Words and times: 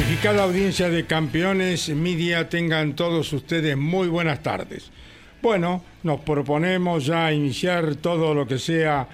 Calificada 0.00 0.44
audiencia 0.44 0.88
de 0.88 1.04
campeones 1.04 1.90
media, 1.90 2.48
tengan 2.48 2.96
todos 2.96 3.34
ustedes 3.34 3.76
muy 3.76 4.08
buenas 4.08 4.42
tardes. 4.42 4.90
Bueno, 5.42 5.84
nos 6.04 6.20
proponemos 6.20 7.04
ya 7.04 7.30
iniciar 7.30 7.96
todo 7.96 8.32
lo 8.32 8.46
que 8.46 8.58
sea 8.58 9.06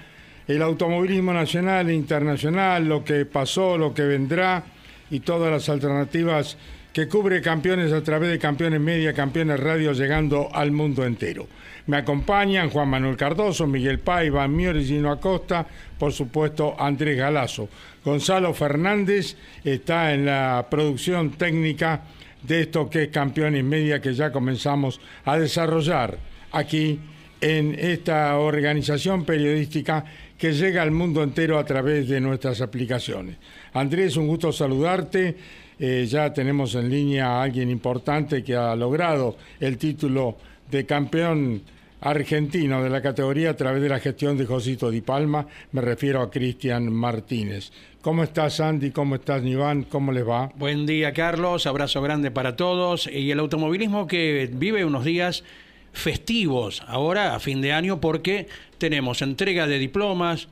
el 0.47 0.61
automovilismo 0.61 1.33
nacional 1.33 1.89
e 1.89 1.93
internacional, 1.93 2.87
lo 2.87 3.03
que 3.03 3.25
pasó, 3.25 3.77
lo 3.77 3.93
que 3.93 4.03
vendrá 4.03 4.63
y 5.11 5.19
todas 5.19 5.51
las 5.51 5.67
alternativas 5.67 6.57
que 6.93 7.09
cubre 7.09 7.41
campeones 7.41 7.91
a 7.91 8.01
través 8.01 8.31
de 8.31 8.39
campeones 8.39 8.79
media, 8.79 9.13
campeones 9.13 9.59
radio, 9.59 9.91
llegando 9.91 10.49
al 10.53 10.71
mundo 10.71 11.05
entero. 11.05 11.47
Me 11.87 11.97
acompañan 11.97 12.69
Juan 12.69 12.89
Manuel 12.89 13.15
Cardoso, 13.15 13.65
Miguel 13.65 13.99
Paiva, 13.99 14.47
Miori 14.47 14.85
Gino 14.85 15.09
Acosta, 15.09 15.65
por 15.97 16.11
supuesto 16.11 16.75
Andrés 16.77 17.17
Galazo. 17.17 17.69
Gonzalo 18.03 18.53
Fernández 18.53 19.37
está 19.63 20.13
en 20.13 20.25
la 20.25 20.67
producción 20.69 21.31
técnica 21.31 22.01
de 22.43 22.63
esto 22.63 22.89
que 22.89 23.03
es 23.03 23.09
Campeones 23.09 23.63
Media 23.63 24.01
que 24.01 24.13
ya 24.13 24.31
comenzamos 24.31 24.99
a 25.23 25.37
desarrollar 25.37 26.17
aquí 26.51 26.99
en 27.39 27.75
esta 27.79 28.37
organización 28.37 29.23
periodística 29.23 30.03
que 30.37 30.51
llega 30.51 30.81
al 30.81 30.91
mundo 30.91 31.23
entero 31.23 31.57
a 31.57 31.65
través 31.65 32.09
de 32.09 32.19
nuestras 32.19 32.59
aplicaciones. 32.59 33.37
Andrés, 33.73 34.17
un 34.17 34.27
gusto 34.27 34.51
saludarte. 34.51 35.35
Eh, 35.79 36.05
ya 36.09 36.33
tenemos 36.33 36.73
en 36.75 36.89
línea 36.89 37.27
a 37.27 37.43
alguien 37.43 37.69
importante 37.69 38.43
que 38.43 38.55
ha 38.55 38.75
logrado 38.75 39.37
el 39.59 39.77
título 39.77 40.37
de 40.69 40.85
campeón 40.85 41.61
argentino 42.01 42.83
de 42.83 42.89
la 42.89 43.01
categoría 43.01 43.51
a 43.51 43.55
través 43.55 43.81
de 43.81 43.89
la 43.89 43.99
gestión 43.99 44.37
de 44.37 44.45
Josito 44.45 44.91
Di 44.91 45.01
Palma, 45.01 45.47
me 45.71 45.81
refiero 45.81 46.21
a 46.21 46.29
Cristian 46.29 46.91
Martínez. 46.91 47.71
¿Cómo 48.01 48.23
estás, 48.23 48.59
Andy? 48.59 48.91
¿Cómo 48.91 49.15
estás, 49.15 49.43
Iván? 49.43 49.83
¿Cómo 49.83 50.11
les 50.11 50.27
va? 50.27 50.49
Buen 50.55 50.85
día, 50.85 51.11
Carlos. 51.11 51.65
Abrazo 51.65 52.01
grande 52.01 52.31
para 52.31 52.55
todos. 52.55 53.07
Y 53.07 53.31
el 53.31 53.39
automovilismo 53.39 54.07
que 54.07 54.49
vive 54.53 54.85
unos 54.85 55.03
días 55.03 55.43
festivos 55.91 56.83
ahora, 56.87 57.35
a 57.35 57.39
fin 57.39 57.59
de 57.59 57.73
año, 57.73 57.99
porque 57.99 58.47
tenemos 58.77 59.21
entrega 59.21 59.67
de 59.67 59.79
diplomas, 59.79 60.47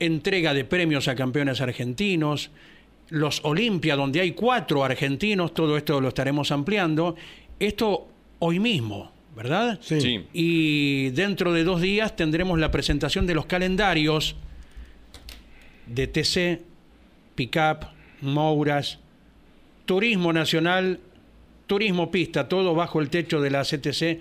entrega 0.00 0.54
de 0.54 0.64
premios 0.64 1.06
a 1.08 1.14
campeones 1.14 1.60
argentinos, 1.60 2.50
los 3.10 3.44
Olimpia, 3.44 3.96
donde 3.96 4.20
hay 4.20 4.32
cuatro 4.32 4.82
argentinos, 4.84 5.54
todo 5.54 5.76
esto 5.76 6.00
lo 6.00 6.08
estaremos 6.08 6.50
ampliando. 6.50 7.16
Esto 7.60 8.08
hoy 8.38 8.58
mismo, 8.58 9.12
¿verdad? 9.38 9.78
Sí. 9.80 10.26
Y 10.32 11.10
dentro 11.10 11.52
de 11.52 11.62
dos 11.62 11.80
días 11.80 12.16
tendremos 12.16 12.58
la 12.58 12.72
presentación 12.72 13.24
de 13.24 13.34
los 13.34 13.46
calendarios 13.46 14.34
de 15.86 16.08
TC, 16.08 16.62
Pickup, 17.36 17.86
Mouras, 18.20 18.98
Turismo 19.86 20.32
Nacional, 20.32 20.98
Turismo 21.68 22.10
Pista, 22.10 22.48
todo 22.48 22.74
bajo 22.74 23.00
el 23.00 23.10
techo 23.10 23.40
de 23.40 23.50
la 23.50 23.62
CTC 23.62 24.18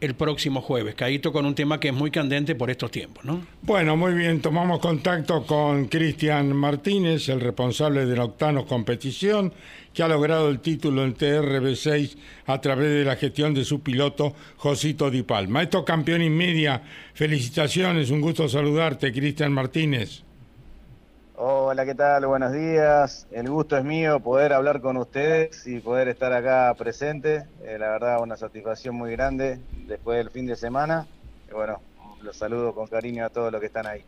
el 0.00 0.14
próximo 0.14 0.60
jueves. 0.60 0.94
Caíto 0.94 1.32
con 1.32 1.46
un 1.46 1.54
tema 1.54 1.80
que 1.80 1.88
es 1.88 1.94
muy 1.94 2.10
candente 2.10 2.54
por 2.54 2.70
estos 2.70 2.90
tiempos, 2.90 3.24
¿no? 3.24 3.46
Bueno, 3.62 3.96
muy 3.96 4.14
bien, 4.14 4.40
tomamos 4.40 4.78
contacto 4.78 5.44
con 5.44 5.86
Cristian 5.86 6.54
Martínez, 6.54 7.28
el 7.28 7.40
responsable 7.40 8.06
de 8.06 8.18
Octanos 8.20 8.66
Competición, 8.66 9.52
que 9.92 10.02
ha 10.02 10.08
logrado 10.08 10.48
el 10.48 10.60
título 10.60 11.04
en 11.04 11.16
TRB6 11.16 12.16
a 12.46 12.60
través 12.60 12.90
de 12.90 13.04
la 13.04 13.16
gestión 13.16 13.54
de 13.54 13.64
su 13.64 13.80
piloto 13.80 14.34
Josito 14.56 15.10
Di 15.10 15.22
Palma. 15.22 15.62
Esto 15.62 15.84
campeón 15.84 16.22
y 16.22 16.28
felicitaciones, 17.14 18.10
un 18.10 18.20
gusto 18.20 18.48
saludarte, 18.48 19.12
Cristian 19.12 19.52
Martínez. 19.52 20.27
Hola, 21.40 21.86
¿qué 21.86 21.94
tal? 21.94 22.26
Buenos 22.26 22.52
días. 22.52 23.28
El 23.30 23.48
gusto 23.48 23.78
es 23.78 23.84
mío 23.84 24.18
poder 24.18 24.52
hablar 24.52 24.80
con 24.80 24.96
ustedes 24.96 25.64
y 25.68 25.78
poder 25.78 26.08
estar 26.08 26.32
acá 26.32 26.74
presente. 26.76 27.44
Eh, 27.62 27.76
la 27.78 27.90
verdad, 27.90 28.20
una 28.20 28.36
satisfacción 28.36 28.96
muy 28.96 29.12
grande 29.12 29.60
después 29.86 30.18
del 30.18 30.30
fin 30.30 30.46
de 30.46 30.56
semana. 30.56 31.06
Y 31.48 31.54
bueno, 31.54 31.80
los 32.22 32.36
saludo 32.36 32.74
con 32.74 32.88
cariño 32.88 33.24
a 33.24 33.28
todos 33.28 33.52
los 33.52 33.60
que 33.60 33.68
están 33.68 33.86
ahí. 33.86 34.00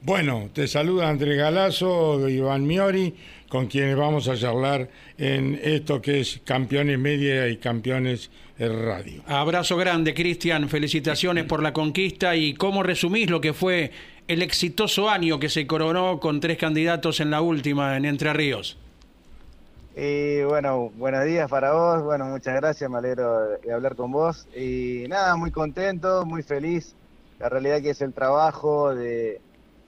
Bueno, 0.00 0.48
te 0.54 0.66
saluda 0.66 1.10
Andrés 1.10 1.36
Galazo, 1.36 2.26
Iván 2.26 2.66
Miori, 2.66 3.14
con 3.50 3.66
quienes 3.66 3.94
vamos 3.94 4.26
a 4.28 4.36
charlar 4.36 4.88
en 5.18 5.60
esto 5.62 6.00
que 6.00 6.20
es 6.20 6.40
Campeones 6.42 6.98
Media 6.98 7.48
y 7.48 7.58
Campeones 7.58 8.30
Radio. 8.58 9.22
Abrazo 9.26 9.76
grande, 9.76 10.14
Cristian. 10.14 10.70
Felicitaciones 10.70 11.44
por 11.44 11.62
la 11.62 11.74
conquista 11.74 12.34
y 12.34 12.54
cómo 12.54 12.82
resumís 12.82 13.28
lo 13.28 13.42
que 13.42 13.52
fue 13.52 13.90
el 14.28 14.42
exitoso 14.42 15.08
año 15.08 15.38
que 15.38 15.48
se 15.48 15.66
coronó 15.66 16.20
con 16.20 16.40
tres 16.40 16.58
candidatos 16.58 17.20
en 17.20 17.30
la 17.30 17.40
última 17.40 17.96
en 17.96 18.04
Entre 18.04 18.32
Ríos. 18.32 18.78
Y 19.94 20.42
bueno, 20.44 20.90
buenos 20.96 21.24
días 21.24 21.50
para 21.50 21.72
vos. 21.72 22.02
Bueno, 22.02 22.24
muchas 22.26 22.54
gracias, 22.54 22.88
me 22.88 22.98
alegro 22.98 23.58
de 23.58 23.72
hablar 23.72 23.94
con 23.94 24.10
vos. 24.10 24.46
Y 24.56 25.04
nada, 25.08 25.36
muy 25.36 25.50
contento, 25.50 26.24
muy 26.24 26.42
feliz. 26.42 26.94
La 27.38 27.48
realidad 27.48 27.82
que 27.82 27.90
es 27.90 28.00
el 28.00 28.14
trabajo 28.14 28.94
de, 28.94 29.40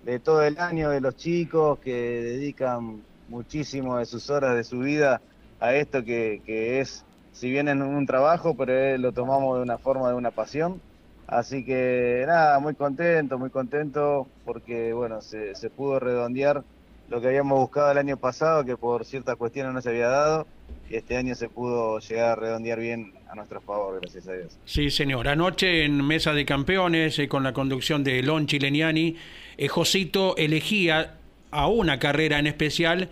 de 0.04 0.18
todo 0.18 0.42
el 0.42 0.58
año 0.58 0.90
de 0.90 1.00
los 1.00 1.16
chicos 1.16 1.78
que 1.78 1.94
dedican 1.94 3.02
muchísimo 3.28 3.96
de 3.98 4.04
sus 4.04 4.28
horas 4.28 4.54
de 4.56 4.64
su 4.64 4.80
vida 4.80 5.22
a 5.60 5.74
esto 5.74 6.04
que, 6.04 6.42
que 6.44 6.80
es, 6.80 7.04
si 7.32 7.50
bien 7.50 7.68
es 7.68 7.76
un 7.76 8.06
trabajo, 8.06 8.54
pero 8.54 8.98
lo 8.98 9.12
tomamos 9.12 9.56
de 9.56 9.62
una 9.62 9.78
forma, 9.78 10.08
de 10.08 10.14
una 10.14 10.30
pasión. 10.30 10.80
Así 11.26 11.64
que 11.64 12.24
nada, 12.26 12.58
muy 12.60 12.74
contento, 12.74 13.38
muy 13.38 13.50
contento 13.50 14.28
porque 14.44 14.92
bueno, 14.92 15.20
se, 15.22 15.54
pudo 15.70 15.98
redondear 15.98 16.62
lo 17.08 17.20
que 17.20 17.28
habíamos 17.28 17.58
buscado 17.58 17.90
el 17.92 17.98
año 17.98 18.16
pasado, 18.16 18.64
que 18.64 18.76
por 18.76 19.04
ciertas 19.04 19.36
cuestiones 19.36 19.72
no 19.72 19.80
se 19.80 19.90
había 19.90 20.08
dado, 20.08 20.46
y 20.88 20.96
este 20.96 21.16
año 21.16 21.34
se 21.34 21.48
pudo 21.48 21.98
llegar 21.98 22.30
a 22.30 22.36
redondear 22.36 22.78
bien 22.78 23.12
a 23.28 23.34
nuestro 23.34 23.60
favor, 23.60 24.00
gracias 24.00 24.28
a 24.28 24.32
Dios. 24.32 24.58
Sí, 24.64 24.90
señor. 24.90 25.28
Anoche 25.28 25.84
en 25.84 26.04
Mesa 26.04 26.32
de 26.32 26.44
Campeones, 26.44 27.18
eh, 27.18 27.28
con 27.28 27.42
la 27.42 27.52
conducción 27.52 28.04
de 28.04 28.22
Lon 28.22 28.46
Chileniani, 28.46 29.16
eh, 29.56 29.68
Josito 29.68 30.36
elegía 30.36 31.16
a 31.50 31.68
una 31.68 31.98
carrera 31.98 32.38
en 32.38 32.46
especial 32.46 33.08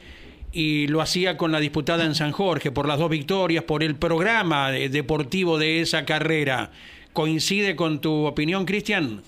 y 0.53 0.87
lo 0.89 1.01
hacía 1.01 1.37
con 1.37 1.51
la 1.51 1.61
disputada 1.61 2.05
en 2.05 2.15
San 2.15 2.33
Jorge, 2.33 2.71
por 2.71 2.87
las 2.87 2.99
dos 2.99 3.09
victorias, 3.09 3.65
por 3.65 3.83
el 3.83 3.95
programa 3.95 4.77
eh, 4.77 4.89
deportivo 4.89 5.59
de 5.59 5.81
esa 5.81 6.05
carrera. 6.05 6.71
¿Coincide 7.13 7.77
con 7.77 8.01
tu 8.01 8.27
opinión, 8.27 8.65
Cristian? 8.65 9.23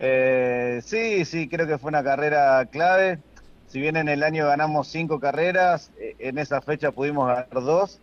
Eh, 0.00 0.80
sí, 0.84 1.24
sí, 1.24 1.48
creo 1.48 1.66
que 1.66 1.78
fue 1.78 1.90
una 1.90 2.02
carrera 2.02 2.64
clave. 2.66 3.18
Si 3.68 3.80
bien 3.80 3.96
en 3.96 4.08
el 4.08 4.24
año 4.24 4.46
ganamos 4.46 4.88
cinco 4.88 5.20
carreras, 5.20 5.92
eh, 6.00 6.16
en 6.18 6.38
esa 6.38 6.60
fecha 6.60 6.90
pudimos 6.90 7.28
ganar 7.28 7.48
dos, 7.52 8.00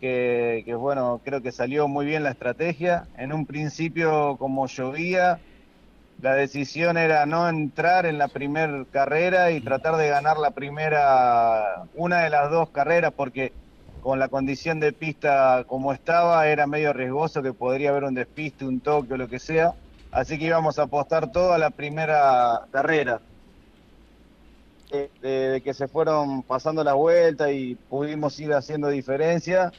que, 0.00 0.62
que, 0.66 0.74
bueno, 0.74 1.20
creo 1.24 1.40
que 1.40 1.52
salió 1.52 1.86
muy 1.86 2.04
bien 2.04 2.24
la 2.24 2.30
estrategia. 2.30 3.06
En 3.16 3.32
un 3.32 3.46
principio, 3.46 4.36
como 4.38 4.66
llovía, 4.66 5.38
la 6.20 6.34
decisión 6.34 6.96
era 6.96 7.26
no 7.26 7.48
entrar 7.48 8.06
en 8.06 8.18
la 8.18 8.28
primera 8.28 8.84
carrera 8.90 9.52
y 9.52 9.60
tratar 9.60 9.96
de 9.96 10.08
ganar 10.08 10.38
la 10.38 10.50
primera, 10.50 11.84
una 11.94 12.22
de 12.22 12.30
las 12.30 12.50
dos 12.50 12.70
carreras, 12.70 13.12
porque 13.14 13.52
con 14.04 14.18
la 14.18 14.28
condición 14.28 14.80
de 14.80 14.92
pista 14.92 15.64
como 15.66 15.90
estaba, 15.94 16.46
era 16.46 16.66
medio 16.66 16.92
riesgoso 16.92 17.42
que 17.42 17.54
podría 17.54 17.88
haber 17.88 18.04
un 18.04 18.12
despiste, 18.12 18.66
un 18.66 18.80
toque 18.80 19.14
o 19.14 19.16
lo 19.16 19.28
que 19.28 19.38
sea. 19.38 19.72
Así 20.12 20.38
que 20.38 20.44
íbamos 20.44 20.78
a 20.78 20.82
apostar 20.82 21.32
todo 21.32 21.54
a 21.54 21.58
la 21.58 21.70
primera 21.70 22.66
carrera. 22.70 23.22
de, 25.22 25.62
que 25.64 25.72
se 25.72 25.88
fueron 25.88 26.42
pasando 26.42 26.84
la 26.84 26.92
vuelta 26.92 27.50
y 27.50 27.76
pudimos 27.76 28.38
ir 28.40 28.52
haciendo 28.52 28.90
diferencia, 28.90 29.72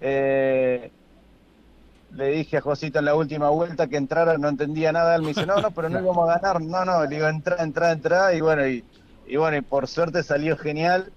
eh, 0.00 0.92
le 2.14 2.28
dije 2.28 2.58
a 2.58 2.60
Josito 2.60 3.00
en 3.00 3.06
la 3.06 3.16
última 3.16 3.50
vuelta 3.50 3.88
que 3.88 3.96
entrara, 3.96 4.38
no 4.38 4.48
entendía 4.48 4.92
nada, 4.92 5.16
él 5.16 5.22
me 5.22 5.28
dice, 5.28 5.44
no, 5.44 5.56
no, 5.56 5.72
pero 5.72 5.88
no 5.88 5.98
íbamos 6.02 6.30
a 6.30 6.38
ganar, 6.38 6.62
no, 6.62 6.84
no, 6.84 7.02
le 7.02 7.16
digo, 7.16 7.26
entra, 7.26 7.56
entra, 7.60 7.90
entra, 7.90 8.32
y 8.32 8.40
bueno, 8.40 8.64
y, 8.64 8.84
y 9.26 9.36
bueno, 9.36 9.56
y 9.56 9.62
por 9.62 9.88
suerte 9.88 10.22
salió 10.22 10.56
genial, 10.56 11.10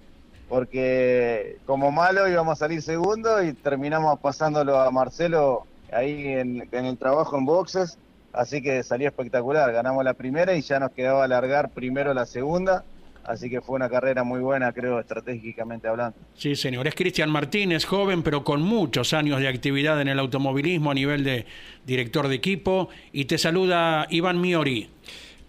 porque 0.48 1.58
como 1.66 1.90
malo 1.90 2.28
íbamos 2.28 2.52
a 2.52 2.56
salir 2.56 2.82
segundo 2.82 3.42
y 3.42 3.52
terminamos 3.52 4.18
pasándolo 4.20 4.78
a 4.78 4.90
Marcelo 4.90 5.66
ahí 5.92 6.28
en, 6.28 6.68
el 6.72 6.98
trabajo 6.98 7.36
en 7.36 7.44
boxes, 7.44 7.98
así 8.32 8.62
que 8.62 8.82
salió 8.82 9.08
espectacular, 9.08 9.72
ganamos 9.72 10.04
la 10.04 10.14
primera 10.14 10.54
y 10.54 10.62
ya 10.62 10.78
nos 10.78 10.92
quedaba 10.92 11.24
alargar 11.24 11.70
primero 11.70 12.14
la 12.14 12.26
segunda, 12.26 12.84
Así 13.26 13.50
que 13.50 13.60
fue 13.60 13.74
una 13.74 13.88
carrera 13.88 14.22
muy 14.22 14.38
buena, 14.38 14.72
creo, 14.72 15.00
estratégicamente 15.00 15.88
hablando. 15.88 16.16
Sí, 16.36 16.54
señor. 16.54 16.86
Es 16.86 16.94
Cristian 16.94 17.28
Martínez, 17.28 17.84
joven, 17.84 18.22
pero 18.22 18.44
con 18.44 18.62
muchos 18.62 19.12
años 19.12 19.40
de 19.40 19.48
actividad 19.48 20.00
en 20.00 20.06
el 20.06 20.20
automovilismo 20.20 20.92
a 20.92 20.94
nivel 20.94 21.24
de 21.24 21.44
director 21.84 22.28
de 22.28 22.36
equipo. 22.36 22.88
Y 23.12 23.24
te 23.24 23.36
saluda 23.36 24.06
Iván 24.10 24.40
Miori. 24.40 24.90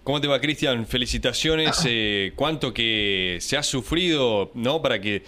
¿Cómo 0.08 0.22
te 0.22 0.28
va, 0.30 0.40
Cristian? 0.40 0.86
Felicitaciones. 0.86 1.86
Eh, 1.90 2.32
cuánto 2.38 2.74
que 2.74 3.40
se 3.42 3.58
ha 3.58 3.64
sufrido, 3.64 4.52
¿no? 4.54 4.82
Para 4.82 5.02
que 5.02 5.24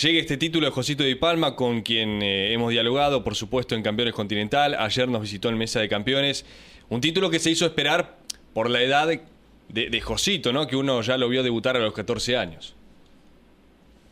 llegue 0.00 0.20
este 0.20 0.36
título 0.36 0.66
de 0.66 0.72
Josito 0.72 1.02
Di 1.02 1.16
Palma, 1.16 1.56
con 1.56 1.82
quien 1.82 2.22
eh, 2.22 2.52
hemos 2.52 2.70
dialogado, 2.70 3.24
por 3.24 3.34
supuesto, 3.34 3.74
en 3.74 3.82
Campeones 3.82 4.14
Continental. 4.14 4.76
Ayer 4.78 5.08
nos 5.08 5.20
visitó 5.22 5.48
en 5.48 5.58
Mesa 5.58 5.80
de 5.80 5.88
Campeones. 5.88 6.46
Un 6.90 7.00
título 7.00 7.28
que 7.28 7.40
se 7.40 7.50
hizo 7.50 7.66
esperar 7.66 8.18
por 8.52 8.70
la 8.70 8.82
edad 8.82 9.08
de, 9.08 10.00
Josito, 10.00 10.52
¿no? 10.52 10.68
Que 10.68 10.76
uno 10.76 11.02
ya 11.02 11.18
lo 11.18 11.28
vio 11.28 11.42
debutar 11.42 11.76
a 11.76 11.80
los 11.80 11.92
14 11.92 12.36
años. 12.36 12.76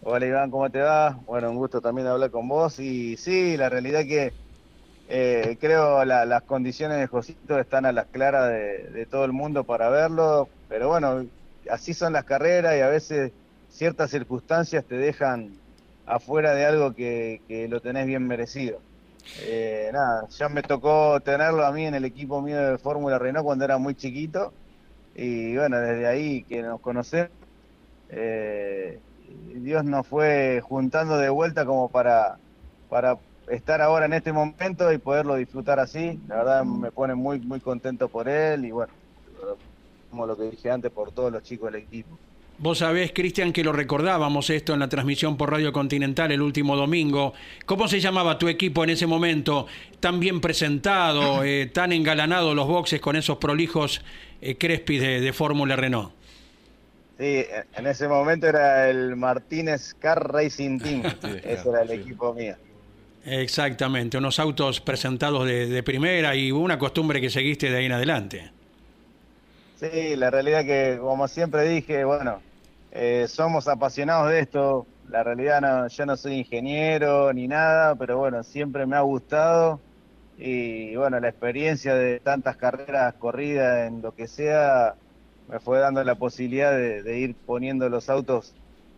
Hola 0.03 0.27
Iván, 0.27 0.51
¿cómo 0.51 0.69
te 0.69 0.81
va? 0.81 1.21
Bueno, 1.27 1.49
un 1.53 1.59
gusto 1.59 1.81
también 1.81 2.09
hablar 2.09 2.33
con 2.33 2.49
vos. 2.49 2.81
Y 2.81 3.17
sí, 3.17 3.57
la 3.57 3.69
realidad 3.69 4.01
que 4.01 4.33
eh, 5.15 5.59
creo 5.61 6.07
la, 6.07 6.25
las 6.25 6.43
condiciones 6.45 6.99
de 6.99 7.07
Josito 7.07 7.59
están 7.59 7.85
a 7.85 7.93
las 7.93 8.07
claras 8.07 8.49
de, 8.51 9.07
todo 9.11 9.27
el 9.27 9.33
mundo 9.33 9.63
para 9.65 9.91
verlo. 9.91 10.49
Pero 10.71 10.89
bueno, 10.89 11.27
así 11.71 11.93
son 11.93 12.15
las 12.15 12.25
carreras 12.25 12.75
y 12.79 12.81
a 12.81 12.89
veces 12.89 13.31
ciertas 13.69 14.11
circunstancias 14.11 14.87
te 14.87 14.97
dejan 14.97 15.53
afuera 16.07 16.55
de 16.55 16.65
algo 16.65 16.95
que, 16.95 17.43
lo 17.69 17.81
tenés 17.81 18.07
bien 18.07 18.27
merecido. 18.27 18.81
Eh, 19.43 19.91
nada, 19.93 20.27
ya 20.31 20.49
me 20.49 20.63
tocó 20.63 21.21
tenerlo 21.21 21.67
a 21.67 21.73
mí 21.73 21.85
en 21.85 21.95
el 21.95 22.07
equipo 22.07 22.41
mío 22.41 22.71
de 22.71 22.79
Fórmula 22.79 23.19
Renault 23.19 23.45
cuando 23.45 23.67
era 23.67 23.77
muy 23.77 23.95
chiquito 23.95 24.55
y 25.15 25.55
bueno, 25.59 25.79
desde 25.79 26.07
ahí 26.07 26.43
que 26.45 26.63
nos 26.63 26.81
conocemos, 26.81 27.31
eh, 28.09 28.99
Dios 29.57 29.85
nos 29.85 30.07
fue 30.07 30.63
juntando 30.63 31.19
de 31.19 31.29
vuelta 31.29 31.67
como 31.67 31.91
para, 31.91 32.39
para 32.89 33.19
estar 33.55 33.83
ahora 33.83 34.07
en 34.07 34.15
este 34.15 34.33
momento 34.33 34.93
y 34.93 34.99
poderlo 34.99 35.37
disfrutar 35.37 35.79
así. 35.79 36.19
La 36.29 36.37
verdad 36.37 36.65
me 36.65 36.91
pone 36.91 37.15
muy, 37.15 37.39
muy 37.41 37.61
contento 37.61 38.09
por 38.09 38.29
él 38.29 38.65
y 38.65 38.71
bueno, 38.71 38.93
como 40.11 40.27
lo 40.27 40.37
que 40.37 40.45
dije 40.51 40.71
antes, 40.71 40.91
por 40.91 41.13
todos 41.13 41.31
los 41.33 41.43
chicos 41.43 41.73
del 41.73 41.83
equipo. 41.83 42.19
Vos 42.59 42.79
sabés, 42.79 43.13
Cristian, 43.13 43.53
que 43.53 43.65
lo 43.65 43.73
recordábamos 43.73 44.49
esto 44.51 44.73
en 44.73 44.81
la 44.81 44.89
transmisión 44.89 45.37
por 45.37 45.51
Radio 45.51 45.73
Continental 45.73 46.31
el 46.33 46.43
último 46.43 46.77
domingo. 46.77 47.35
¿Cómo 47.67 47.89
se 47.89 47.99
llamaba 47.99 48.39
tu 48.39 48.49
equipo 48.49 48.85
en 48.85 48.91
ese 48.91 49.07
momento? 49.07 49.67
Tan 50.01 50.21
bien 50.21 50.41
presentado, 50.41 51.43
eh, 51.45 51.67
tan 51.67 51.93
engalanado 51.93 52.55
los 52.55 52.69
boxes 52.69 53.01
con 53.01 53.17
esos 53.17 53.39
prolijos 53.39 54.03
eh, 54.41 54.57
Crespi 54.57 54.99
de, 54.99 55.33
Fórmula 55.33 55.77
Renault. 55.77 56.13
Sí, 57.19 57.45
en 57.75 57.87
ese 57.87 58.09
momento 58.09 58.47
era 58.47 58.89
el 58.89 59.17
Martínez 59.17 59.95
Car 59.95 60.33
Racing 60.33 60.79
Team. 60.79 61.03
Ese 61.45 61.69
era 61.69 61.83
el 61.83 61.91
equipo 61.91 62.33
mío. 62.33 62.57
Exactamente, 63.25 64.19
unos 64.19 64.41
autos 64.41 64.81
presentados 64.81 65.47
de, 65.47 65.83
primera 65.83 66.35
y 66.35 66.51
una 66.51 66.79
costumbre 66.79 67.21
que 67.21 67.31
seguiste 67.31 67.71
de 67.71 67.79
ahí 67.79 67.87
en 67.87 67.93
adelante. 67.93 68.51
Sí, 69.79 70.17
la 70.17 70.31
realidad 70.31 70.65
que, 70.65 70.99
como 71.01 71.29
siempre 71.29 71.69
dije, 71.69 72.05
bueno, 72.05 72.41
eh, 72.91 73.27
somos 73.29 73.69
apasionados 73.69 74.31
de 74.31 74.41
esto. 74.41 74.87
La 75.09 75.23
realidad, 75.23 75.61
no, 75.61 75.89
yo 75.89 76.07
no 76.07 76.17
soy 76.17 76.35
ingeniero 76.35 77.33
ni 77.33 77.49
nada, 77.49 77.95
pero 77.95 78.19
bueno, 78.19 78.43
siempre 78.43 78.87
me 78.87 78.97
ha 78.97 79.01
gustado 79.01 79.81
y 80.39 80.97
bueno, 80.97 81.21
la 81.21 81.29
experiencia 81.29 81.95
de 81.95 82.19
tantas 82.19 82.57
carreras 82.57 83.15
corridas 83.15 83.87
en 83.87 84.03
lo 84.03 84.15
que 84.15 84.27
sea 84.27 84.95
me 85.49 85.61
fue 85.61 85.79
dando 85.79 86.03
la 86.03 86.15
posibilidad 86.15 86.73
de, 86.73 87.19
ir 87.19 87.35
poniendo 87.35 87.89
los 87.89 88.09
autos 88.09 88.55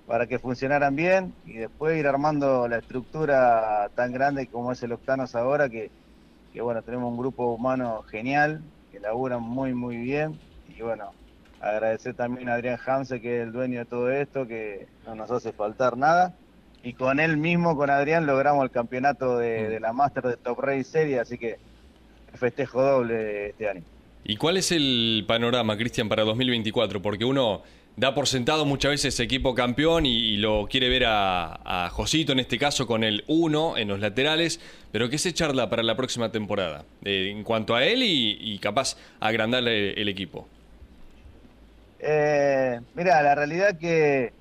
para 0.07 0.27
que 0.27 0.39
funcionaran 0.39 0.95
bien 0.95 1.35
y 1.47 1.55
después 1.55 1.99
ir 1.99 2.07
armando 2.07 2.69
la 2.69 2.79
estructura 2.79 3.91
tan 3.95 4.13
grande 4.13 4.47
como 4.47 4.73
es 4.73 4.83
el 4.83 4.93
Octanos 4.93 5.35
ahora, 5.35 5.69
que, 5.69 5.91
que 6.53 6.61
bueno, 6.61 6.83
tenemos 6.83 7.11
un 7.11 7.19
grupo 7.19 7.53
humano 7.53 8.03
genial, 8.03 8.63
que 8.93 9.01
laburan 9.01 9.43
muy, 9.43 9.75
muy 9.75 9.97
bien 9.97 10.39
y 10.77 10.83
bueno, 10.83 11.13
agradecer 11.61 12.15
también 12.15 12.49
a 12.49 12.55
Adrián 12.55 12.79
Hamse, 12.85 13.21
que 13.21 13.39
es 13.39 13.47
el 13.47 13.53
dueño 13.53 13.81
de 13.81 13.85
todo 13.87 14.11
esto, 14.11 14.47
que 14.47 14.87
no 15.07 15.15
nos 15.15 15.31
hace 15.31 15.53
faltar 15.53 15.97
nada 15.97 16.35
y 16.85 16.93
con 16.93 17.19
él 17.19 17.39
mismo, 17.39 17.77
con 17.77 17.89
Adrián, 17.89 18.27
logramos 18.27 18.63
el 18.63 18.71
campeonato 18.71 19.39
de, 19.39 19.79
mm. 19.79 19.83
la 19.83 19.93
Master 19.95 20.25
de 20.25 20.37
Top 20.37 20.61
Race 20.61 20.85
Series, 20.85 21.19
así 21.19 21.39
que 21.39 21.57
festejo 22.35 22.83
doble 22.83 23.49
este 23.49 23.71
año. 23.71 23.83
¿Y 24.23 24.37
cuál 24.37 24.59
es 24.59 24.71
el 24.71 25.25
panorama, 25.27 25.77
Cristian, 25.79 26.11
para 26.11 26.25
2024? 26.25 27.01
Porque 27.01 27.25
uno 27.25 27.63
da 27.97 28.15
por 28.15 28.27
sentado 28.27 28.65
muchas 28.65 28.91
veces 28.91 29.21
equipo 29.21 29.55
campeón 29.55 30.07
y, 30.07 30.37
lo 30.37 30.67
quiere 30.69 30.89
ver 30.89 31.05
a, 31.07 31.89
Josito, 31.93 32.33
en 32.33 32.41
este 32.41 32.59
caso, 32.59 32.87
con 32.87 33.05
el 33.05 33.25
1 33.29 33.79
en 33.79 33.89
los 33.89 34.01
laterales, 34.01 34.61
pero 34.91 35.09
¿qué 35.09 35.19
se 35.19 35.33
charla 35.33 35.71
para 35.71 35.83
la 35.83 35.97
próxima 35.97 36.33
temporada? 36.33 36.85
Eh, 37.05 37.31
en 37.31 37.45
cuanto 37.45 37.75
a 37.75 37.85
él 37.85 38.03
y, 38.03 38.59
capaz 38.59 38.97
agrandarle 39.21 39.93
el, 39.93 40.09
equipo. 40.09 40.49
Eh, 42.01 42.81
mira, 42.95 43.23
la 43.23 43.35
realidad 43.35 43.79
que 43.79 44.33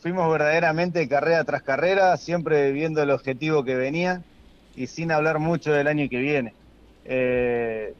fuimos 0.00 0.30
verdaderamente 0.30 1.08
carrera 1.08 1.44
tras 1.44 1.62
carrera, 1.62 2.16
siempre 2.16 2.72
viendo 2.72 3.02
el 3.02 3.10
objetivo 3.10 3.64
que 3.64 3.74
venía 3.74 4.22
y 4.76 4.86
sin 4.86 5.12
hablar 5.12 5.38
mucho 5.38 5.72
del 5.72 5.86
año 5.86 6.08
que 6.08 6.18
viene. 6.18 6.54
Eh, 7.04 7.94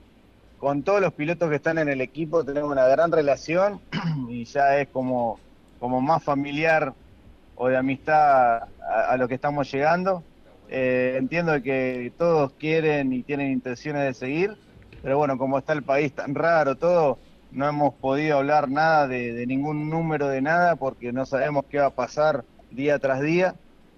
con 0.64 0.82
todos 0.82 1.02
los 1.02 1.12
pilotos 1.12 1.50
que 1.50 1.56
están 1.56 1.76
en 1.76 1.90
el 1.90 2.00
equipo 2.00 2.42
tenemos 2.42 2.72
una 2.72 2.86
gran 2.86 3.12
relación 3.12 3.82
y 4.30 4.46
ya 4.46 4.78
es 4.78 4.88
como, 4.88 5.38
como 5.78 6.00
más 6.00 6.24
familiar 6.24 6.94
o 7.54 7.68
de 7.68 7.76
amistad 7.76 8.62
a, 8.80 9.16
lo 9.18 9.28
que 9.28 9.34
estamos 9.34 9.70
llegando. 9.70 10.22
Eh, 10.70 11.16
entiendo 11.18 11.62
que 11.62 12.10
todos 12.16 12.52
quieren 12.52 13.12
y 13.12 13.22
tienen 13.22 13.52
intenciones 13.52 14.04
de 14.04 14.14
seguir, 14.14 14.56
pero 15.02 15.18
bueno, 15.18 15.36
como 15.36 15.58
está 15.58 15.74
el 15.74 15.82
país 15.82 16.14
tan 16.14 16.34
raro, 16.34 16.76
todo, 16.76 17.18
no 17.52 17.68
hemos 17.68 17.92
podido 17.92 18.38
hablar 18.38 18.70
nada 18.70 19.06
de, 19.06 19.46
ningún 19.46 19.90
número 19.90 20.28
de 20.28 20.40
nada 20.40 20.76
porque 20.76 21.12
no 21.12 21.26
sabemos 21.26 21.66
qué 21.66 21.80
va 21.80 21.88
a 21.88 21.90
pasar 21.90 22.42
día 22.70 22.98
tras 22.98 23.20
día, 23.20 23.54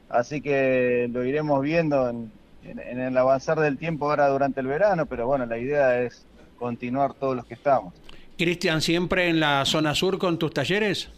así 0.08 0.40
que 0.40 1.08
lo 1.12 1.24
iremos 1.24 1.62
viendo 1.62 2.08
en, 2.08 2.32
el 2.64 3.16
avanzar 3.16 3.60
del 3.60 3.78
tiempo 3.78 4.10
ahora 4.10 4.26
durante 4.26 4.58
el 4.58 4.66
verano, 4.66 5.06
pero 5.06 5.28
bueno, 5.28 5.46
la 5.46 5.58
idea 5.58 6.02
es 6.02 6.26
continuar 6.56 7.14
todos 7.14 7.36
los 7.36 7.46
que 7.46 7.54
estamos. 7.54 7.94
Cristian, 8.36 8.80
¿siempre 8.82 9.28
en 9.28 9.40
la 9.40 9.64
zona 9.64 9.94
sur 9.94 10.18
con 10.18 10.38
tus 10.38 10.52
talleres? 10.52 11.08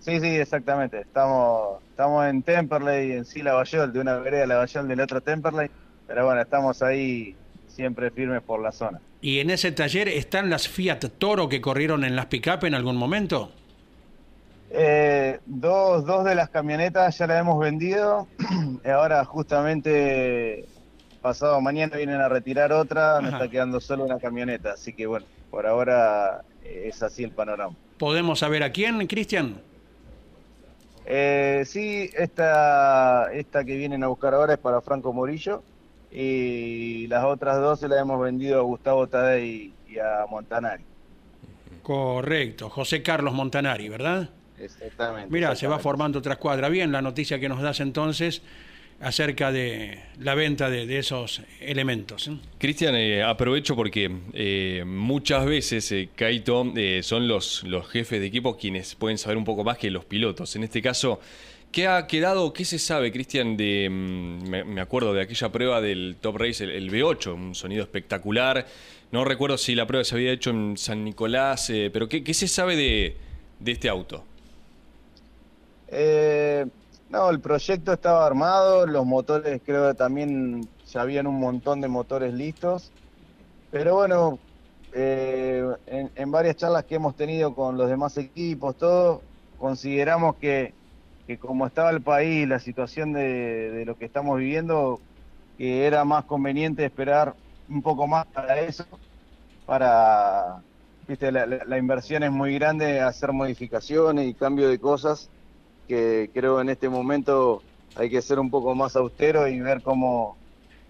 Sí, 0.00 0.18
sí, 0.18 0.26
exactamente. 0.26 1.00
Estamos, 1.00 1.80
estamos 1.90 2.26
en 2.26 2.42
Temperley, 2.42 3.12
en 3.12 3.24
sí 3.24 3.40
Lavallol, 3.42 3.92
de 3.92 4.00
una 4.00 4.16
vereda 4.16 4.46
Lavallol 4.46 4.88
del 4.88 5.00
otro 5.00 5.20
Temperley, 5.20 5.70
pero 6.08 6.26
bueno, 6.26 6.40
estamos 6.40 6.82
ahí 6.82 7.36
siempre 7.68 8.10
firmes 8.10 8.42
por 8.42 8.60
la 8.60 8.72
zona. 8.72 9.00
¿Y 9.20 9.38
en 9.38 9.50
ese 9.50 9.70
taller 9.70 10.08
están 10.08 10.50
las 10.50 10.68
Fiat 10.68 10.98
Toro 11.18 11.48
que 11.48 11.60
corrieron 11.60 12.02
en 12.04 12.16
las 12.16 12.26
pick-up 12.26 12.64
en 12.64 12.74
algún 12.74 12.96
momento? 12.96 13.52
Eh, 14.70 15.38
dos, 15.46 16.04
dos 16.04 16.24
de 16.24 16.34
las 16.34 16.48
camionetas 16.48 17.16
ya 17.18 17.26
las 17.28 17.40
hemos 17.40 17.60
vendido. 17.60 18.26
Ahora 18.84 19.24
justamente 19.24 20.64
pasado 21.22 21.60
mañana 21.60 21.96
vienen 21.96 22.20
a 22.20 22.28
retirar 22.28 22.72
otra, 22.72 23.20
me 23.20 23.30
está 23.30 23.48
quedando 23.48 23.80
solo 23.80 24.04
una 24.04 24.18
camioneta. 24.18 24.72
Así 24.72 24.92
que 24.92 25.06
bueno, 25.06 25.24
por 25.50 25.66
ahora 25.66 26.42
eh, 26.64 26.88
es 26.88 27.02
así 27.02 27.24
el 27.24 27.30
panorama. 27.30 27.74
¿Podemos 27.98 28.40
saber 28.40 28.62
a 28.62 28.72
quién, 28.72 29.06
Cristian? 29.06 29.60
Eh, 31.06 31.62
sí, 31.66 32.10
esta, 32.16 33.32
esta 33.32 33.64
que 33.64 33.76
vienen 33.76 34.04
a 34.04 34.08
buscar 34.08 34.34
ahora 34.34 34.54
es 34.54 34.58
para 34.58 34.80
Franco 34.80 35.12
Morillo 35.12 35.62
y 36.10 37.06
las 37.06 37.24
otras 37.24 37.58
dos 37.58 37.80
se 37.80 37.88
las 37.88 38.00
hemos 38.00 38.20
vendido 38.20 38.58
a 38.58 38.62
Gustavo 38.62 39.06
Tadei 39.06 39.72
y 39.88 39.98
a 39.98 40.26
Montanari. 40.28 40.84
Correcto, 41.82 42.68
José 42.68 43.02
Carlos 43.02 43.34
Montanari, 43.34 43.88
¿verdad? 43.88 44.28
Exactamente. 44.58 45.28
Mira, 45.32 45.56
se 45.56 45.66
va 45.66 45.78
formando 45.78 46.20
otra 46.20 46.34
escuadra. 46.34 46.68
Bien, 46.68 46.92
la 46.92 47.02
noticia 47.02 47.40
que 47.40 47.48
nos 47.48 47.60
das 47.60 47.80
entonces. 47.80 48.42
Acerca 49.02 49.50
de 49.50 49.98
la 50.20 50.34
venta 50.34 50.70
de, 50.70 50.86
de 50.86 50.98
esos 50.98 51.42
elementos. 51.60 52.28
¿eh? 52.28 52.36
Cristian, 52.58 52.94
eh, 52.94 53.22
aprovecho 53.22 53.74
porque 53.74 54.10
eh, 54.32 54.84
muchas 54.86 55.44
veces, 55.44 55.90
eh, 55.90 56.08
Kaito, 56.14 56.72
eh, 56.76 57.00
son 57.02 57.26
los, 57.26 57.64
los 57.64 57.88
jefes 57.88 58.20
de 58.20 58.26
equipo 58.26 58.56
quienes 58.56 58.94
pueden 58.94 59.18
saber 59.18 59.36
un 59.36 59.44
poco 59.44 59.64
más 59.64 59.76
que 59.76 59.90
los 59.90 60.04
pilotos. 60.04 60.54
En 60.54 60.62
este 60.62 60.80
caso, 60.80 61.18
¿qué 61.72 61.88
ha 61.88 62.06
quedado, 62.06 62.52
qué 62.52 62.64
se 62.64 62.78
sabe, 62.78 63.10
Cristian, 63.10 63.56
de, 63.56 63.88
mm, 63.90 64.48
me, 64.48 64.64
me 64.64 64.80
acuerdo 64.80 65.12
de 65.12 65.22
aquella 65.22 65.50
prueba 65.50 65.80
del 65.80 66.16
Top 66.20 66.36
Race, 66.36 66.62
el, 66.62 66.70
el 66.70 66.90
V8, 66.90 67.34
un 67.34 67.54
sonido 67.56 67.82
espectacular. 67.82 68.66
No 69.10 69.24
recuerdo 69.24 69.58
si 69.58 69.74
la 69.74 69.86
prueba 69.86 70.04
se 70.04 70.14
había 70.14 70.32
hecho 70.32 70.50
en 70.50 70.76
San 70.78 71.04
Nicolás, 71.04 71.68
eh, 71.70 71.90
pero 71.92 72.08
¿qué, 72.08 72.22
qué 72.22 72.34
se 72.34 72.46
sabe 72.46 72.76
de, 72.76 73.16
de 73.58 73.72
este 73.72 73.88
auto? 73.88 74.24
Eh, 75.88 76.64
no, 77.12 77.30
el 77.30 77.40
proyecto 77.40 77.92
estaba 77.92 78.26
armado, 78.26 78.86
los 78.86 79.04
motores 79.06 79.62
creo 79.64 79.88
que 79.90 79.94
también 79.96 80.70
ya 80.84 81.02
habían 81.02 81.26
un 81.26 81.38
montón 81.40 81.80
de 81.80 81.88
motores 81.88 82.32
listos, 82.34 82.94
pero 83.70 83.96
bueno, 83.96 84.42
eh, 84.92 85.64
en, 85.86 86.30
varias 86.32 86.56
charlas 86.56 86.84
que 86.86 86.96
hemos 86.96 87.16
tenido 87.16 87.54
con 87.54 87.76
los 87.78 87.88
demás 87.90 88.16
equipos, 88.18 88.76
todo, 88.78 89.26
consideramos 89.56 90.36
que, 90.38 90.76
que 91.26 91.38
como 91.38 91.66
estaba 91.66 91.90
el 91.90 92.02
país, 92.02 92.48
la 92.48 92.60
situación 92.60 93.12
de, 93.14 93.70
de 93.72 93.86
lo 93.86 93.96
que 93.96 94.06
estamos 94.06 94.38
viviendo, 94.38 95.04
que 95.56 95.86
era 95.86 96.04
más 96.04 96.26
conveniente 96.26 96.84
esperar 96.86 97.38
un 97.68 97.82
poco 97.82 98.06
más 98.08 98.26
para 98.32 98.60
eso, 98.60 98.86
para, 99.64 100.64
viste, 101.02 101.32
la, 101.32 101.46
la- 101.46 101.64
la 101.64 101.78
inversión 101.78 102.22
es 102.22 102.30
muy 102.32 102.54
grande, 102.54 103.00
hacer 103.00 103.32
modificaciones 103.32 104.26
y 104.28 104.34
cambio 104.34 104.68
de 104.68 104.78
cosas, 104.80 105.30
que 105.88 106.30
creo 106.32 106.60
en 106.60 106.68
este 106.68 106.88
momento 106.88 107.62
hay 107.96 108.10
que 108.10 108.22
ser 108.22 108.38
un 108.38 108.50
poco 108.50 108.74
más 108.74 108.96
austero 108.96 109.46
y 109.48 109.60
ver 109.60 109.82
cómo, 109.82 110.36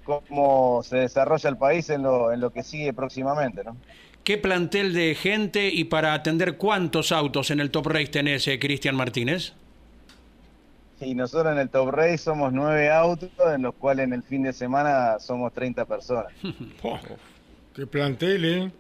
cómo 0.04 0.82
se 0.82 0.98
desarrolla 0.98 1.50
el 1.50 1.56
país 1.56 1.90
en 1.90 2.02
lo, 2.02 2.32
en 2.32 2.40
lo 2.40 2.50
que 2.50 2.62
sigue 2.62 2.92
próximamente, 2.92 3.64
¿no? 3.64 3.76
¿Qué 4.24 4.38
plantel 4.38 4.94
de 4.94 5.16
gente 5.16 5.68
y 5.68 5.84
para 5.84 6.14
atender 6.14 6.56
cuántos 6.56 7.10
autos 7.10 7.50
en 7.50 7.58
el 7.58 7.72
Top 7.72 7.88
Race 7.88 8.06
tenés, 8.06 8.46
eh, 8.46 8.58
Cristian 8.58 8.94
Martínez? 8.94 9.52
Y 11.00 11.16
nosotros 11.16 11.52
en 11.52 11.58
el 11.58 11.68
Top 11.68 11.90
Race 11.90 12.18
somos 12.18 12.52
nueve 12.52 12.88
autos, 12.88 13.30
en 13.52 13.62
los 13.62 13.74
cuales 13.74 14.04
en 14.04 14.12
el 14.12 14.22
fin 14.22 14.44
de 14.44 14.52
semana 14.52 15.18
somos 15.18 15.52
30 15.52 15.84
personas. 15.86 16.32
Oh, 16.84 16.98
qué 17.74 17.86
plantel, 17.86 18.44
¿eh? 18.44 18.70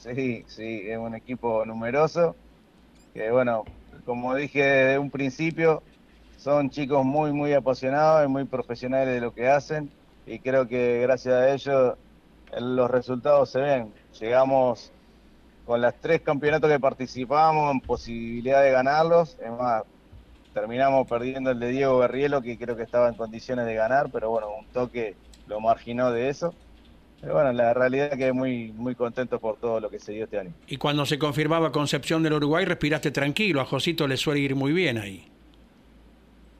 Sí, 0.00 0.44
sí, 0.46 0.82
es 0.86 0.98
un 0.98 1.16
equipo 1.16 1.64
numeroso, 1.64 2.36
que 3.14 3.30
bueno, 3.30 3.64
como 4.04 4.34
dije 4.34 4.62
desde 4.62 4.98
un 4.98 5.10
principio, 5.10 5.82
son 6.36 6.70
chicos 6.70 7.04
muy, 7.04 7.32
muy 7.32 7.52
apasionados 7.52 8.24
y 8.24 8.28
muy 8.28 8.44
profesionales 8.44 9.14
de 9.14 9.20
lo 9.20 9.32
que 9.34 9.48
hacen, 9.48 9.90
y 10.26 10.38
creo 10.38 10.68
que 10.68 11.00
gracias 11.02 11.34
a 11.34 11.52
ellos 11.52 11.94
los 12.58 12.90
resultados 12.90 13.50
se 13.50 13.60
ven. 13.60 13.92
Llegamos 14.20 14.92
con 15.64 15.80
las 15.80 15.94
tres 16.00 16.20
campeonatos 16.20 16.70
que 16.70 16.78
participamos 16.78 17.72
en 17.72 17.80
posibilidad 17.80 18.62
de 18.62 18.70
ganarlos, 18.70 19.36
es 19.40 19.50
más, 19.50 19.82
terminamos 20.54 21.06
perdiendo 21.08 21.50
el 21.50 21.58
de 21.60 21.68
Diego 21.68 21.98
Berrielo, 21.98 22.40
que 22.40 22.56
creo 22.56 22.76
que 22.76 22.84
estaba 22.84 23.08
en 23.08 23.14
condiciones 23.14 23.66
de 23.66 23.74
ganar, 23.74 24.10
pero 24.12 24.30
bueno, 24.30 24.48
un 24.58 24.66
toque 24.66 25.16
lo 25.46 25.60
marginó 25.60 26.12
de 26.12 26.28
eso. 26.28 26.54
Pero 27.20 27.34
bueno, 27.34 27.52
la 27.52 27.72
realidad 27.74 28.10
es 28.12 28.18
que 28.18 28.32
muy, 28.32 28.72
muy 28.72 28.94
contento 28.94 29.38
por 29.40 29.56
todo 29.56 29.80
lo 29.80 29.90
que 29.90 29.98
se 29.98 30.12
dio 30.12 30.24
este 30.24 30.38
año. 30.38 30.52
Y 30.68 30.76
cuando 30.76 31.04
se 31.06 31.18
confirmaba 31.18 31.72
Concepción 31.72 32.22
del 32.22 32.34
Uruguay, 32.34 32.64
respiraste 32.64 33.10
tranquilo. 33.10 33.60
A 33.60 33.64
Josito 33.64 34.06
le 34.06 34.16
suele 34.16 34.40
ir 34.40 34.54
muy 34.54 34.72
bien 34.72 34.98
ahí. 34.98 35.26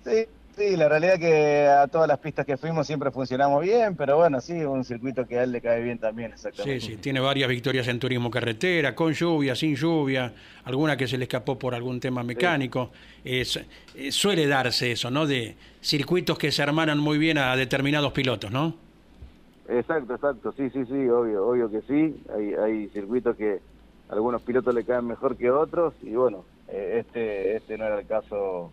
Sí, 0.05 0.25
sí, 0.57 0.77
la 0.77 0.89
realidad 0.89 1.15
es 1.15 1.21
que 1.21 1.67
a 1.67 1.87
todas 1.89 2.09
las 2.09 2.19
pistas 2.19 2.47
que 2.47 2.57
fuimos 2.57 2.87
siempre 2.87 3.11
funcionamos 3.11 3.63
bien, 3.63 3.97
pero 3.97 4.17
bueno, 4.17 4.41
sí, 4.41 4.53
un 4.55 4.85
circuito 4.85 5.27
que 5.27 5.39
a 5.39 5.43
él 5.43 5.53
le 5.53 5.61
cae 5.61 5.83
bien 5.83 5.99
también, 5.99 6.31
Sí, 6.31 6.35
exactamente. 6.37 6.81
sí, 6.87 6.97
tiene 6.97 7.21
varias 7.21 7.49
victorias 7.49 7.87
en 7.89 7.99
turismo 7.99 8.31
carretera, 8.31 8.95
con 8.95 9.13
lluvia, 9.13 9.55
sin 9.57 9.75
lluvia, 9.75 10.33
alguna 10.65 10.97
que 10.97 11.07
se 11.09 11.19
le 11.19 11.25
escapó 11.25 11.59
por 11.59 11.75
algún 11.75 11.99
tema 12.01 12.23
mecánico. 12.23 12.93
Es- 13.25 13.61
eh, 13.95 14.13
suele 14.13 14.47
darse 14.47 14.93
eso, 14.93 15.11
¿no? 15.11 15.27
De 15.27 15.57
circuitos 15.83 16.39
que 16.39 16.51
se 16.53 16.63
hermanan 16.63 16.99
muy 16.99 17.19
bien 17.19 17.37
a 17.39 17.55
determinados 17.57 18.13
pilotos, 18.13 18.51
¿no? 18.51 18.86
Exacto, 19.69 20.15
exacto, 20.15 20.53
sí, 20.53 20.71
sí, 20.71 20.85
sí, 20.87 21.09
obvio, 21.09 21.47
obvio 21.47 21.71
que 21.71 21.83
sí. 21.83 22.23
Hay, 22.35 22.55
hay 22.55 22.89
circuitos 22.89 23.37
que 23.37 23.61
a 24.09 24.13
algunos 24.13 24.43
pilotos 24.43 24.75
le 24.75 24.85
caen 24.85 25.07
mejor 25.07 25.37
que 25.37 25.51
otros 25.51 25.95
y 26.03 26.11
bueno, 26.11 26.45
eh, 26.69 27.05
este, 27.05 27.57
este 27.57 27.77
no 27.77 27.85
era 27.87 27.99
el 27.99 28.07
caso 28.07 28.71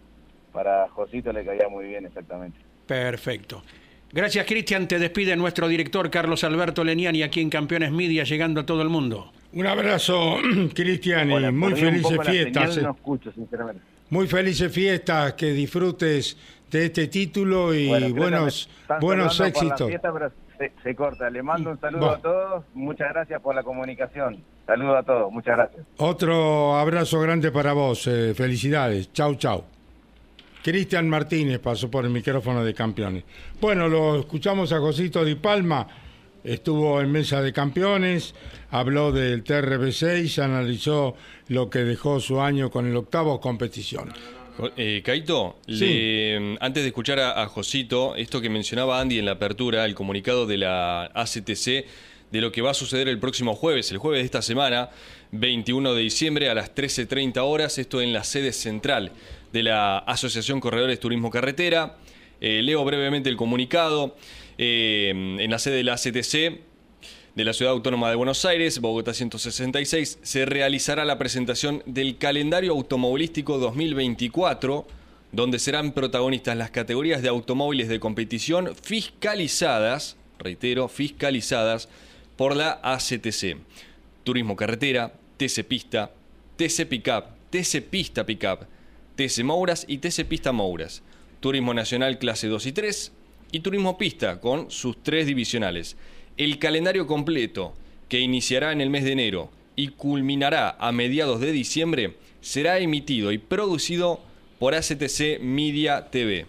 para 0.52 0.88
Josito, 0.90 1.34
le 1.34 1.44
caía 1.46 1.68
muy 1.70 1.86
bien 1.86 2.06
exactamente. 2.06 2.58
Perfecto. 2.86 3.64
Gracias, 4.12 4.46
Cristian. 4.46 4.88
Te 4.88 5.00
despide 5.00 5.36
nuestro 5.36 5.68
director 5.68 6.12
Carlos 6.12 6.44
Alberto 6.44 6.84
Leniani 6.84 7.24
aquí 7.24 7.42
en 7.42 7.50
Campeones 7.50 7.92
Media, 7.92 8.24
llegando 8.24 8.62
a 8.62 8.66
todo 8.66 8.84
el 8.84 8.90
mundo. 8.90 9.32
Un 9.54 9.66
abrazo, 9.66 10.38
Cristian, 10.76 11.32
y 11.32 11.52
muy 11.52 11.74
felices 11.74 12.20
fiestas. 12.24 12.76
señal, 12.76 12.80
eh. 12.80 12.82
No 12.84 12.92
escucho, 12.92 13.32
sinceramente. 13.32 13.82
Muy 14.12 14.28
felices 14.28 14.72
fiestas, 14.72 15.34
que 15.34 15.52
disfrutes 15.54 16.38
de 16.70 16.86
este 16.86 17.08
título 17.08 17.74
y 17.74 17.88
Bueno, 17.88 18.16
buenos, 18.16 18.70
buenos 19.00 19.40
éxitos. 19.40 19.90
Se, 20.76 20.84
se 20.84 20.96
corta. 20.96 21.30
Le 21.30 21.44
mando 21.44 21.72
un 21.72 21.80
saludo 21.80 22.12
a 22.12 22.18
todos. 22.20 22.64
Muchas 22.74 23.10
gracias 23.14 23.42
por 23.42 23.56
la 23.56 23.64
comunicación. 23.64 24.44
Saludo 24.66 24.98
a 24.98 25.04
todos. 25.04 25.32
Muchas 25.32 25.58
gracias. 25.58 25.86
Otro 25.98 26.76
abrazo 26.78 27.20
grande 27.20 27.52
para 27.52 27.74
vos. 27.74 28.08
eh, 28.08 28.34
felicidades. 28.36 29.12
Chau, 29.14 29.36
chau. 29.36 29.64
Cristian 30.64 31.10
Martínez 31.10 31.60
pasó 31.60 31.92
por 31.92 32.06
el 32.06 32.12
micrófono 32.12 32.64
de 32.64 32.74
campeones. 32.74 33.24
Bueno, 33.60 33.90
lo 33.90 34.20
escuchamos 34.20 34.72
a 34.72 34.80
Josito 34.80 35.26
Di 35.26 35.36
Palma. 35.36 35.86
Estuvo 36.44 37.00
en 37.00 37.10
mesa 37.10 37.42
de 37.42 37.54
campeones, 37.54 38.36
habló 38.70 39.14
del 39.14 39.46
TRB6, 39.46 40.44
analizó 40.44 41.16
lo 41.48 41.70
que 41.70 41.80
dejó 41.80 42.20
su 42.20 42.42
año 42.42 42.70
con 42.70 42.86
el 42.86 42.96
octavo 42.98 43.40
competición. 43.40 44.10
Eh, 44.78 45.02
Caito, 45.04 45.58
Sí. 45.68 45.74
le- 45.86 46.58
antes 46.60 46.84
de 46.84 46.88
escuchar 46.88 47.20
a, 47.20 47.42
a 47.42 47.48
Josito, 47.48 48.16
esto 48.16 48.40
que 48.40 48.50
mencionaba 48.50 49.00
Andy 49.00 49.18
en 49.20 49.26
la 49.26 49.32
apertura, 49.32 49.84
el 49.86 49.96
comunicado 49.96 50.46
de 50.46 50.58
la 50.58 51.06
ACTC 51.14 51.86
de 52.32 52.42
lo 52.42 52.52
que 52.52 52.62
va 52.62 52.72
a 52.72 52.74
suceder 52.74 53.08
el 53.08 53.20
próximo 53.20 53.56
jueves, 53.56 53.92
el 53.92 53.98
jueves 53.98 54.22
de 54.22 54.26
esta 54.26 54.42
semana, 54.42 54.90
21 55.32 55.94
de 55.96 56.02
diciembre 56.04 56.50
a 56.50 56.54
las 56.56 56.74
13.30 56.76 57.44
horas, 57.44 57.78
esto 57.78 58.02
en 58.02 58.14
la 58.14 58.24
sede 58.24 58.54
central 58.54 59.12
de 59.52 59.64
la 59.64 59.98
Asociación 60.00 60.60
Corredores 60.60 61.00
Turismo 61.00 61.30
Carretera. 61.32 61.98
Eh, 62.42 62.62
leo 62.64 62.84
brevemente 62.86 63.30
el 63.30 63.38
comunicado. 63.38 64.16
Eh, 64.58 65.10
en 65.40 65.50
la 65.50 65.58
sede 65.58 65.78
de 65.78 65.84
la 65.84 65.94
ACTC, 65.94 66.60
de 67.36 67.44
la 67.44 67.54
Ciudad 67.54 67.74
Autónoma 67.74 68.10
de 68.10 68.16
Buenos 68.16 68.46
Aires, 68.46 68.80
Bogotá 68.80 69.14
166, 69.14 70.20
se 70.22 70.46
realizará 70.46 71.04
la 71.04 71.18
presentación 71.18 71.82
del 71.88 72.18
calendario 72.18 72.74
automovilístico 72.74 73.58
2024, 73.58 74.86
donde 75.32 75.58
serán 75.58 75.94
protagonistas 75.94 76.56
las 76.56 76.70
categorías 76.70 77.24
de 77.24 77.30
automóviles 77.30 77.90
de 77.90 78.00
competición 78.00 78.76
fiscalizadas, 78.76 80.16
reitero, 80.38 80.88
fiscalizadas 80.88 81.90
por 82.38 82.56
la 82.56 82.80
ACTC. 82.84 83.58
Turismo 84.24 84.56
carretera, 84.56 85.14
TC 85.38 85.64
Pista, 85.64 86.12
TC 86.56 86.86
Pickup, 86.86 87.26
TC 87.50 87.82
Pista 87.82 88.26
Pickup, 88.28 88.68
TC 89.16 89.44
Mouras 89.44 89.86
y 89.88 89.98
TC 89.98 90.26
Pista 90.26 90.52
Mouras. 90.52 91.02
Turismo 91.40 91.74
Nacional 91.74 92.20
clase 92.20 92.48
2 92.48 92.66
y 92.68 92.72
3 92.72 93.12
y 93.52 93.60
Turismo 93.62 93.98
Pista 93.98 94.40
con 94.40 94.70
sus 94.70 95.02
tres 95.02 95.26
divisionales. 95.26 95.98
El 96.36 96.58
calendario 96.58 97.06
completo, 97.06 97.74
que 98.10 98.20
iniciará 98.20 98.72
en 98.72 98.82
el 98.82 98.90
mes 98.90 99.04
de 99.04 99.12
enero 99.12 99.52
y 99.76 99.90
culminará 99.90 100.76
a 100.80 100.92
mediados 100.92 101.40
de 101.40 101.52
diciembre, 101.52 102.16
será 102.42 102.80
emitido 102.80 103.32
y 103.32 103.38
producido 103.38 104.20
por 104.58 104.74
ACTC 104.74 105.40
Media 105.42 106.10
TV. 106.10 106.48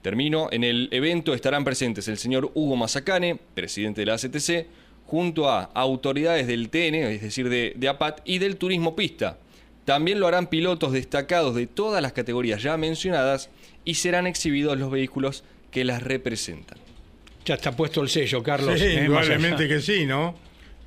Termino, 0.00 0.48
en 0.50 0.64
el 0.64 0.88
evento 0.92 1.34
estarán 1.34 1.62
presentes 1.62 2.08
el 2.08 2.16
señor 2.16 2.50
Hugo 2.54 2.74
Mazacane, 2.76 3.38
presidente 3.54 4.00
de 4.00 4.06
la 4.06 4.14
ACTC, 4.14 4.66
junto 5.06 5.50
a 5.50 5.64
autoridades 5.74 6.46
del 6.46 6.70
TN, 6.70 6.94
es 6.94 7.20
decir, 7.20 7.50
de, 7.50 7.74
de 7.76 7.88
APAT, 7.88 8.20
y 8.24 8.38
del 8.38 8.56
Turismo 8.56 8.96
Pista. 8.96 9.38
También 9.84 10.20
lo 10.20 10.26
harán 10.26 10.46
pilotos 10.46 10.92
destacados 10.92 11.54
de 11.54 11.66
todas 11.66 12.00
las 12.00 12.14
categorías 12.14 12.62
ya 12.62 12.78
mencionadas 12.78 13.50
y 13.84 13.94
serán 13.94 14.26
exhibidos 14.26 14.78
los 14.78 14.90
vehículos 14.90 15.44
que 15.70 15.84
las 15.84 16.02
representan. 16.02 16.81
Ya 17.44 17.54
está 17.54 17.72
puesto 17.72 18.02
el 18.02 18.08
sello, 18.08 18.42
Carlos. 18.42 18.78
Sí, 18.78 18.86
¿eh? 18.86 19.04
Indudablemente 19.04 19.68
que 19.68 19.80
sí, 19.80 20.06
¿no? 20.06 20.34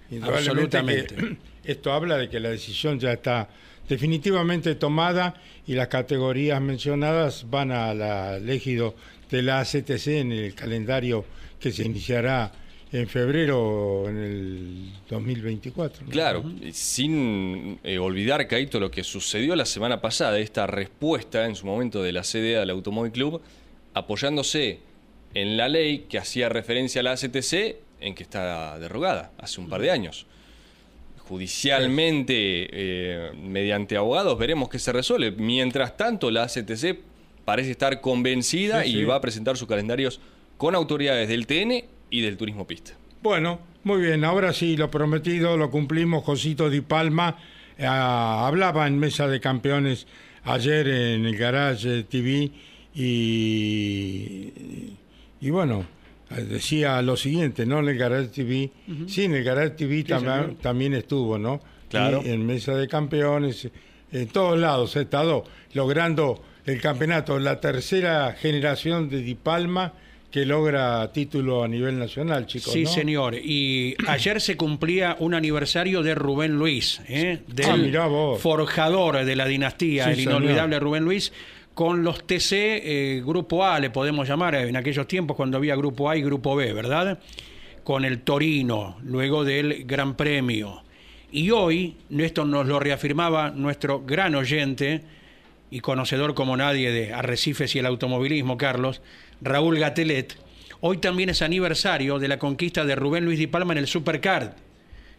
Indudablemente 0.09 0.77
Absolutamente. 0.77 1.15
que 1.15 1.71
esto 1.71 1.91
habla 1.91 2.17
de 2.17 2.29
que 2.29 2.39
la 2.39 2.49
decisión 2.49 2.99
ya 2.99 3.13
está 3.13 3.49
definitivamente 3.89 4.75
tomada 4.75 5.35
y 5.67 5.73
las 5.73 5.87
categorías 5.87 6.61
mencionadas 6.61 7.49
van 7.49 7.71
al 7.71 8.49
ejido 8.49 8.95
de 9.29 9.41
la 9.41 9.59
ACTC 9.59 10.07
en 10.07 10.31
el 10.31 10.55
calendario 10.55 11.25
que 11.59 11.71
se 11.71 11.83
iniciará 11.83 12.51
en 12.91 13.07
febrero 13.07 14.05
en 14.07 14.17
el 14.17 14.93
2024. 15.09 16.05
¿no? 16.05 16.11
Claro, 16.11 16.43
sin 16.71 17.79
eh, 17.83 17.97
olvidar, 17.97 18.47
Caito, 18.47 18.79
lo 18.79 18.89
que 18.89 19.03
sucedió 19.03 19.55
la 19.55 19.65
semana 19.65 19.99
pasada, 19.99 20.39
esta 20.39 20.67
respuesta 20.67 21.45
en 21.45 21.55
su 21.55 21.65
momento 21.65 22.01
de 22.01 22.13
la 22.13 22.21
CDA 22.21 22.59
del 22.59 22.69
Automóvil 22.69 23.11
Club, 23.11 23.41
apoyándose 23.93 24.79
en 25.35 25.57
la 25.57 25.69
ley 25.69 26.05
que 26.09 26.17
hacía 26.17 26.49
referencia 26.49 27.01
a 27.01 27.03
la 27.03 27.11
ACTC 27.11 27.75
en 28.01 28.15
que 28.15 28.23
está 28.23 28.79
derogada 28.79 29.31
hace 29.37 29.61
un 29.61 29.69
par 29.69 29.81
de 29.81 29.91
años. 29.91 30.25
Judicialmente, 31.19 32.67
eh, 32.71 33.31
mediante 33.39 33.97
abogados, 33.97 34.37
veremos 34.39 34.69
qué 34.69 34.79
se 34.79 34.91
resuelve. 34.91 35.31
Mientras 35.31 35.97
tanto, 35.97 36.31
la 36.31 36.43
ACTC 36.43 36.99
parece 37.45 37.71
estar 37.71 38.01
convencida 38.01 38.83
Sí, 38.83 38.97
y 38.97 39.03
va 39.03 39.15
a 39.15 39.21
presentar 39.21 39.57
sus 39.57 39.67
calendarios 39.67 40.19
con 40.57 40.73
autoridades 40.73 41.27
del 41.27 41.45
TN 41.45 41.85
y 42.09 42.21
del 42.21 42.37
Turismo 42.37 42.65
Pista. 42.65 42.93
Bueno, 43.21 43.59
muy 43.83 44.01
bien, 44.01 44.23
ahora 44.23 44.53
sí, 44.53 44.77
lo 44.77 44.89
prometido 44.89 45.57
lo 45.57 45.69
cumplimos. 45.69 46.23
Josito 46.23 46.69
Di 46.69 46.81
Palma 46.81 47.37
eh, 47.77 47.85
hablaba 47.85 48.87
en 48.87 48.99
Mesa 48.99 49.27
de 49.27 49.39
Campeones 49.39 50.07
ayer 50.43 50.87
en 50.87 51.25
el 51.25 51.35
Garage 51.35 52.03
TV 52.03 52.51
y, 52.93 54.51
y 55.45 55.49
bueno, 55.51 55.85
decía 56.49 57.01
lo 57.01 57.15
siguiente, 57.15 57.65
¿no? 57.65 57.79
En 57.79 57.89
el 57.89 57.97
Garage 57.97 58.27
TV, 58.29 58.71
sí, 59.07 59.25
en 59.25 59.35
el 59.35 59.43
Garage 59.43 59.71
TV 59.71 60.03
también, 60.03 60.33
señor. 60.41 60.55
también 60.61 60.93
estuvo, 60.93 61.37
¿no? 61.37 61.61
Claro. 61.89 62.21
Y 62.25 62.29
en 62.29 62.45
Mesa 62.45 62.75
de 62.75 62.87
Campeones, 62.87 63.69
en 64.11 64.27
todos 64.27 64.59
lados 64.59 64.95
ha 64.97 65.01
estado 65.01 65.43
logrando 65.73 66.41
el 66.65 66.81
campeonato, 66.81 67.37
la 67.39 67.59
tercera 67.59 68.33
generación 68.33 69.07
de 69.09 69.19
Di 69.21 69.35
Palma 69.35 69.93
que 70.31 70.45
logra 70.45 71.09
título 71.13 71.63
a 71.63 71.67
nivel 71.67 71.97
nacional, 71.97 72.45
chicos. 72.45 72.73
Sí, 72.73 72.83
¿no? 72.83 72.89
señor. 72.89 73.35
Y 73.35 73.95
ayer 74.07 74.41
se 74.41 74.57
cumplía 74.57 75.15
un 75.19 75.33
aniversario 75.33 76.01
de 76.03 76.13
Rubén 76.15 76.53
Luis, 76.57 76.99
¿eh? 77.07 77.39
del 77.47 77.95
Ah, 77.95 78.07
vos. 78.07 78.41
forjador 78.41 79.23
de 79.23 79.35
la 79.35 79.45
dinastía, 79.45 80.05
Sí, 80.05 80.09
el 80.09 80.15
señor. 80.17 80.41
inolvidable 80.41 80.79
Rubén 80.79 81.05
Luis, 81.05 81.31
con 81.75 82.05
los 82.05 82.25
TC 82.25 82.53
eh, 82.53 83.23
Grupo 83.23 83.65
A, 83.65 83.79
le 83.81 83.89
podemos 83.89 84.27
llamar, 84.27 84.55
en 84.55 84.77
aquellos 84.77 85.07
tiempos 85.07 85.35
cuando 85.35 85.57
había 85.57 85.75
Grupo 85.75 86.09
A 86.09 86.15
y 86.15 86.23
Grupo 86.23 86.55
B, 86.55 86.71
¿verdad? 86.71 87.19
Con 87.83 88.05
el 88.05 88.21
Torino, 88.21 88.97
luego 89.03 89.43
del 89.43 89.83
Gran 89.83 90.15
Premio. 90.15 90.83
Y 91.33 91.51
hoy, 91.51 91.97
esto 92.17 92.45
nos 92.45 92.65
lo 92.65 92.79
reafirmaba 92.79 93.51
nuestro 93.51 94.03
gran 94.05 94.35
oyente 94.35 95.01
y 95.69 95.81
conocedor 95.81 96.33
como 96.33 96.55
nadie 96.55 96.91
de 96.91 97.13
arrecifes 97.13 97.75
y 97.75 97.79
el 97.79 97.87
automovilismo, 97.87 98.57
Carlos, 98.57 99.01
Raúl 99.41 99.77
Gatelet, 99.77 100.37
hoy 100.79 100.97
también 100.99 101.29
es 101.29 101.41
aniversario 101.41 102.19
de 102.19 102.29
la 102.29 102.39
conquista 102.39 102.85
de 102.85 102.95
Rubén 102.95 103.25
Luis 103.25 103.37
Di 103.37 103.47
Palma 103.47 103.73
en 103.73 103.79
el 103.79 103.87
Supercard, 103.87 104.51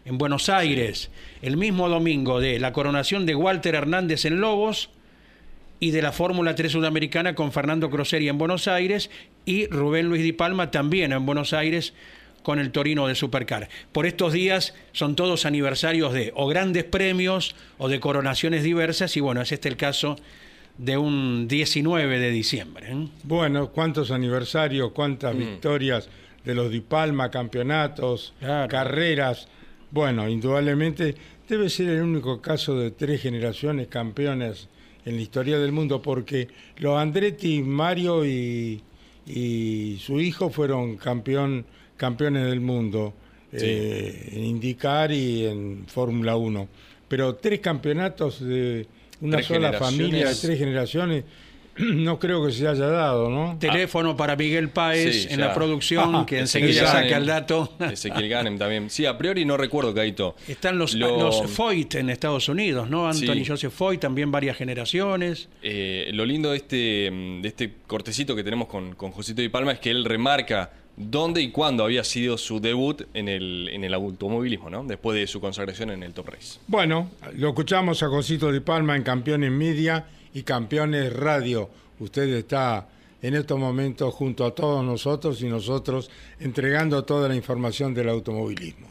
en 0.07 0.17
Buenos 0.17 0.49
Aires, 0.49 1.11
el 1.43 1.59
mismo 1.59 1.91
domingo 1.91 2.41
de 2.41 2.59
la 2.61 2.73
coronación 2.73 3.27
de 3.27 3.35
Walter 3.35 3.75
Hernández 3.75 4.25
en 4.25 4.41
Lobos 4.41 4.89
y 5.81 5.91
de 5.91 6.03
la 6.03 6.13
Fórmula 6.13 6.55
3 6.55 6.73
Sudamericana 6.73 7.35
con 7.35 7.53
Fernando 7.53 7.91
Crosseria 7.91 8.31
en 8.31 8.39
Buenos 8.39 8.69
Aires 8.69 9.11
y 9.45 9.67
Rubén 9.67 10.09
Luis 10.09 10.23
Di 10.23 10.33
Palma 10.33 10.71
también 10.71 11.13
en 11.13 11.27
Buenos 11.27 11.53
Aires 11.53 11.93
con 12.43 12.59
el 12.61 12.71
Torino 12.71 13.09
de 13.09 13.15
Supercar. 13.15 13.69
Por 13.93 14.07
estos 14.07 14.33
días 14.33 14.75
son 14.93 15.17
todos 15.17 15.47
aniversarios 15.47 16.13
de 16.13 16.33
o 16.37 16.47
grandes 16.47 16.85
premios 16.85 17.57
o 17.77 17.89
de 17.89 18.01
coronaciones 18.01 18.63
diversas 18.63 19.17
y 19.17 19.21
bueno, 19.21 19.43
es 19.43 19.53
este 19.53 19.69
el 19.69 19.77
caso 19.77 20.17
de 20.79 20.97
un 20.97 21.49
19 21.49 22.19
de 22.19 22.31
diciembre. 22.31 22.93
¿eh? 22.93 23.09
Bueno, 23.25 23.71
cuántos 23.73 24.11
aniversarios, 24.11 24.93
cuántas 24.93 25.37
victorias 25.37 26.09
de 26.45 26.55
los 26.55 26.71
Di 26.71 26.81
Palma, 26.81 27.31
campeonatos, 27.31 28.33
Claro. 28.39 28.69
carreras. 28.69 29.49
Bueno, 29.91 30.29
indudablemente 30.29 31.17
debe 31.49 31.69
ser 31.69 31.89
el 31.89 32.03
único 32.03 32.41
caso 32.41 32.79
de 32.79 32.91
tres 32.93 33.23
generaciones 33.23 33.89
campeones 33.89 34.69
en 35.07 35.17
la 35.17 35.23
historia 35.23 35.59
del 35.59 35.73
mundo, 35.73 36.03
porque 36.03 36.49
los 36.79 36.99
Andretti, 36.99 37.63
Mario 37.63 38.27
y, 38.27 38.83
y 39.27 39.99
su 40.05 40.21
hijo 40.21 40.51
fueron 40.51 40.97
campeón, 40.97 41.65
campeones 41.97 42.45
del 42.47 42.61
mundo 42.61 43.15
eh, 43.53 44.31
en 44.33 44.45
IndyCar 44.45 45.13
y 45.13 45.47
en 45.47 45.87
Fórmula 45.87 46.37
1. 46.37 46.69
Pero 47.09 47.37
tres 47.37 47.61
campeonatos 47.61 48.41
de 48.45 48.87
una 49.21 49.37
Tres 49.37 49.47
sola 49.47 49.73
familia, 49.75 50.29
de 50.29 50.35
tres 50.35 50.59
generaciones, 50.59 51.25
no 51.79 52.19
creo 52.19 52.45
que 52.47 52.53
se 52.53 52.67
haya 52.67 52.87
dado, 52.87 53.29
¿no? 53.31 53.57
Teléfono 53.59 54.17
para 54.17 54.37
Miguel 54.37 54.71
Páez 54.71 55.23
Sí, 55.25 55.29
en 55.31 55.39
ya. 55.41 55.47
la 55.49 55.55
producción, 55.55 56.27
que 56.27 56.41
Ezequiel 56.41 56.71
enseguida 56.71 56.93
Ganem, 56.93 57.05
saca 57.09 57.17
el 57.19 57.27
dato. 57.27 57.73
Ezequiel 57.93 58.29
Ganem 58.29 58.59
también. 58.59 58.91
Sí, 58.91 59.07
a 59.07 59.17
priori 59.19 59.45
no 59.45 59.57
recuerdo, 59.57 59.95
Caito. 59.95 60.37
Están 60.49 60.79
los, 60.79 60.95
Lo- 60.95 61.19
los 61.19 61.51
Foyt 61.51 61.95
en 61.97 62.11
Estados 62.11 62.49
Unidos, 62.49 62.89
¿no? 62.91 63.07
Anthony 63.09 63.35
Sí. 63.37 63.45
Joseph 63.47 63.73
Foyt, 63.73 64.01
también 64.01 64.31
varias 64.31 64.57
generaciones. 64.57 65.49
Eh, 65.63 66.11
lo 66.13 66.25
lindo 66.25 66.51
de 66.51 66.57
este, 66.57 66.77
de 66.77 67.43
este 67.49 67.73
cortecito 67.87 68.35
que 68.37 68.43
tenemos 68.45 68.69
con, 68.69 68.95
con 68.95 69.11
Josito 69.13 69.43
Di 69.43 69.49
Palma 69.49 69.73
es 69.73 69.79
que 69.79 69.91
él 69.91 70.05
remarca 70.05 70.73
dónde 70.97 71.43
y 71.43 71.51
cuándo 71.51 71.85
había 71.85 72.03
sido 72.05 72.39
su 72.39 72.59
debut 72.59 73.03
en 73.13 73.29
el, 73.29 73.69
en 73.71 73.85
el 73.85 73.93
automovilismo, 73.93 74.71
¿no? 74.71 74.83
Después 74.85 75.19
de 75.19 75.27
su 75.27 75.41
consagración 75.43 75.91
en 75.91 76.03
el 76.03 76.15
Top 76.15 76.29
Race. 76.31 76.59
Bueno, 76.69 77.11
lo 77.37 77.49
escuchamos 77.51 78.03
a 78.03 78.09
Josito 78.09 78.51
Di 78.51 78.61
Palma 78.61 78.97
en 78.97 79.03
Campeones 79.03 79.51
Media 79.51 80.07
y 80.37 80.43
Campeones 80.43 81.15
Radio. 81.15 81.71
Usted 81.99 82.29
está 82.35 82.87
en 83.23 83.35
estos 83.35 83.59
momentos 83.59 84.13
junto 84.13 84.45
a 84.45 84.55
todos 84.55 84.85
nosotros 84.85 85.41
y 85.41 85.49
nosotros 85.49 86.11
entregando 86.39 87.03
toda 87.05 87.27
la 87.27 87.35
información 87.35 87.95
del 87.95 88.11
automovilismo. 88.11 88.87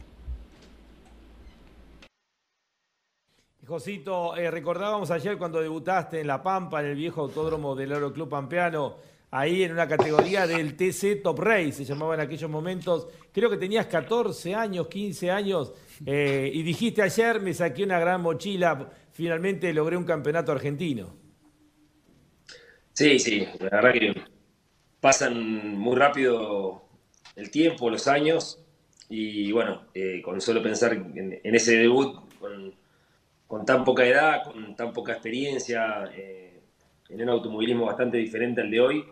Josito, 3.68 4.36
eh, 4.36 4.50
recordábamos 4.50 5.12
ayer 5.12 5.38
cuando 5.38 5.62
debutaste 5.62 6.22
en 6.22 6.26
La 6.26 6.42
Pampa, 6.42 6.80
en 6.80 6.88
el 6.88 6.96
viejo 6.96 7.22
autódromo 7.22 7.76
del 7.76 7.92
Aeroclub 7.92 8.28
Pampeano, 8.28 8.96
ahí 9.30 9.62
en 9.62 9.72
una 9.72 9.88
categoría 9.88 10.48
del 10.48 10.76
TC 10.76 11.22
Top 11.22 11.38
Race, 11.38 11.74
se 11.74 11.86
llamaba 11.86 12.16
en 12.16 12.22
aquellos 12.22 12.50
momentos. 12.50 13.08
Creo 13.32 13.52
que 13.52 13.58
tenías 13.58 13.86
14 13.86 14.56
años, 14.56 14.88
15 14.88 15.30
años, 15.30 15.74
eh, 16.08 16.50
y 16.52 16.64
dijiste 16.64 17.04
ayer, 17.04 17.40
me 17.40 17.54
saqué 17.54 17.84
una 17.84 18.00
gran 18.00 18.24
mochila, 18.24 18.90
finalmente 19.12 19.72
logré 19.74 19.96
un 19.96 20.06
campeonato 20.06 20.52
argentino. 20.52 21.25
Sí, 22.96 23.20
sí, 23.20 23.46
la 23.60 23.82
verdad 23.82 23.92
que 23.92 24.16
pasan 25.02 25.78
muy 25.78 25.98
rápido 25.98 26.82
el 27.36 27.52
tiempo, 27.52 27.90
los 27.90 28.08
años, 28.08 28.64
y 29.10 29.52
bueno, 29.52 29.82
eh, 29.94 30.22
con 30.24 30.40
solo 30.40 30.64
pensar 30.64 30.94
en, 30.94 31.42
ese 31.44 31.76
debut, 31.76 32.16
con, 33.48 33.66
tan 33.66 33.84
poca 33.84 34.06
edad, 34.06 34.46
con 34.46 34.78
tan 34.78 34.94
poca 34.94 35.12
experiencia, 35.12 36.10
eh, 36.16 36.62
en 37.10 37.22
un 37.22 37.28
automovilismo 37.28 37.86
bastante 37.86 38.16
diferente 38.16 38.62
al 38.62 38.72
de 38.72 38.80
hoy, 38.80 39.06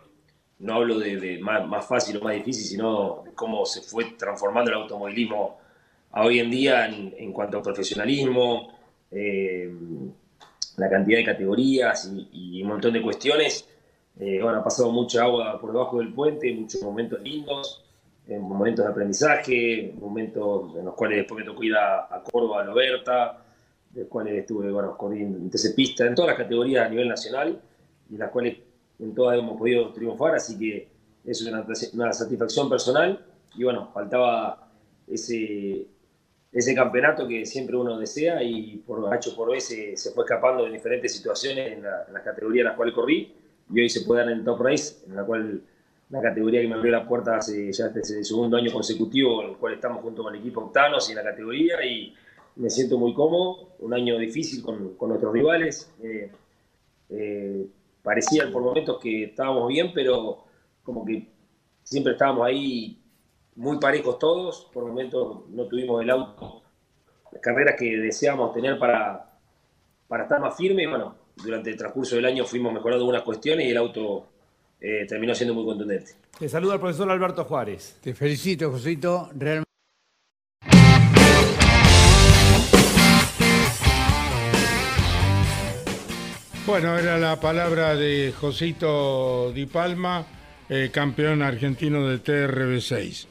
no 0.60 0.76
hablo 0.76 0.98
de, 0.98 1.40
más, 1.40 1.86
fácil 1.86 2.16
o 2.18 2.22
más 2.22 2.36
difícil, 2.36 2.64
sino 2.64 3.24
de 3.26 3.34
cómo 3.34 3.66
se 3.66 3.82
fue 3.82 4.14
transformando 4.18 4.72
el 4.72 4.78
automovilismo 4.78 5.60
a 6.12 6.24
hoy 6.24 6.40
en 6.40 6.50
día 6.50 6.86
en, 6.86 7.34
cuanto 7.34 7.58
a 7.58 7.62
profesionalismo, 7.62 8.80
eh, 9.12 9.70
la 10.78 10.90
cantidad 10.90 11.18
de 11.18 11.26
categorías 11.26 12.10
y 12.32 12.62
un 12.62 12.70
montón 12.70 12.94
de 12.94 13.02
cuestiones. 13.02 13.68
Eh, 14.20 14.40
bueno, 14.42 14.60
ha 14.60 14.64
pasado 14.64 14.92
mucha 14.92 15.24
agua 15.24 15.60
por 15.60 15.72
debajo 15.72 16.00
del 16.00 16.14
puente, 16.14 16.54
muchos 16.54 16.82
momentos 16.84 17.22
lindos, 17.22 17.84
eh, 18.28 18.38
momentos 18.38 18.86
de 18.86 18.92
aprendizaje, 18.92 19.94
momentos 20.00 20.76
en 20.78 20.86
los 20.86 20.94
cuales 20.94 21.18
después 21.20 21.44
me 21.44 21.52
tocó 21.52 21.64
ir 21.64 21.76
a, 21.76 22.02
a 22.16 22.24
Córdoba, 22.24 22.62
a 22.62 22.66
Loberta, 22.66 23.44
de 23.90 24.02
los 24.02 24.10
cuales 24.10 24.34
estuve, 24.36 24.72
bueno, 24.72 24.96
corriendo 24.96 25.38
en 25.38 25.50
Pista, 25.76 26.06
en 26.06 26.16
todas 26.16 26.30
las 26.30 26.38
categorías 26.38 26.86
a 26.86 26.90
nivel 26.90 27.10
nacional, 27.10 27.60
y 28.10 28.18
las 28.18 28.30
cuales 28.30 28.58
en 29.00 29.16
todas 29.16 29.38
hemos 29.38 29.58
podido 29.58 29.92
triunfar, 29.92 30.36
así 30.36 30.58
que 30.58 30.88
es 31.26 31.42
una, 31.42 31.66
una 31.94 32.14
satisfacción 32.14 32.70
personal, 32.70 33.26
y 33.56 33.64
bueno, 33.64 33.90
faltaba 33.94 34.70
ese, 35.08 35.88
ese 36.52 36.76
campeonato 36.76 37.28
que 37.28 37.46
siempre 37.46 37.76
uno 37.76 37.98
desea 37.98 38.44
y 38.44 38.78
por 38.78 39.12
H 39.14 39.32
por 39.32 39.52
B 39.52 39.60
se, 39.60 39.98
se 39.98 40.12
fue 40.12 40.24
escapando 40.24 40.66
de 40.66 40.72
diferentes 40.72 41.16
situaciones 41.16 41.74
en, 41.74 41.84
la, 41.84 42.06
en 42.08 42.14
las 42.14 42.24
categorías 42.24 42.62
en 42.62 42.68
las 42.68 42.76
cuales 42.76 42.96
corrí 42.96 43.34
y 43.72 43.82
hoy 43.82 43.90
se 43.90 44.02
puede 44.02 44.24
dar 44.24 44.32
en 44.32 44.44
Top 44.44 44.62
Race, 44.62 45.06
en 45.08 45.16
la 45.16 45.24
cual 45.24 45.62
la 46.10 46.22
categoría 46.22 46.62
que 46.62 46.68
me 46.68 46.76
abrió 46.76 46.92
la 46.92 47.08
puerta 47.08 47.38
hace 47.38 47.72
ya 47.72 47.88
este 47.88 48.02
es 48.02 48.12
el 48.12 48.26
segundo 48.26 48.58
año 48.58 48.72
consecutivo 48.72 49.42
en 49.42 49.50
el 49.52 49.58
cual 49.58 49.74
estamos 49.74 50.02
junto 50.02 50.24
con 50.24 50.36
el 50.36 50.42
equipo 50.42 50.62
Octanos 50.62 51.10
y 51.10 51.16
la 51.16 51.24
categoría 51.24 51.84
y 51.84 52.14
me 52.56 52.70
siento 52.70 52.98
muy 53.00 53.14
cómodo, 53.14 53.70
un 53.80 53.94
año 53.94 54.18
difícil 54.20 54.62
con, 54.62 54.96
con 54.96 55.10
nuestros 55.10 55.34
rivales. 55.34 55.92
Eh, 56.04 56.32
eh, 57.10 57.68
parecía 58.04 58.52
por 58.52 58.62
momentos 58.62 59.00
que 59.02 59.24
estábamos 59.26 59.68
bien, 59.68 59.92
pero 59.94 60.44
como 60.84 61.04
que 61.04 61.28
siempre 61.84 62.14
estábamos 62.14 62.46
ahí 62.46 63.00
muy 63.56 63.80
parejos 63.80 64.20
todos, 64.20 64.70
por 64.74 64.86
momentos 64.86 65.50
no 65.50 65.66
tuvimos 65.66 66.02
el 66.02 66.10
auto, 66.10 66.62
las 67.32 67.42
carreras 67.42 67.76
que 67.78 67.98
deseábamos 67.98 68.54
tener 68.54 68.78
para, 68.78 69.32
para 70.08 70.24
estar 70.24 70.40
más 70.40 70.56
firme, 70.56 70.88
durante 71.36 71.70
el 71.72 71.78
transcurso 71.78 72.16
del 72.16 72.26
año 72.26 72.46
fuimos 72.46 72.74
mejorando 72.74 73.04
algunas 73.04 73.24
cuestiones 73.24 73.66
y 73.68 73.72
el 73.72 73.78
auto 73.78 74.28
eh, 74.80 75.06
terminó 75.08 75.34
siendo 75.34 75.54
muy 75.54 75.66
contundente. 75.66 76.12
Te 76.38 76.50
saluda 76.50 76.76
el 76.76 76.80
profesor 76.80 77.10
Alberto 77.10 77.44
Juárez. 77.46 77.98
Te 78.02 78.14
felicito, 78.14 78.70
Josito. 78.72 79.30
Realmente. 79.36 79.64
Bueno, 86.66 86.98
era 86.98 87.18
la 87.18 87.40
palabra 87.40 87.94
de 87.96 88.34
Josito 88.40 89.52
Di 89.52 89.66
Palma 89.66 90.26
eh, 90.70 90.90
campeón 90.94 91.42
argentino 91.42 92.08
de 92.08 92.24
TRB6. 92.24 93.26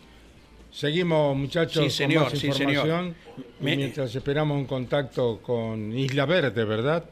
Seguimos, 0.70 1.36
muchachos, 1.36 1.84
Sí, 1.84 1.90
señor, 1.90 2.24
con 2.24 2.32
más 2.32 2.38
sí, 2.38 2.46
información. 2.48 2.84
señor. 2.84 3.14
y 3.60 3.64
Me- 3.64 3.76
mientras 3.76 4.14
esperamos 4.14 4.56
un 4.58 4.66
contacto 4.66 5.40
con 5.42 5.96
Isla 5.96 6.26
Verde, 6.26 6.64
¿verdad? 6.64 7.04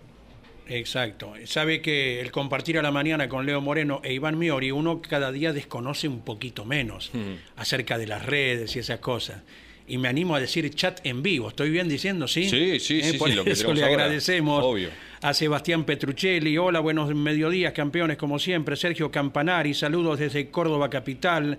Exacto. 0.70 1.33
Sabe 1.44 1.83
que 1.83 2.20
el 2.20 2.30
compartir 2.30 2.78
a 2.78 2.83
la 2.83 2.90
mañana 2.92 3.28
con 3.28 3.44
Leo 3.44 3.61
Moreno 3.61 4.00
e 4.04 4.12
Iván 4.12 4.38
Miori, 4.38 4.70
uno 4.70 5.02
cada 5.02 5.33
día 5.33 5.52
desconoce 5.52 6.06
un 6.09 6.20
poquito 6.22 6.64
menos 6.64 7.11
acerca 7.56 7.98
de 7.98 8.06
las 8.06 8.24
redes 8.24 8.76
y 8.76 8.78
esas 8.78 9.00
cosas. 9.00 9.42
Y 9.88 9.98
me 9.98 10.06
animo 10.06 10.37
a 10.37 10.40
decir 10.40 10.72
chat 10.72 11.00
en 11.04 11.20
vivo. 11.22 11.48
¿Estoy 11.48 11.70
bien 11.70 11.88
diciendo, 11.88 12.28
sí? 12.28 12.48
Sí, 12.48 12.78
sí, 12.78 13.02
sí, 13.02 13.18
Por 13.18 13.30
sí, 13.30 13.35
lo 13.35 13.42
que 13.44 13.50
eso 13.50 13.74
le 13.74 13.83
ahora. 13.83 14.04
agradecemos 14.04 14.62
Obvio. 14.64 14.88
a 15.20 15.35
Sebastián 15.35 15.83
Petruccelli. 15.83 16.56
Hola, 16.56 16.78
buenos 16.78 17.12
mediodías, 17.12 17.72
campeones, 17.72 18.16
como 18.16 18.38
siempre. 18.38 18.76
Sergio 18.76 19.11
Campanari, 19.11 19.74
saludos 19.74 20.20
desde 20.20 20.48
Córdoba 20.50 20.88
Capital. 20.88 21.59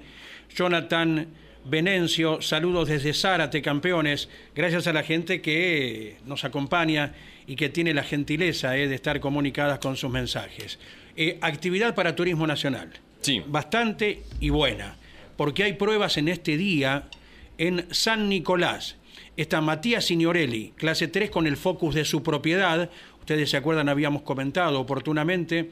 Jonathan 0.55 1.27
Venencio, 1.65 2.41
saludos 2.41 2.87
desde 2.87 3.13
Zárate, 3.13 3.61
campeones. 3.61 4.29
Gracias 4.55 4.87
a 4.87 4.93
la 4.93 5.03
gente 5.03 5.41
que 5.41 6.15
nos 6.25 6.45
acompaña 6.45 7.13
y 7.51 7.57
que 7.57 7.67
tiene 7.67 7.93
la 7.93 8.03
gentileza 8.03 8.77
eh, 8.77 8.87
de 8.87 8.95
estar 8.95 9.19
comunicadas 9.19 9.79
con 9.79 9.97
sus 9.97 10.09
mensajes. 10.09 10.79
Eh, 11.17 11.37
actividad 11.41 11.93
para 11.95 12.15
Turismo 12.15 12.47
Nacional. 12.47 12.89
Sí. 13.19 13.41
Bastante 13.45 14.23
y 14.39 14.49
buena, 14.51 14.95
porque 15.35 15.63
hay 15.65 15.73
pruebas 15.73 16.15
en 16.15 16.29
este 16.29 16.55
día 16.55 17.09
en 17.57 17.87
San 17.91 18.29
Nicolás. 18.29 18.95
Está 19.35 19.59
Matías 19.59 20.05
Signorelli, 20.05 20.71
clase 20.77 21.09
3 21.09 21.29
con 21.29 21.45
el 21.45 21.57
focus 21.57 21.93
de 21.93 22.05
su 22.05 22.23
propiedad. 22.23 22.89
Ustedes 23.19 23.49
se 23.49 23.57
acuerdan, 23.57 23.89
habíamos 23.89 24.21
comentado 24.21 24.79
oportunamente 24.79 25.71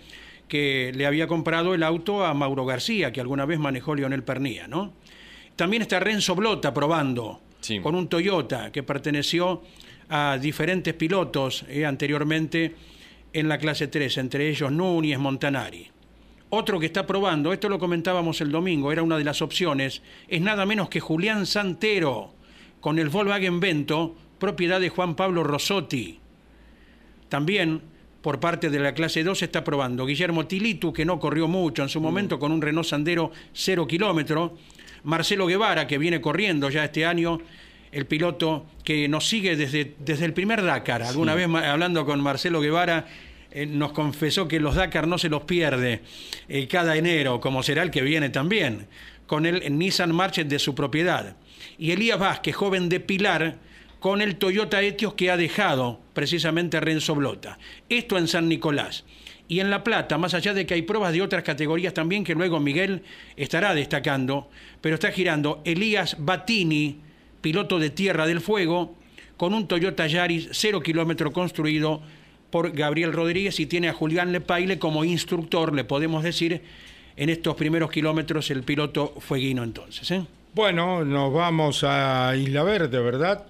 que 0.50 0.92
le 0.94 1.06
había 1.06 1.28
comprado 1.28 1.74
el 1.74 1.84
auto 1.84 2.26
a 2.26 2.34
Mauro 2.34 2.66
García, 2.66 3.14
que 3.14 3.22
alguna 3.22 3.46
vez 3.46 3.58
manejó 3.58 3.96
Lionel 3.96 4.24
Pernía, 4.24 4.68
¿no? 4.68 4.92
También 5.56 5.82
está 5.84 6.02
Renzo 6.02 6.36
Blota 6.36 6.74
probando 6.74 7.40
Sí. 7.62 7.80
con 7.80 7.96
un 7.96 8.10
Toyota 8.10 8.70
que 8.74 8.84
perteneció 8.84 9.62
a 10.10 10.38
diferentes 10.42 10.94
pilotos 10.94 11.66
eh, 11.70 11.86
anteriormente 11.86 12.76
en 13.32 13.48
la 13.48 13.60
clase 13.60 13.88
3, 13.88 14.18
entre 14.18 14.50
ellos 14.50 14.72
Núñez, 14.72 15.20
Montanari. 15.20 15.88
Otro 16.50 16.80
que 16.80 16.88
está 16.88 17.06
probando, 17.06 17.54
esto 17.54 17.70
lo 17.70 17.78
comentábamos 17.78 18.42
el 18.42 18.52
domingo, 18.52 18.92
era 18.92 19.04
una 19.04 19.18
de 19.18 19.24
las 19.24 19.42
opciones, 19.44 20.02
es 20.28 20.42
nada 20.42 20.66
menos 20.66 20.90
que 20.90 21.00
Julián 21.00 21.46
Santero, 21.46 22.34
con 22.80 22.98
el 22.98 23.10
Volkswagen 23.10 23.60
Vento, 23.60 24.16
propiedad 24.40 24.80
de 24.82 24.90
Juan 24.90 25.16
Pablo 25.16 25.44
Rossotti. 25.44 26.20
También 27.30 27.82
por 28.22 28.40
parte 28.40 28.70
de 28.70 28.80
la 28.80 28.94
clase 28.94 29.24
2 29.24 29.44
está 29.44 29.64
probando 29.64 30.06
Guillermo 30.06 30.48
Tilitu, 30.48 30.92
que 30.92 31.06
no 31.06 31.20
corrió 31.20 31.48
mucho 31.48 31.84
en 31.84 31.90
su 31.90 32.02
momento 32.02 32.40
con 32.40 32.52
un 32.52 32.62
Renault 32.62 32.88
Sandero 32.88 33.32
0 33.54 33.88
kilómetro. 33.88 34.58
Marcelo 35.04 35.46
Guevara, 35.46 35.88
que 35.88 35.98
viene 35.98 36.20
corriendo 36.20 36.70
ya 36.70 36.84
este 36.84 37.06
año, 37.06 37.40
el 37.92 38.06
piloto 38.06 38.66
que 38.84 39.08
nos 39.08 39.28
sigue 39.28 39.56
desde, 39.56 39.96
desde 40.00 40.26
el 40.26 40.34
primer 40.34 40.64
Dakar. 40.64 41.04
Alguna 41.04 41.36
vez 41.36 41.48
hablando 41.48 42.06
con 42.06 42.22
Marcelo 42.22 42.62
Guevara, 42.62 43.08
eh, 43.52 43.66
nos 43.66 43.94
confesó 43.94 44.48
que 44.48 44.60
los 44.60 44.76
Dakar 44.76 45.08
no 45.08 45.18
se 45.18 45.30
los 45.30 45.44
pierde 45.44 46.02
eh, 46.48 46.68
cada 46.68 46.96
enero, 46.96 47.40
como 47.40 47.64
será 47.64 47.84
el 47.84 47.92
que 47.92 48.02
viene 48.02 48.30
también, 48.30 48.88
con 49.26 49.46
el 49.46 49.78
Nissan 49.78 50.14
March 50.14 50.46
de 50.46 50.60
su 50.60 50.76
propiedad. 50.76 51.36
Y 51.78 51.92
Elías 51.92 52.20
Vázquez, 52.20 52.56
joven 52.56 52.90
de 52.90 53.00
Pilar, 53.00 53.58
con 54.00 54.22
el 54.22 54.38
Toyota 54.38 54.82
Etios 54.82 55.14
que 55.14 55.30
ha 55.30 55.38
dejado 55.38 56.00
precisamente 56.14 56.80
Renzo 56.80 57.16
Blota. 57.16 57.60
Esto 57.90 58.18
en 58.18 58.28
San 58.28 58.48
Nicolás. 58.48 59.04
Y 59.48 59.62
en 59.62 59.72
La 59.72 59.84
Plata, 59.84 60.18
más 60.20 60.36
allá 60.36 60.54
de 60.54 60.66
que 60.66 60.76
hay 60.76 60.84
pruebas 60.84 61.12
de 61.12 61.24
otras 61.24 61.44
categorías 61.44 61.94
también 61.94 62.24
que 62.24 62.36
luego 62.36 62.60
Miguel 62.60 63.02
estará 63.36 63.74
destacando, 63.74 64.50
pero 64.80 64.94
está 64.96 65.12
girando 65.12 65.62
Elías 65.66 66.18
Batini, 66.20 67.02
piloto 67.42 67.80
de 67.80 67.90
Tierra 67.90 68.26
del 68.28 68.42
Fuego, 68.42 68.96
con 69.38 69.54
un 69.54 69.68
Toyota 69.68 70.06
Yaris 70.08 70.50
0 70.52 70.82
kilómetro 70.82 71.32
construido 71.32 72.02
por 72.50 72.72
Gabriel 72.72 73.14
Rodríguez 73.14 73.60
y 73.60 73.66
tiene 73.68 73.90
a 73.90 73.94
Julián 73.94 74.32
Lepaile 74.32 74.80
como 74.80 75.04
instructor, 75.06 75.74
le 75.74 75.84
podemos 75.84 76.24
decir, 76.24 76.62
en 77.16 77.30
estos 77.30 77.56
primeros 77.56 77.92
kilómetros 77.92 78.50
el 78.52 78.64
piloto 78.64 79.14
fueguino 79.20 79.64
entonces. 79.64 80.10
¿eh? 80.12 80.26
Bueno, 80.54 81.06
nos 81.06 81.32
vamos 81.34 81.84
a 81.88 82.34
Isla 82.36 82.64
Verde, 82.64 83.00
¿verdad? 83.00 83.46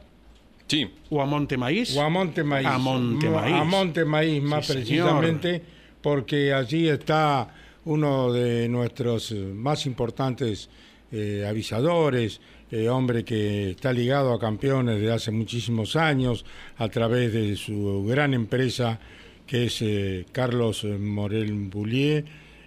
Sí. 0.68 0.88
O 1.10 1.22
a 1.22 1.26
Monte 1.26 1.58
Maíz. 1.58 1.96
O 1.96 2.02
a 2.02 2.10
Monte 2.10 2.44
Maíz. 2.44 2.68
A 2.68 2.78
Monte 2.78 3.30
Mo- 3.30 3.36
Maíz. 3.40 3.56
A 3.56 3.64
Monte 3.64 4.06
Maíz, 4.06 4.44
más 4.44 4.68
Sí, 4.68 4.74
precisamente, 4.74 5.62
porque 6.02 6.54
allí 6.54 6.88
está 6.90 7.48
uno 7.86 8.32
de 8.34 8.68
nuestros 8.70 9.32
más 9.32 9.86
importantes 9.86 10.70
eh, 11.12 11.46
avisadores, 11.48 12.40
eh, 12.72 12.90
hombre 12.90 13.24
que 13.24 13.72
está 13.72 13.92
ligado 13.94 14.34
a 14.34 14.40
campeones 14.40 15.00
de 15.00 15.12
hace 15.12 15.32
muchísimos 15.32 15.96
años 15.96 16.46
a 16.78 16.88
través 16.90 17.34
de 17.34 17.56
su 17.56 18.06
gran 18.08 18.34
empresa 18.34 19.00
que 19.50 19.66
es 19.66 19.82
eh, 19.82 20.26
Carlos 20.32 20.84
Morel 20.84 21.52
Boulier, 21.54 22.24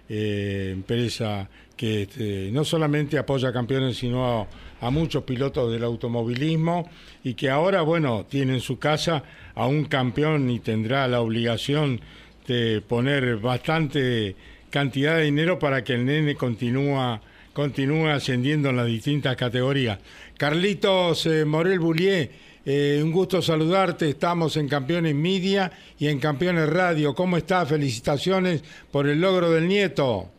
eh, 0.09 0.71
empresa 0.73 1.49
que 1.77 2.01
este, 2.01 2.49
no 2.51 2.65
solamente 2.65 3.17
apoya 3.17 3.49
a 3.49 3.53
campeones, 3.53 3.95
sino 3.95 4.41
a, 4.41 4.47
a 4.81 4.89
muchos 4.89 5.23
pilotos 5.23 5.71
del 5.71 5.85
automovilismo 5.85 6.89
y 7.23 7.35
que 7.35 7.49
ahora, 7.49 7.83
bueno, 7.83 8.25
tiene 8.29 8.55
en 8.55 8.59
su 8.59 8.79
casa 8.79 9.23
a 9.55 9.65
un 9.65 9.85
campeón 9.85 10.49
y 10.49 10.59
tendrá 10.59 11.07
la 11.07 11.21
obligación 11.21 12.01
de 12.47 12.81
poner 12.81 13.37
bastante 13.37 14.35
cantidad 14.69 15.15
de 15.15 15.23
dinero 15.23 15.59
para 15.59 15.85
que 15.85 15.93
el 15.93 16.03
nene 16.03 16.35
continúa, 17.53 18.15
ascendiendo 18.15 18.69
en 18.69 18.77
las 18.77 18.87
distintas 18.87 19.35
categorías. 19.35 19.99
Carlitos 20.37 21.25
eh, 21.27 21.45
Morel 21.45 21.79
Boulier, 21.79 22.31
eh, 22.65 22.99
un 23.03 23.11
gusto 23.11 23.41
saludarte. 23.41 24.09
Estamos 24.09 24.57
en 24.57 24.67
Campeones 24.67 25.13
Media 25.15 25.71
y 25.99 26.07
en 26.07 26.19
Campeones 26.19 26.67
Radio. 26.69 27.13
¿Cómo 27.13 27.37
está? 27.37 27.65
Felicitaciones 27.65 28.63
por 28.91 29.07
el 29.07 29.21
logro 29.21 29.51
del 29.51 29.67
nieto. 29.67 30.29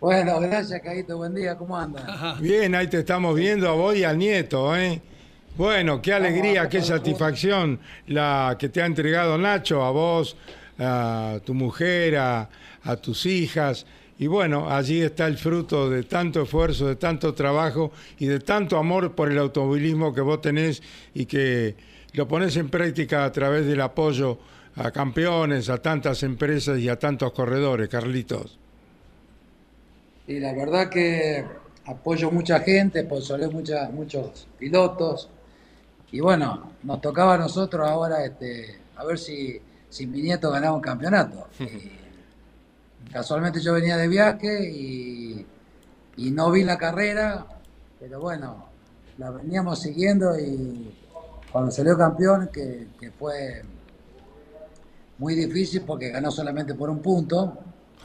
Bueno, 0.00 0.40
gracias, 0.40 0.80
Caíto. 0.82 1.18
Buen 1.18 1.34
día, 1.34 1.56
¿cómo 1.56 1.76
andan? 1.76 2.04
Bien, 2.40 2.74
ahí 2.74 2.88
te 2.88 2.98
estamos 2.98 3.36
viendo 3.36 3.68
a 3.68 3.72
vos 3.72 3.94
y 3.94 4.02
al 4.02 4.18
nieto, 4.18 4.74
¿eh? 4.76 5.00
Bueno, 5.56 6.00
qué 6.00 6.14
alegría, 6.14 6.68
qué 6.68 6.80
satisfacción 6.80 7.78
la 8.06 8.56
que 8.58 8.70
te 8.70 8.80
ha 8.80 8.86
entregado 8.86 9.36
Nacho, 9.36 9.84
a 9.84 9.90
vos, 9.90 10.36
a 10.78 11.38
tu 11.44 11.52
mujer, 11.52 12.16
a, 12.16 12.48
a 12.82 12.96
tus 12.96 13.26
hijas. 13.26 13.84
Y 14.20 14.26
bueno, 14.26 14.70
allí 14.70 15.00
está 15.00 15.26
el 15.26 15.38
fruto 15.38 15.88
de 15.88 16.02
tanto 16.02 16.42
esfuerzo, 16.42 16.86
de 16.86 16.96
tanto 16.96 17.32
trabajo 17.32 17.90
y 18.18 18.26
de 18.26 18.38
tanto 18.38 18.76
amor 18.76 19.14
por 19.14 19.32
el 19.32 19.38
automovilismo 19.38 20.12
que 20.12 20.20
vos 20.20 20.42
tenés 20.42 20.82
y 21.14 21.24
que 21.24 21.74
lo 22.12 22.28
pones 22.28 22.54
en 22.58 22.68
práctica 22.68 23.24
a 23.24 23.32
través 23.32 23.64
del 23.64 23.80
apoyo 23.80 24.38
a 24.76 24.90
campeones, 24.90 25.70
a 25.70 25.78
tantas 25.78 26.22
empresas 26.22 26.78
y 26.80 26.90
a 26.90 26.98
tantos 26.98 27.32
corredores, 27.32 27.88
Carlitos. 27.88 28.58
Y 30.26 30.38
la 30.38 30.52
verdad 30.52 30.90
que 30.90 31.42
apoyo 31.86 32.30
mucha 32.30 32.60
gente, 32.60 33.00
sponsoré 33.00 33.48
muchos 33.48 34.48
pilotos. 34.58 35.30
Y 36.12 36.20
bueno, 36.20 36.72
nos 36.82 37.00
tocaba 37.00 37.36
a 37.36 37.38
nosotros 37.38 37.88
ahora 37.88 38.22
este, 38.26 38.80
a 38.96 39.04
ver 39.06 39.18
si, 39.18 39.58
si 39.88 40.06
mi 40.06 40.20
nieto 40.20 40.50
ganaba 40.50 40.76
un 40.76 40.82
campeonato. 40.82 41.48
Y 41.58 41.92
casualmente 43.12 43.60
yo 43.60 43.74
venía 43.74 43.96
de 43.96 44.08
viaje 44.08 44.70
y, 44.70 45.46
y 46.16 46.30
no 46.30 46.50
vi 46.50 46.64
la 46.64 46.78
carrera, 46.78 47.46
pero 47.98 48.20
bueno, 48.20 48.66
la 49.18 49.30
veníamos 49.30 49.80
siguiendo 49.80 50.38
y 50.38 50.94
cuando 51.52 51.70
salió 51.70 51.96
campeón, 51.96 52.48
que, 52.52 52.88
que 52.98 53.10
fue 53.10 53.62
muy 55.18 55.34
difícil 55.34 55.82
porque 55.82 56.10
ganó 56.10 56.30
solamente 56.30 56.74
por 56.74 56.88
un 56.88 57.00
punto, 57.00 57.58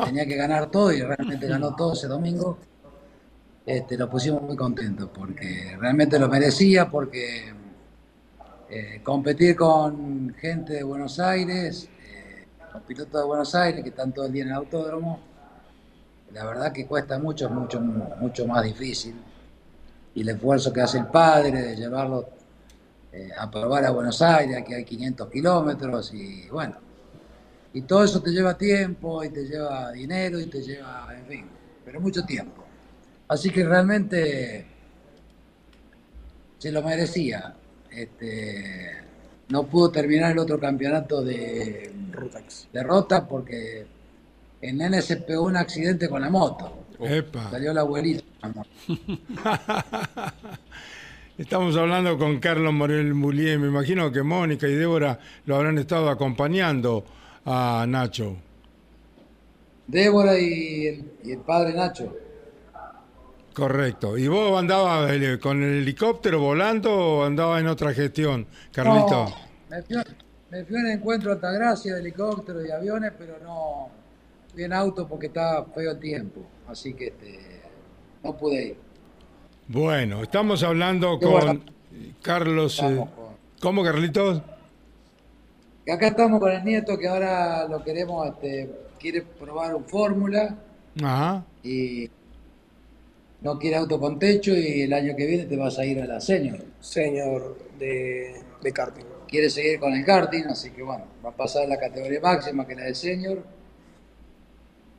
tenía 0.03 0.25
que 0.25 0.35
ganar 0.35 0.69
todo 0.69 0.91
y 0.91 1.01
realmente 1.01 1.47
ganó 1.47 1.75
todo 1.75 1.93
ese 1.93 2.07
domingo. 2.07 2.57
Este, 3.65 3.97
lo 3.97 4.09
pusimos 4.09 4.43
muy 4.43 4.55
contentos 4.55 5.09
porque 5.13 5.75
realmente 5.79 6.19
lo 6.19 6.27
merecía, 6.27 6.89
porque 6.89 7.53
eh, 8.69 9.01
competir 9.03 9.55
con 9.55 10.35
gente 10.35 10.73
de 10.73 10.83
Buenos 10.83 11.19
Aires, 11.19 11.87
con 12.75 12.83
pilotos 12.83 13.21
de 13.21 13.25
Buenos 13.25 13.55
Aires 13.55 13.81
que 13.83 13.89
están 13.89 14.11
todo 14.11 14.25
el 14.25 14.33
día 14.33 14.43
en 14.43 14.49
el 14.49 14.55
autódromo, 14.55 15.21
la 16.33 16.43
verdad 16.43 16.73
que 16.73 16.85
cuesta 16.85 17.17
mucho, 17.17 17.49
mucho, 17.49 17.79
mucho 17.79 18.45
más 18.45 18.65
difícil. 18.65 19.15
Y 20.13 20.21
el 20.21 20.29
esfuerzo 20.29 20.73
que 20.73 20.81
hace 20.81 20.97
el 20.97 21.05
padre 21.05 21.61
de 21.61 21.75
llevarlo 21.77 22.27
eh, 23.13 23.29
a 23.37 23.49
probar 23.49 23.85
a 23.85 23.91
Buenos 23.91 24.21
Aires, 24.21 24.61
que 24.67 24.75
hay 24.75 24.83
500 24.83 25.29
kilómetros, 25.29 26.13
y 26.13 26.49
bueno, 26.49 26.75
y 27.73 27.81
todo 27.83 28.03
eso 28.03 28.21
te 28.21 28.31
lleva 28.31 28.57
tiempo 28.57 29.23
y 29.23 29.29
te 29.29 29.45
lleva 29.45 29.93
dinero 29.93 30.37
y 30.37 30.47
te 30.47 30.61
lleva, 30.61 31.07
en 31.17 31.25
fin, 31.27 31.45
pero 31.85 32.01
mucho 32.01 32.25
tiempo. 32.25 32.65
Así 33.29 33.51
que 33.51 33.63
realmente 33.63 34.65
se 36.57 36.71
lo 36.73 36.83
merecía. 36.83 37.55
Este, 37.89 39.04
no 39.49 39.63
pudo 39.63 39.91
terminar 39.91 40.31
el 40.31 40.39
otro 40.39 40.59
campeonato 40.59 41.23
de, 41.23 41.91
de 42.73 42.83
Rota 42.83 43.27
porque 43.27 43.85
el 44.61 44.77
nene 44.77 45.01
se 45.01 45.17
pegó 45.17 45.43
un 45.43 45.57
accidente 45.57 46.09
con 46.09 46.21
la 46.21 46.29
moto. 46.29 46.85
Epa. 46.99 47.51
Salió 47.51 47.73
la 47.73 47.81
abuelita. 47.81 48.23
Estamos 51.37 51.75
hablando 51.75 52.17
con 52.17 52.39
Carlos 52.39 52.73
Morel 52.73 53.13
Mulier. 53.13 53.59
Me 53.59 53.67
imagino 53.67 54.11
que 54.11 54.23
Mónica 54.23 54.67
y 54.67 54.73
Débora 54.73 55.19
lo 55.45 55.57
habrán 55.57 55.77
estado 55.77 56.09
acompañando 56.09 57.03
a 57.45 57.85
Nacho. 57.87 58.37
Débora 59.87 60.39
y 60.39 60.87
el, 60.87 61.11
y 61.23 61.31
el 61.33 61.39
padre 61.39 61.73
Nacho. 61.73 62.15
Correcto. 63.55 64.17
¿Y 64.17 64.27
vos 64.27 64.59
andabas 64.59 65.09
con 65.39 65.63
el 65.63 65.81
helicóptero 65.83 66.41
volando 66.41 66.93
o 66.93 67.23
andabas 67.23 67.61
en 67.61 67.67
otra 67.67 67.93
gestión, 67.93 68.45
Carlito? 68.73 69.25
No, 69.29 69.35
me 69.69 69.81
fui, 69.81 69.95
me 70.51 70.65
fui 70.65 70.75
en 70.77 70.87
encuentro 70.87 71.31
a 71.31 71.35
Altagracia 71.35 71.93
de 71.93 72.01
helicóptero 72.01 72.65
y 72.65 72.69
aviones, 72.71 73.13
pero 73.17 73.37
no 73.41 73.87
fui 74.53 74.63
en 74.65 74.73
auto 74.73 75.07
porque 75.07 75.27
estaba 75.27 75.65
feo 75.73 75.91
el 75.91 75.99
tiempo. 75.99 76.41
Así 76.67 76.93
que 76.93 77.07
este, 77.07 77.61
no 78.23 78.35
pude 78.35 78.61
ir. 78.67 78.77
Bueno, 79.69 80.21
estamos 80.21 80.61
hablando 80.61 81.17
con 81.17 81.31
bueno. 81.31 81.61
Carlos. 82.21 82.77
eh, 82.79 82.85
Estamos 82.89 83.09
con- 83.11 83.25
¿Cómo, 83.61 83.83
Carlitos? 83.85 84.41
Y 85.85 85.91
acá 85.91 86.07
estamos 86.07 86.41
con 86.41 86.51
el 86.51 86.61
nieto 86.65 86.97
que 86.97 87.07
ahora 87.07 87.67
lo 87.69 87.81
queremos, 87.83 88.27
este, 88.27 88.69
quiere 88.99 89.21
probar 89.21 89.73
un 89.75 89.85
fórmula 89.85 90.57
Ajá. 91.01 91.45
y 91.63 92.09
no 93.45 93.59
quiere 93.59 93.75
auto 93.75 93.99
con 93.99 94.17
techo 94.17 94.55
y 94.55 94.81
el 94.81 94.91
año 94.91 95.15
que 95.15 95.27
viene 95.27 95.45
te 95.45 95.55
vas 95.55 95.77
a 95.77 95.85
ir 95.85 96.01
a 96.01 96.07
la 96.07 96.19
senior. 96.19 96.57
Señor 96.79 97.55
de, 97.77 98.41
de 98.59 98.73
karting. 98.73 99.05
Quiere 99.27 99.51
seguir 99.51 99.79
con 99.79 99.93
el 99.93 100.03
karting, 100.03 100.45
así 100.45 100.71
que 100.71 100.81
bueno, 100.81 101.05
va 101.23 101.29
a 101.29 101.35
pasar 101.35 101.65
a 101.65 101.67
la 101.67 101.79
categoría 101.79 102.19
máxima 102.19 102.65
que 102.65 102.73
es 102.73 102.79
la 102.79 102.85
del 102.85 102.95
senior 102.95 103.43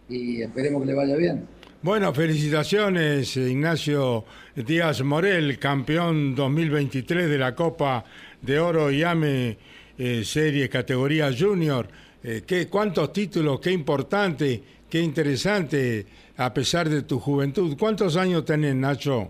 y 0.09 0.43
esperemos 0.43 0.81
que 0.81 0.87
le 0.87 0.95
vaya 0.95 1.17
bien. 1.17 1.45
Bueno, 1.83 2.15
felicitaciones, 2.15 3.37
eh, 3.37 3.51
Ignacio 3.51 4.25
Díaz 4.55 5.03
Morel, 5.03 5.59
campeón 5.59 6.37
2023 6.37 7.29
de 7.29 7.39
la 7.39 7.53
Copa 7.53 8.05
de 8.43 8.61
Oro 8.61 8.93
IAME 8.93 9.59
eh, 9.99 10.23
Serie 10.25 10.69
categoría 10.69 11.33
Junior. 11.37 11.89
Eh, 12.23 12.45
¿qué, 12.47 12.69
¿Cuántos 12.69 13.13
títulos? 13.13 13.59
Qué 13.59 13.73
importante, 13.73 14.63
qué 14.89 15.01
interesante, 15.01 16.07
a 16.37 16.53
pesar 16.53 16.89
de 16.89 17.03
tu 17.03 17.19
juventud. 17.19 17.77
¿Cuántos 17.79 18.17
años 18.17 18.45
tenés, 18.45 18.75
Nacho? 18.75 19.29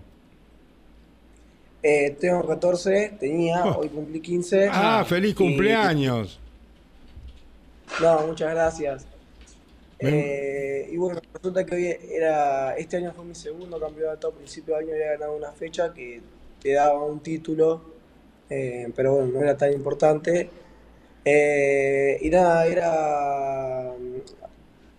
Eh, 1.82 2.16
tengo 2.20 2.44
14, 2.46 3.16
tenía, 3.20 3.64
Oh. 3.64 3.80
hoy 3.80 3.88
cumplí 3.88 4.20
15. 4.20 4.68
Ah, 4.72 5.04
feliz 5.06 5.32
Y- 5.32 5.34
cumpleaños. 5.34 6.40
no, 8.02 8.26
muchas 8.26 8.50
gracias. 8.52 9.06
Eh, 9.98 10.90
y 10.92 10.96
bueno, 10.96 11.20
resulta 11.32 11.64
que 11.64 11.74
hoy 11.74 11.96
era, 12.10 12.76
este 12.76 12.98
año 12.98 13.12
fue 13.14 13.24
mi 13.24 13.34
segundo 13.34 13.78
campeonato. 13.80 14.28
A 14.28 14.32
principio 14.32 14.74
de 14.74 14.80
año 14.82 14.92
había 14.92 15.12
ganado 15.12 15.36
una 15.36 15.52
fecha 15.52 15.94
que 15.94 16.20
te 16.60 16.72
daba 16.72 17.02
un 17.04 17.20
título, 17.20 17.80
eh, 18.50 18.90
pero 18.94 19.14
bueno, 19.14 19.30
no 19.32 19.40
era 19.40 19.56
tan 19.56 19.72
importante. 19.72 20.50
Eh, 21.24 22.18
y 22.20 22.28
nada, 22.30 22.66
era 22.66 23.92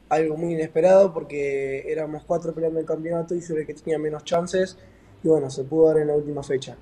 algo 0.10 0.38
muy 0.38 0.54
inesperado 0.54 1.14
porque 1.14 1.92
éramos 1.92 2.24
cuatro 2.26 2.54
peleando 2.54 2.80
el 2.80 2.86
campeonato 2.86 3.36
y 3.36 3.42
yo 3.42 3.54
era 3.54 3.62
el 3.62 3.68
que 3.68 3.74
tenía 3.74 3.98
menos 3.98 4.24
chances. 4.24 4.78
Y 5.24 5.28
bueno, 5.28 5.50
se 5.50 5.64
pudo 5.64 5.88
dar 5.88 5.98
en 5.98 6.08
la 6.08 6.14
última 6.14 6.44
fecha. 6.44 6.78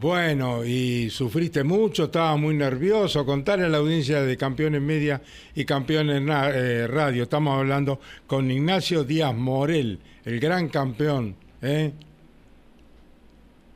Bueno, 0.00 0.64
y 0.64 1.10
sufriste 1.10 1.62
mucho, 1.62 2.04
estabas 2.04 2.38
muy 2.38 2.56
nervioso. 2.56 3.24
Contarle 3.24 3.66
a 3.66 3.68
la 3.68 3.78
audiencia 3.78 4.22
de 4.22 4.36
Campeones 4.36 4.82
Media 4.82 5.22
y 5.54 5.64
Campeones 5.64 6.22
eh, 6.54 6.88
Radio. 6.88 7.22
Estamos 7.22 7.56
hablando 7.56 8.00
con 8.26 8.50
Ignacio 8.50 9.04
Díaz 9.04 9.34
Morel, 9.34 10.00
el 10.24 10.40
gran 10.40 10.68
campeón. 10.70 11.36
¿eh? 11.60 11.92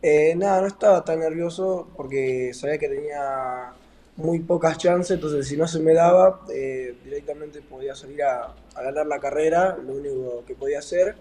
Eh, 0.03 0.35
nada, 0.37 0.63
no 0.63 0.67
estaba 0.67 1.05
tan 1.05 1.21
nervioso 1.21 1.89
porque 1.97 2.53
sabía 2.55 2.79
que 2.79 2.89
tenía 2.89 3.73
muy 4.17 4.41
pocas 4.41 4.79
chances, 4.79 5.13
entonces 5.13 5.47
si 5.47 5.57
no 5.57 5.67
se 5.69 5.79
me 5.81 5.93
daba, 5.93 6.41
eh, 6.53 6.97
directamente 7.05 7.61
podía 7.61 7.95
salir 7.95 8.23
a, 8.23 8.55
ganar 8.75 9.07
la 9.07 9.19
carrera, 9.19 9.77
lo 9.77 9.95
único 9.95 10.45
que 10.47 10.55
podía 10.55 10.79
hacer, 10.79 11.17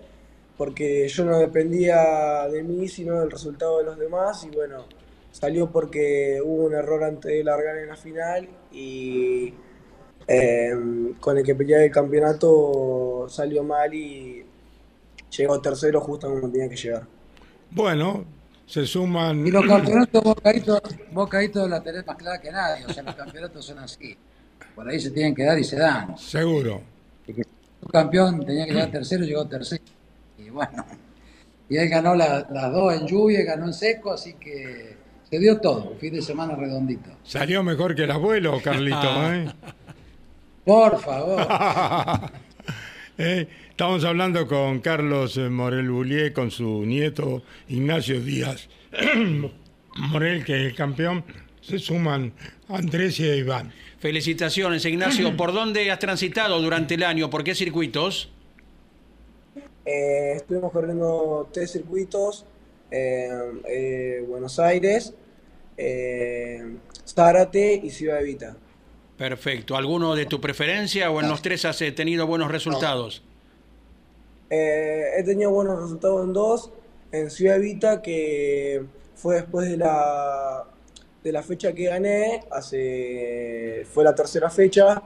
porque 0.58 1.08
yo 1.08 1.25
no 1.25 1.38
dependía 1.38 2.47
de 2.49 2.63
mí, 2.63 2.88
sino 2.88 3.19
del 3.19 3.31
resultado 3.31 3.79
de 3.79 3.86
los 3.86 3.97
demás, 3.97 4.45
y 4.45 4.55
bueno, 4.55 4.86
salió 5.31 5.69
porque 5.69 6.41
hubo 6.43 6.65
un 6.65 6.73
error 6.73 7.03
antes 7.03 7.31
de 7.31 7.43
largar 7.43 7.77
en 7.77 7.89
la 7.89 7.97
final 7.97 8.47
y 8.71 9.53
eh, 10.27 10.73
con 11.19 11.38
el 11.38 11.43
que 11.43 11.55
peleaba 11.55 11.84
el 11.84 11.91
campeonato 11.91 13.27
salió 13.29 13.63
mal 13.63 13.93
y 13.93 14.45
llegó 15.38 15.62
tercero 15.62 15.99
justo 16.01 16.29
cuando 16.29 16.49
tenía 16.49 16.69
que 16.69 16.77
llegar. 16.77 17.05
Bueno, 17.71 18.25
se 18.65 18.86
suman. 18.86 19.45
Y 19.45 19.51
los 19.51 19.65
campeonatos 19.65 20.23
vos 20.23 20.36
caídos, 20.41 20.82
vos 21.12 21.30
caídos 21.30 21.69
la 21.69 21.82
tenés 21.82 22.06
más 22.06 22.15
clara 22.17 22.39
que 22.41 22.51
nadie, 22.51 22.86
o 22.86 22.93
sea, 22.93 23.04
los 23.04 23.15
campeonatos 23.15 23.65
son 23.65 23.80
así. 23.80 24.15
Por 24.73 24.88
ahí 24.89 24.99
se 24.99 25.12
tienen 25.12 25.34
que 25.36 25.43
dar 25.43 25.58
y 25.58 25.63
se 25.63 25.78
dan. 25.78 26.17
Seguro. 26.17 26.82
Y 27.28 27.34
que 27.34 27.43
un 27.82 27.89
campeón 27.89 28.45
tenía 28.45 28.65
que 28.65 28.73
llegar 28.73 28.91
tercero, 28.91 29.23
llegó 29.23 29.45
tercero. 29.47 29.84
Y 30.38 30.49
bueno, 30.49 30.86
y 31.69 31.78
él 31.78 31.88
ganó 31.89 32.13
la- 32.15 32.45
las 32.49 32.71
dos 32.71 32.93
en 32.93 33.08
lluvia, 33.08 33.43
ganó 33.43 33.65
en 33.67 33.73
seco, 33.73 34.13
así 34.13 34.34
que 34.34 34.97
se 35.30 35.39
dio 35.39 35.60
todo, 35.60 35.91
un 35.91 35.97
fin 35.97 36.13
de 36.13 36.21
semana 36.21 36.56
redondito. 36.56 37.10
Salió 37.23 37.63
mejor 37.63 37.95
que 37.95 38.04
el 38.04 38.12
abuelo, 38.12 38.60
Carlito. 38.63 38.97
¿eh? 39.34 39.47
Por 40.65 40.99
favor. 40.99 41.47
Eh, 43.17 43.47
Estamos 43.76 44.06
hablando 44.06 44.48
con 44.48 44.80
Carlos 44.80 45.36
eh, 45.36 45.50
Morel 45.50 45.90
Boulier, 45.90 46.32
con 46.32 46.50
su 46.50 46.86
nieto 46.86 47.44
Ignacio 47.68 48.22
Díaz 48.22 48.70
Morel, 49.98 50.46
que 50.46 50.54
es 50.62 50.72
el 50.72 50.76
campeón. 50.76 51.26
Se 51.60 51.78
suman 51.78 52.32
Andrés 52.70 53.20
y 53.20 53.26
Iván. 53.26 53.74
Felicitaciones, 54.00 54.86
Ignacio. 54.86 55.36
¿Por 55.36 55.52
dónde 55.52 55.92
has 55.92 56.00
transitado 56.00 56.62
durante 56.62 56.94
el 56.94 57.04
año? 57.04 57.30
¿Por 57.30 57.44
qué 57.44 57.54
circuitos? 57.54 58.30
Eh, 59.86 60.36
estuvimos 60.38 60.72
corriendo 60.72 61.50
tres 61.52 61.74
circuitos, 61.74 62.46
eh, 62.90 63.28
eh, 63.68 64.26
Buenos 64.26 64.58
Aires, 64.58 65.14
eh, 65.76 66.78
Zárate 67.06 67.82
y 67.84 67.90
Ciudad 67.90 68.22
Evita. 68.22 68.56
Perfecto. 69.18 69.76
¿Alguno 69.76 70.16
de 70.16 70.28
tu 70.28 70.40
preferencia 70.40 71.12
o 71.12 71.20
en 71.20 71.28
los 71.28 71.42
tres 71.42 71.66
has 71.66 71.80
tenido 71.94 72.26
buenos 72.26 72.50
resultados? 72.50 73.22
Eh, 74.58 75.20
he 75.20 75.24
tenido 75.24 75.52
buenos 75.52 75.82
resultados 75.82 76.24
en 76.24 76.32
dos, 76.32 76.72
en 77.12 77.30
Ciudad 77.30 77.58
Evita, 77.58 78.02
que 78.02 78.86
fue 79.13 79.36
después 79.36 79.70
de 79.70 79.76
la, 79.76 80.65
de 81.22 81.32
la 81.34 81.44
fecha 81.44 81.74
que 81.74 81.86
gané, 81.86 82.46
hace, 82.50 83.86
fue 83.94 84.06
la 84.06 84.15
tercera 84.15 84.50
fecha. 84.50 85.04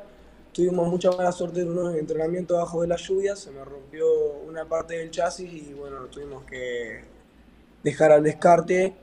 Tuvimos 0.52 0.88
mucha 0.88 1.12
mala 1.12 1.32
suerte 1.32 1.62
en 1.62 1.72
unos 1.72 1.96
entrenamientos 1.96 2.60
bajo 2.60 2.84
de 2.84 2.90
la 2.90 2.96
lluvia, 2.96 3.36
se 3.36 3.50
me 3.50 3.66
rompió 3.66 4.06
una 4.48 4.66
parte 4.66 4.98
del 4.98 5.10
chasis 5.10 5.52
y 5.52 5.74
bueno, 5.74 6.06
tuvimos 6.12 6.44
que 6.44 7.02
dejar 7.84 8.12
al 8.12 8.24
descarte 8.24 8.94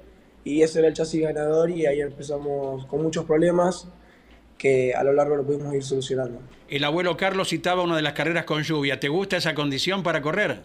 y 0.45 0.63
ese 0.63 0.79
era 0.79 0.89
el 0.89 0.95
chasis 0.95 1.23
ganador 1.23 1.71
y 1.71 1.87
ahí 1.87 2.01
empezamos 2.01 2.87
con 2.87 3.03
muchos 3.03 3.25
problemas 3.25 3.89
que 4.59 4.95
a 4.95 5.03
lo 5.03 5.13
largo 5.13 5.35
lo 5.37 5.45
pudimos 5.45 5.75
ir 5.75 5.83
solucionando. 5.83 6.39
El 6.69 6.85
abuelo 6.85 7.17
Carlos 7.17 7.49
citaba 7.49 7.83
una 7.83 7.97
de 7.97 8.03
las 8.03 8.13
carreras 8.13 8.45
con 8.45 8.63
lluvia. 8.63 8.99
¿Te 8.99 9.09
gusta 9.09 9.37
esa 9.37 9.55
condición 9.55 10.03
para 10.03 10.21
correr? 10.21 10.61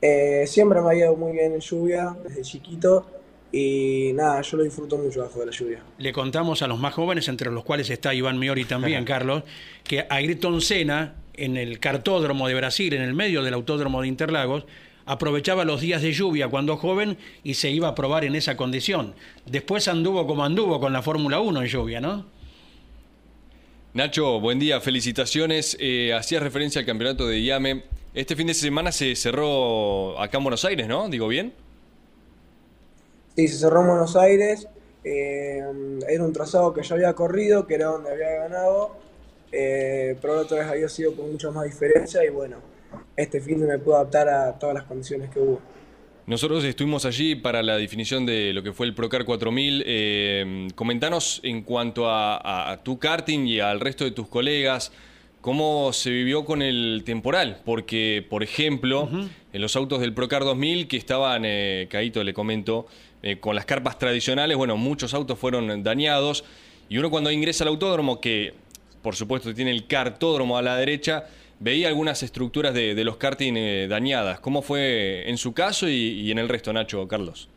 Eh, 0.00 0.44
siempre 0.46 0.80
me 0.80 0.90
ha 0.90 0.94
ido 0.94 1.16
muy 1.16 1.32
bien 1.32 1.54
en 1.54 1.60
lluvia 1.60 2.16
desde 2.22 2.42
chiquito 2.42 3.04
y 3.50 4.12
nada, 4.14 4.40
yo 4.42 4.58
lo 4.58 4.62
disfruto 4.62 4.96
mucho 4.96 5.22
bajo 5.22 5.40
de 5.40 5.46
la 5.46 5.52
lluvia. 5.52 5.82
Le 5.98 6.12
contamos 6.12 6.62
a 6.62 6.68
los 6.68 6.78
más 6.78 6.94
jóvenes, 6.94 7.26
entre 7.28 7.50
los 7.50 7.64
cuales 7.64 7.90
está 7.90 8.14
Iván 8.14 8.38
Miori 8.38 8.64
también, 8.64 9.04
Carlos, 9.06 9.42
que 9.82 10.06
Ayrton 10.08 10.60
Senna, 10.60 11.14
en 11.34 11.56
el 11.56 11.80
cartódromo 11.80 12.46
de 12.46 12.54
Brasil, 12.54 12.92
en 12.92 13.02
el 13.02 13.14
medio 13.14 13.42
del 13.42 13.54
autódromo 13.54 14.02
de 14.02 14.08
Interlagos, 14.08 14.66
aprovechaba 15.06 15.64
los 15.64 15.80
días 15.80 16.02
de 16.02 16.12
lluvia 16.12 16.48
cuando 16.48 16.76
joven 16.76 17.16
y 17.42 17.54
se 17.54 17.70
iba 17.70 17.88
a 17.88 17.94
probar 17.94 18.24
en 18.24 18.36
esa 18.36 18.56
condición. 18.56 19.14
Después 19.46 19.88
anduvo 19.88 20.26
como 20.26 20.44
anduvo 20.44 20.78
con 20.78 20.92
la 20.92 21.02
Fórmula 21.02 21.40
1 21.40 21.62
en 21.62 21.68
lluvia, 21.68 22.00
¿no? 22.00 22.37
Nacho, 23.98 24.38
buen 24.38 24.60
día, 24.60 24.80
felicitaciones. 24.80 25.76
Eh, 25.80 26.14
hacías 26.14 26.40
referencia 26.40 26.78
al 26.78 26.86
campeonato 26.86 27.26
de 27.26 27.40
IAME. 27.40 27.82
Este 28.14 28.36
fin 28.36 28.46
de 28.46 28.54
semana 28.54 28.92
se 28.92 29.16
cerró 29.16 30.16
acá 30.20 30.38
en 30.38 30.44
Buenos 30.44 30.64
Aires, 30.64 30.86
¿no? 30.86 31.08
¿Digo 31.08 31.26
bien? 31.26 31.52
Sí, 33.34 33.48
se 33.48 33.58
cerró 33.58 33.80
en 33.80 33.88
Buenos 33.88 34.14
Aires, 34.14 34.68
eh, 35.02 35.64
era 36.08 36.24
un 36.24 36.32
trazado 36.32 36.72
que 36.72 36.84
yo 36.84 36.94
había 36.94 37.12
corrido, 37.14 37.66
que 37.66 37.74
era 37.74 37.86
donde 37.86 38.12
había 38.12 38.30
ganado, 38.36 38.94
eh, 39.50 40.16
pero 40.22 40.42
otra 40.42 40.58
vez 40.58 40.68
había 40.68 40.88
sido 40.88 41.16
con 41.16 41.32
mucha 41.32 41.50
más 41.50 41.64
diferencia 41.64 42.24
y 42.24 42.28
bueno, 42.28 42.58
este 43.16 43.40
fin 43.40 43.58
de 43.58 43.66
me 43.66 43.78
pude 43.80 43.96
adaptar 43.96 44.28
a 44.28 44.56
todas 44.60 44.76
las 44.76 44.84
condiciones 44.84 45.28
que 45.30 45.40
hubo. 45.40 45.60
Nosotros 46.28 46.62
estuvimos 46.64 47.06
allí 47.06 47.36
para 47.36 47.62
la 47.62 47.78
definición 47.78 48.26
de 48.26 48.52
lo 48.52 48.62
que 48.62 48.74
fue 48.74 48.84
el 48.84 48.92
Procar 48.92 49.24
4000. 49.24 49.82
Eh, 49.86 50.68
comentanos 50.74 51.40
en 51.42 51.62
cuanto 51.62 52.06
a, 52.06 52.36
a- 52.36 52.70
a 52.72 52.82
tu 52.84 52.98
karting 52.98 53.46
y 53.46 53.60
al 53.60 53.80
resto 53.80 54.04
de 54.04 54.10
tus 54.10 54.28
colegas, 54.28 54.92
cómo 55.40 55.90
se 55.94 56.10
vivió 56.10 56.44
con 56.44 56.60
el 56.60 57.00
temporal, 57.06 57.62
porque, 57.64 58.26
por 58.28 58.42
ejemplo, 58.42 59.08
en 59.54 59.62
los 59.62 59.74
autos 59.74 60.00
del 60.00 60.12
Procar 60.12 60.44
2000 60.44 60.86
que 60.86 60.98
estaban, 60.98 61.44
eh, 61.46 61.86
Caíto 61.90 62.22
le 62.22 62.34
comento, 62.34 62.86
eh, 63.22 63.38
con 63.38 63.54
las 63.56 63.64
carpas 63.64 63.98
tradicionales, 63.98 64.54
bueno, 64.58 64.76
muchos 64.76 65.14
autos 65.14 65.38
fueron 65.38 65.82
dañados, 65.82 66.44
y 66.90 66.98
uno 66.98 67.08
cuando 67.08 67.30
ingresa 67.30 67.64
al 67.64 67.68
autódromo, 67.68 68.20
que 68.20 68.52
por 69.00 69.16
supuesto 69.16 69.54
tiene 69.54 69.70
el 69.70 69.86
cartódromo 69.86 70.58
a 70.58 70.62
la 70.62 70.76
derecha, 70.76 71.24
veía 71.60 71.88
algunas 71.88 72.22
estructuras 72.22 72.74
de, 72.74 72.94
los 73.04 73.16
karting 73.16 73.54
eh, 73.56 73.86
dañadas. 73.88 74.40
¿Cómo 74.40 74.62
fue 74.62 75.28
en 75.28 75.36
su 75.38 75.52
caso 75.54 75.88
y, 75.88 76.30
en 76.30 76.38
el 76.38 76.48
resto, 76.48 76.72
Nacho, 76.72 77.06
Carlos? 77.08 77.48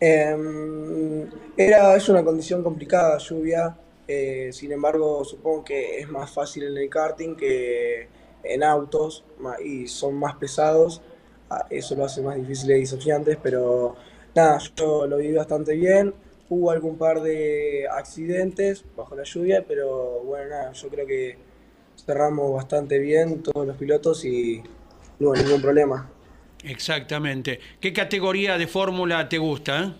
Em, 0.00 1.30
era, 1.56 1.94
es 1.96 2.08
una 2.08 2.24
condición 2.24 2.62
complicada, 2.62 3.18
lluvia. 3.18 3.76
eh, 4.08 4.50
sin 4.52 4.72
embargo, 4.72 5.24
supongo 5.24 5.64
que 5.64 5.98
es 6.00 6.08
más 6.08 6.30
fácil 6.32 6.64
en 6.64 6.76
el 6.76 6.90
karting 6.90 7.36
que 7.36 8.08
en 8.42 8.62
autos 8.64 9.24
y 9.64 9.86
son 9.86 10.14
más 10.16 10.36
pesados. 10.36 11.02
Ah, 11.50 11.66
Eso 11.70 11.94
lo 11.94 12.04
hace 12.04 12.22
más 12.22 12.36
difícil 12.36 12.70
y 12.72 12.80
desafiantes, 12.80 13.38
pero 13.42 13.96
nada, 14.34 14.58
yo 14.76 15.06
lo 15.06 15.18
viví 15.18 15.34
bastante 15.34 15.74
bien. 15.76 16.14
Hubo 16.48 16.70
algún 16.70 16.98
par 16.98 17.22
de 17.22 17.86
accidentes 17.90 18.84
bajo 18.96 19.14
la 19.16 19.22
lluvia, 19.24 19.64
pero 19.66 20.20
bueno, 20.24 20.50
nada, 20.50 20.72
yo 20.72 20.88
creo 20.88 21.06
que 21.06 21.38
cerramos 22.04 22.52
bastante 22.54 22.98
bien 22.98 23.42
todos 23.42 23.66
los 23.66 23.76
pilotos 23.76 24.24
y 24.24 24.62
no 25.18 25.28
hubo 25.30 25.36
ningún 25.36 25.62
problema. 25.62 26.08
Exactamente. 26.64 27.58
¿Qué 27.80 27.92
categoría 27.92 28.56
de 28.58 28.66
fórmula 28.66 29.28
te 29.28 29.38
gusta? 29.38 29.82
eh? 29.84 29.92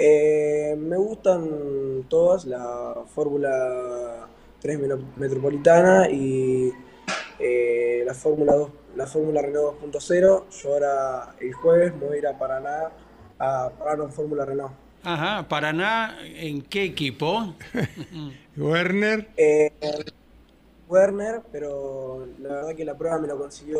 Eh, 0.00 0.76
me 0.78 0.96
gustan 0.96 2.04
todas, 2.08 2.44
la 2.44 2.94
Fórmula 3.14 4.28
3 4.60 4.78
meno- 4.78 5.12
Metropolitana 5.16 6.08
y 6.08 6.72
eh, 7.40 8.02
la 8.06 8.14
Fórmula 8.14 8.54
2, 8.54 8.70
la 8.96 9.06
Fórmula 9.06 9.42
Renault 9.42 9.80
2.0. 9.82 10.44
Yo 10.50 10.72
ahora 10.72 11.34
el 11.40 11.52
jueves 11.52 11.94
me 11.96 12.06
voy 12.06 12.16
a 12.16 12.18
ir 12.18 12.26
a 12.28 12.38
Paraná 12.38 12.90
a 13.40 13.70
parar 13.76 13.98
en 14.00 14.12
Fórmula 14.12 14.44
Renault. 14.44 14.72
Ajá, 15.02 15.48
Paraná, 15.48 16.18
¿en 16.22 16.62
qué 16.62 16.84
equipo? 16.84 17.54
Werner, 18.56 19.28
Eh, 19.36 19.70
Werner, 20.88 21.42
pero 21.52 22.26
la 22.38 22.48
verdad 22.48 22.76
que 22.76 22.84
la 22.84 22.96
prueba 22.96 23.18
me 23.18 23.28
lo 23.28 23.38
consiguió 23.38 23.78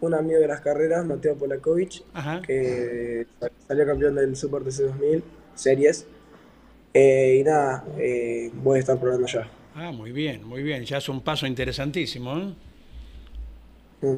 un 0.00 0.14
amigo 0.14 0.38
de 0.40 0.46
las 0.48 0.60
carreras, 0.60 1.04
Mateo 1.04 1.36
Polakovic, 1.36 2.02
Ajá. 2.12 2.42
que 2.46 3.26
salió 3.66 3.84
campeón 3.86 4.14
del 4.14 4.36
Super 4.36 4.62
TC 4.64 4.84
2000 4.84 5.24
Series. 5.54 6.06
Eh, 6.94 7.38
y 7.40 7.44
nada, 7.44 7.84
eh, 7.98 8.50
voy 8.54 8.78
a 8.78 8.80
estar 8.80 8.98
probando 9.00 9.26
ya. 9.28 9.48
Ah, 9.74 9.92
muy 9.92 10.12
bien, 10.12 10.44
muy 10.44 10.62
bien. 10.62 10.84
Ya 10.84 10.98
es 10.98 11.08
un 11.08 11.22
paso 11.22 11.46
interesantísimo. 11.46 12.36
¿eh? 12.38 12.54
Mm. 14.00 14.16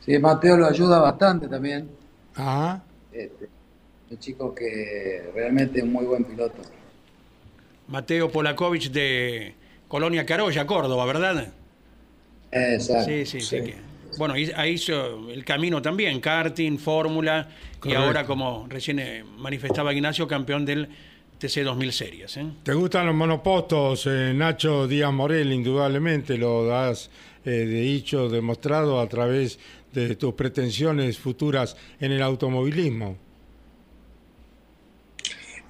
Sí, 0.00 0.18
Mateo 0.18 0.56
lo 0.58 0.66
ayuda 0.66 0.98
bastante 1.00 1.48
también. 1.48 1.88
ajá, 2.34 2.82
Este, 3.10 3.50
un 4.10 4.18
chico 4.18 4.54
que 4.54 5.30
realmente 5.34 5.78
es 5.78 5.84
un 5.84 5.92
muy 5.92 6.04
buen 6.06 6.24
piloto. 6.24 6.62
Mateo 7.88 8.30
Polakovic 8.30 8.84
de 8.90 9.54
Colonia 9.88 10.24
Carolla, 10.26 10.66
Córdoba, 10.66 11.04
¿verdad? 11.06 11.52
Exacto. 12.52 13.04
Sí, 13.04 13.26
sí, 13.26 13.40
sí. 13.40 13.56
que- 13.62 13.88
Bueno, 14.16 14.34
ahí 14.34 14.50
ahí 14.56 14.72
hizo 14.72 15.30
el 15.30 15.44
camino 15.44 15.80
también, 15.82 16.20
karting, 16.20 16.78
fórmula, 16.78 17.48
y 17.84 17.92
ahora, 17.94 18.24
como 18.26 18.66
recién 18.68 18.98
eh, 18.98 19.22
manifestaba 19.36 19.92
Ignacio, 19.92 20.26
campeón 20.26 20.64
del 20.64 20.88
TC 21.38 21.62
2000 21.62 21.92
Series. 21.92 22.36
¿eh? 22.38 22.46
¿te 22.64 22.72
gustan 22.74 23.06
los 23.06 23.14
monopostos, 23.14 24.06
eh, 24.06 24.32
Nacho 24.34 24.88
Díaz 24.88 25.12
Morel? 25.12 25.52
Indudablemente 25.52 26.36
lo 26.36 26.74
has 26.74 27.10
eh, 27.44 27.50
de 27.50 27.80
dicho, 27.82 28.28
demostrado 28.28 28.98
a 29.00 29.08
través 29.08 29.58
de 29.92 30.16
tus 30.16 30.34
pretensiones 30.34 31.18
futuras 31.18 31.76
en 32.00 32.10
el 32.12 32.22
automovilismo. 32.22 33.16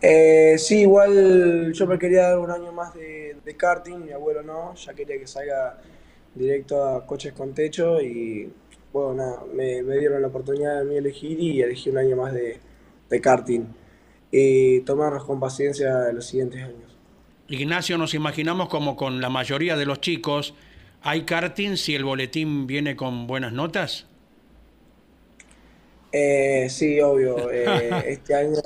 Eh, 0.01 0.57
sí, 0.59 0.83
igual 0.83 1.73
yo 1.73 1.87
me 1.87 1.99
quería 1.99 2.29
dar 2.29 2.39
un 2.39 2.51
año 2.51 2.73
más 2.73 2.95
de, 2.95 3.37
de 3.45 3.57
karting, 3.57 4.05
mi 4.05 4.13
abuelo 4.13 4.43
no, 4.43 4.75
ya 4.75 4.95
quería 4.95 5.19
que 5.19 5.27
salga 5.27 5.79
directo 6.35 6.85
a 6.85 7.05
coches 7.05 7.33
con 7.33 7.53
techo 7.53 8.01
y 8.01 8.53
bueno, 8.93 9.15
nada, 9.15 9.43
me, 9.53 9.83
me 9.83 9.99
dieron 9.99 10.23
la 10.23 10.29
oportunidad 10.29 10.79
de 10.79 10.85
mí 10.85 10.97
elegir 10.97 11.41
y 11.41 11.61
elegí 11.63 11.91
un 11.91 11.99
año 11.99 12.17
más 12.17 12.33
de, 12.33 12.61
de 13.11 13.21
karting 13.21 13.65
y 14.31 14.81
tomarnos 14.81 15.25
con 15.25 15.41
paciencia 15.41 16.13
los 16.13 16.27
siguientes 16.27 16.63
años. 16.63 16.97
Ignacio, 17.49 17.99
nos 17.99 18.15
imaginamos 18.15 18.69
como 18.69 18.95
con 18.95 19.21
la 19.21 19.31
mayoría 19.31 19.77
de 19.77 19.87
los 19.87 20.01
chicos, 20.01 20.55
¿hay 21.03 21.23
karting 21.23 21.77
si 21.77 21.95
el 21.95 22.05
boletín 22.05 22.67
viene 22.67 22.95
con 22.95 23.27
buenas 23.27 23.53
notas? 23.53 24.07
Eh, 26.13 26.69
sí, 26.71 27.01
obvio, 27.01 27.51
eh, 27.51 27.91
este 28.07 28.35
año 28.35 28.61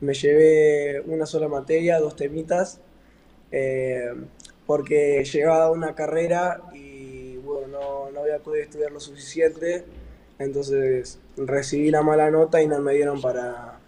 me 0.00 0.14
llevé 0.14 1.00
una 1.06 1.26
sola 1.26 1.48
materia, 1.48 1.98
dos 1.98 2.16
temitas, 2.16 2.80
eh, 3.50 4.12
porque 4.66 5.24
llegaba 5.24 5.66
a 5.66 5.70
una 5.70 5.94
carrera 5.94 6.62
y 6.74 7.36
bueno, 7.38 7.68
no, 7.68 8.10
no 8.10 8.20
había 8.20 8.38
podido 8.38 8.64
estudiar 8.64 8.92
lo 8.92 9.00
suficiente, 9.00 9.84
entonces 10.38 11.18
recibí 11.36 11.90
la 11.90 12.02
mala 12.02 12.30
nota 12.30 12.62
y 12.62 12.66
no 12.66 12.80
me 12.80 12.94
dieron 12.94 13.20
para, 13.20 13.78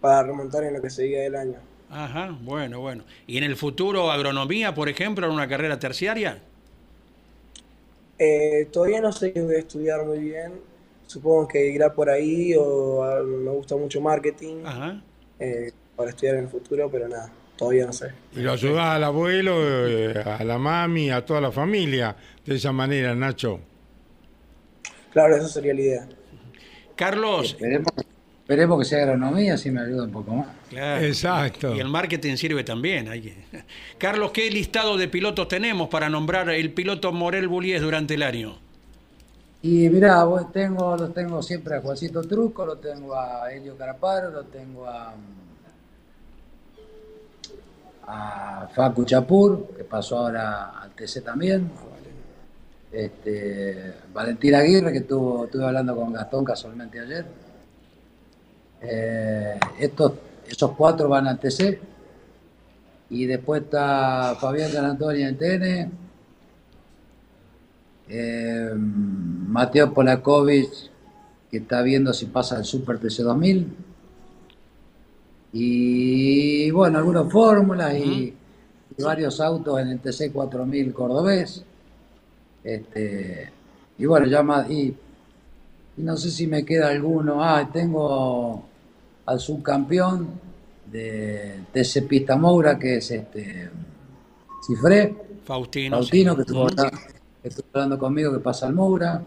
para 0.00 0.22
remontar 0.22 0.64
en 0.64 0.74
lo 0.74 0.82
que 0.82 0.90
seguía 0.90 1.22
del 1.22 1.36
año. 1.36 1.58
Ajá, 1.90 2.36
bueno, 2.42 2.80
bueno. 2.80 3.04
¿Y 3.26 3.38
en 3.38 3.44
el 3.44 3.56
futuro 3.56 4.10
agronomía, 4.10 4.74
por 4.74 4.88
ejemplo, 4.88 5.26
en 5.26 5.32
una 5.32 5.48
carrera 5.48 5.78
terciaria? 5.78 6.42
Eh, 8.18 8.68
todavía 8.72 9.00
no 9.00 9.12
sé 9.12 9.32
qué 9.32 9.42
voy 9.42 9.56
a 9.56 9.58
estudiar 9.58 10.04
muy 10.04 10.18
bien, 10.18 10.52
supongo 11.06 11.48
que 11.48 11.66
irá 11.66 11.92
por 11.92 12.08
ahí 12.08 12.54
o 12.56 13.02
ah, 13.02 13.22
me 13.22 13.50
gusta 13.50 13.76
mucho 13.76 14.00
marketing 14.00 14.64
Ajá. 14.64 15.02
Eh, 15.38 15.70
para 15.96 16.10
estudiar 16.10 16.36
en 16.36 16.44
el 16.44 16.48
futuro, 16.48 16.88
pero 16.90 17.08
nada, 17.08 17.30
todavía 17.56 17.86
no 17.86 17.92
sé. 17.92 18.08
Y 18.34 18.40
lo 18.40 18.52
ayudás 18.52 18.96
al 18.96 19.04
abuelo, 19.04 19.54
eh, 19.88 20.22
a 20.24 20.42
la 20.44 20.58
mami, 20.58 21.10
a 21.10 21.24
toda 21.24 21.40
la 21.40 21.52
familia, 21.52 22.16
de 22.44 22.54
esa 22.56 22.72
manera, 22.72 23.14
Nacho. 23.14 23.60
Claro, 25.12 25.36
esa 25.36 25.48
sería 25.48 25.74
la 25.74 25.80
idea. 25.80 26.08
Carlos, 26.96 27.46
Esperemos, 27.52 27.92
esperemos 28.42 28.78
que 28.80 28.84
sea 28.84 29.02
agronomía, 29.02 29.56
si 29.56 29.70
me 29.70 29.80
ayuda 29.80 30.04
un 30.04 30.12
poco 30.12 30.34
más. 30.34 30.48
Claro. 30.70 31.04
Exacto. 31.04 31.74
Y 31.74 31.80
el 31.80 31.88
marketing 31.88 32.36
sirve 32.36 32.64
también. 32.64 33.08
hay 33.08 33.20
que- 33.20 33.36
Carlos, 33.98 34.32
¿qué 34.32 34.50
listado 34.50 34.96
de 34.96 35.08
pilotos 35.08 35.48
tenemos 35.48 35.88
para 35.88 36.08
nombrar 36.08 36.50
el 36.50 36.72
piloto 36.72 37.12
Morel 37.12 37.48
Bullies 37.48 37.80
durante 37.80 38.14
el 38.14 38.22
año? 38.22 38.58
Y 39.64 39.88
mirá, 39.88 40.26
tengo, 40.52 40.94
lo 40.94 41.08
tengo 41.08 41.42
siempre 41.42 41.76
a 41.76 41.80
Juancito 41.80 42.20
Truco, 42.20 42.66
lo 42.66 42.76
tengo 42.76 43.18
a 43.18 43.50
Helio 43.50 43.74
Caraparo, 43.78 44.28
lo 44.28 44.42
tengo 44.44 44.86
a, 44.86 45.14
a 48.06 48.68
Facu 48.74 49.06
Chapur, 49.06 49.68
que 49.74 49.84
pasó 49.84 50.18
ahora 50.18 50.78
al 50.78 50.90
TC 50.90 51.24
también. 51.24 51.70
Este, 52.92 53.94
Valentín 54.12 54.54
Aguirre, 54.54 54.92
que 54.92 54.98
estuve 54.98 55.64
hablando 55.64 55.96
con 55.96 56.12
Gastón 56.12 56.44
casualmente 56.44 57.00
ayer. 57.00 57.24
Eh, 58.82 59.58
estos, 59.78 60.12
esos 60.46 60.72
cuatro 60.72 61.08
van 61.08 61.26
al 61.26 61.38
TC. 61.38 61.80
Y 63.08 63.24
después 63.24 63.62
está 63.62 64.36
Fabián 64.38 64.76
Antonio 64.76 65.26
en 65.26 65.38
TN. 65.38 66.03
Eh, 68.08 68.70
Mateo 68.74 69.92
Polakovic, 69.92 70.70
que 71.50 71.58
está 71.58 71.82
viendo 71.82 72.12
si 72.12 72.26
pasa 72.26 72.58
el 72.58 72.64
Super 72.64 72.98
TC 72.98 73.22
2000. 73.22 73.76
Y 75.52 76.70
bueno, 76.70 76.98
algunas 76.98 77.30
fórmulas 77.30 77.94
y, 77.94 78.34
y 78.96 79.02
varios 79.02 79.40
autos 79.40 79.80
en 79.80 79.88
el 79.88 80.00
TC 80.00 80.32
4000 80.32 80.92
cordobés. 80.92 81.64
Este, 82.64 83.50
y 83.98 84.06
bueno, 84.06 84.26
ya 84.26 84.42
más, 84.42 84.68
y, 84.70 84.94
y 85.96 86.02
no 86.02 86.16
sé 86.16 86.30
si 86.30 86.46
me 86.46 86.64
queda 86.64 86.88
alguno. 86.88 87.44
Ah, 87.44 87.68
tengo 87.72 88.64
al 89.26 89.40
subcampeón 89.40 90.28
de 90.90 91.60
TC 91.72 92.06
Pista 92.06 92.36
Moura, 92.36 92.78
que 92.78 92.96
es 92.96 93.10
este 93.10 93.70
Cifré. 94.66 95.14
Faustino. 95.44 95.96
Faustino, 95.96 96.32
sí. 96.32 96.36
que 96.36 96.42
estuvo, 96.42 96.66
estuvo 97.44 97.66
hablando 97.74 97.98
conmigo, 97.98 98.32
que 98.32 98.38
pasa 98.40 98.66
al 98.66 98.74
Moura, 98.74 99.22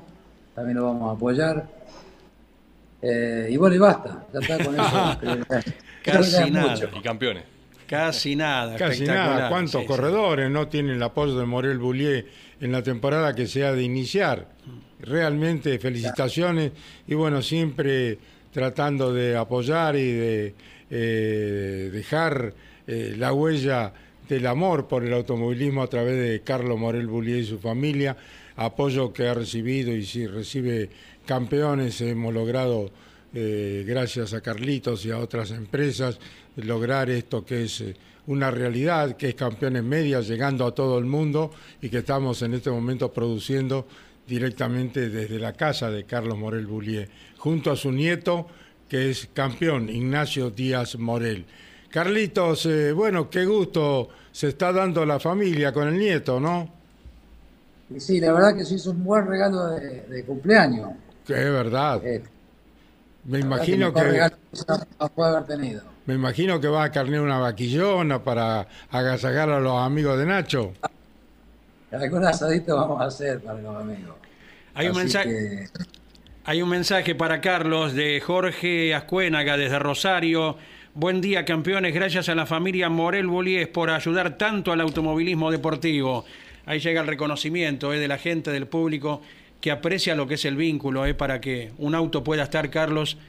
también 0.56 0.78
lo 0.78 0.86
vamos 0.86 1.10
a 1.10 1.16
apoyar. 1.16 1.68
Eh, 3.02 3.50
y 3.52 3.58
bueno, 3.58 3.76
y 3.76 3.80
basta, 3.80 4.26
ya 4.34 4.40
está 4.40 4.64
con 4.66 4.80
eso. 4.80 5.20
que 6.04 6.12
Casi 6.12 6.52
nada. 6.52 6.72
mucho. 6.72 6.90
Y 6.98 7.02
campeones. 7.02 7.44
Casi 7.88 8.36
nada. 8.36 8.76
Casi 8.76 9.06
nada. 9.06 9.50
¿Cuántos 9.50 9.72
Sí, 9.74 9.78
sí. 9.82 9.86
corredores 9.86 10.50
no 10.50 10.68
tienen 10.68 10.96
el 10.96 11.04
apoyo 11.04 11.38
de 11.38 11.46
Morel 11.46 11.78
Boulier 11.78 12.26
en 12.60 12.72
la 12.72 12.84
temporada 12.84 13.34
que 13.34 13.48
se 13.48 13.66
ha 13.66 13.72
de 13.74 13.84
iniciar? 13.84 14.48
Realmente 15.00 15.78
felicitaciones 15.80 16.72
y 17.08 17.14
bueno, 17.14 17.42
siempre 17.42 18.18
tratando 18.52 19.14
de 19.14 19.38
apoyar 19.38 19.96
y 19.96 20.12
de 20.12 20.56
eh, 20.90 21.90
dejar 21.94 22.54
eh, 22.88 23.16
la 23.18 23.32
huella 23.32 23.94
del 24.28 24.48
amor 24.48 24.88
por 24.88 25.04
el 25.04 25.14
automovilismo 25.14 25.82
a 25.82 25.88
través 25.88 26.18
de 26.20 26.42
Carlos 26.42 26.78
Morel 26.78 27.08
Bullier 27.08 27.40
y 27.40 27.46
su 27.46 27.60
familia, 27.60 28.18
apoyo 28.56 29.14
que 29.14 29.28
ha 29.28 29.34
recibido 29.34 29.96
y 29.96 30.06
si 30.06 30.28
recibe 30.28 30.90
campeones, 31.26 32.02
hemos 32.02 32.34
logrado, 32.34 32.90
eh, 33.34 33.84
gracias 33.88 34.34
a 34.34 34.42
Carlitos 34.42 35.06
y 35.06 35.12
a 35.12 35.20
otras 35.20 35.52
empresas, 35.52 36.20
lograr 36.56 37.10
esto 37.10 37.46
que 37.46 37.64
es 37.64 37.82
eh, 37.82 37.96
una 38.28 38.52
realidad, 38.52 39.16
que 39.16 39.30
es 39.30 39.36
campeones 39.36 39.84
medias, 39.84 40.28
llegando 40.28 40.66
a 40.66 40.74
todo 40.74 40.98
el 40.98 41.06
mundo 41.06 41.52
y 41.82 41.90
que 41.90 42.00
estamos 42.00 42.42
en 42.42 42.54
este 42.56 42.70
momento 42.70 43.14
produciendo 43.14 43.88
directamente 44.28 45.10
desde 45.10 45.40
la 45.40 45.54
casa 45.54 45.90
de 45.90 46.04
Carlos 46.04 46.38
Morel 46.38 46.68
Bullier, 46.68 47.10
junto 47.38 47.72
a 47.72 47.78
su 47.78 47.92
nieto, 47.92 48.48
que 48.90 49.10
es 49.10 49.30
campeón, 49.34 49.90
Ignacio 49.90 50.50
Díaz 50.50 50.98
Morel. 50.98 51.46
Carlitos, 51.90 52.66
eh, 52.66 52.92
bueno, 52.92 53.30
qué 53.30 53.46
gusto 53.46 54.10
se 54.32 54.50
está 54.50 54.72
dando 54.72 55.06
la 55.06 55.20
familia 55.20 55.72
con 55.72 55.88
el 55.88 55.98
nieto, 55.98 56.40
¿no? 56.40 56.76
sí, 57.98 58.20
la 58.20 58.34
verdad 58.34 58.56
que 58.56 58.66
sí 58.66 58.76
es 58.76 58.86
un 58.86 59.04
buen 59.04 59.26
regalo 59.26 59.70
de, 59.70 60.24
cumpleaños. 60.26 60.92
Que 61.26 61.34
es 61.34 61.52
verdad. 61.52 62.06
Eh, 62.06 62.22
me 63.26 63.40
imagino 63.40 63.94
que, 63.94 64.30
puede 65.16 65.30
haber 65.30 65.46
tenido. 65.46 65.82
Me 66.06 66.14
imagino 66.14 66.60
que 66.62 66.68
va 66.68 66.84
a 66.84 66.92
carnear 66.92 67.22
una 67.22 67.40
vaquillona 67.40 68.24
para 68.24 68.68
agasajar 68.90 69.50
a 69.50 69.60
los 69.60 69.82
amigos 69.82 70.18
de 70.18 70.26
Nacho. 70.26 70.74
Algún 71.92 72.26
asadito 72.26 72.76
vamos 72.76 73.02
a 73.02 73.06
hacer 73.06 73.40
para 73.42 73.62
los 73.62 73.76
amigos. 73.76 74.16
Hay 74.74 74.88
un 74.88 74.98
mensaje. 74.98 75.70
Hay 76.46 76.62
un 76.62 76.70
mensaje 76.70 77.14
para 77.16 77.42
Carlos 77.42 77.94
de 77.94 78.22
Jorge 78.22 78.96
Ascuénaga 78.96 79.58
desde 79.58 79.80
Rosario. 79.80 80.56
Buen 81.00 81.22
día, 81.22 81.46
campeones. 81.46 81.94
Gracias 81.94 82.28
a 82.28 82.34
la 82.34 82.48
familia 82.48 82.90
Morel 82.90 83.28
Bolíes 83.28 83.68
por 83.68 83.92
ayudar 83.92 84.36
tanto 84.36 84.72
al 84.72 84.82
automovilismo 84.82 85.52
deportivo. 85.52 86.26
Ahí 86.66 86.80
llega 86.80 87.02
el 87.02 87.06
reconocimiento 87.06 87.94
eh, 87.94 88.00
de 88.00 88.08
la 88.08 88.18
gente, 88.18 88.50
del 88.50 88.66
público, 88.66 89.22
que 89.62 89.70
aprecia 89.70 90.16
lo 90.16 90.26
que 90.26 90.34
es 90.34 90.46
el 90.46 90.56
vínculo 90.56 91.06
eh, 91.06 91.14
para 91.14 91.40
que 91.40 91.72
un 91.78 91.94
auto 91.94 92.24
pueda 92.24 92.42
estar, 92.42 92.72
Carlos. 92.72 93.20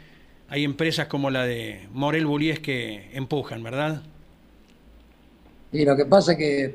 Hay 0.49 0.65
empresas 0.65 1.09
como 1.09 1.29
la 1.29 1.45
de 1.45 1.87
Morel 1.93 2.25
Bullies 2.25 2.61
que 2.61 3.11
empujan, 3.13 3.63
¿verdad? 3.63 4.01
Y 5.71 5.85
lo 5.85 5.95
que 5.95 6.07
pasa 6.07 6.33
es 6.33 6.39
que 6.39 6.65
eh, 6.65 6.75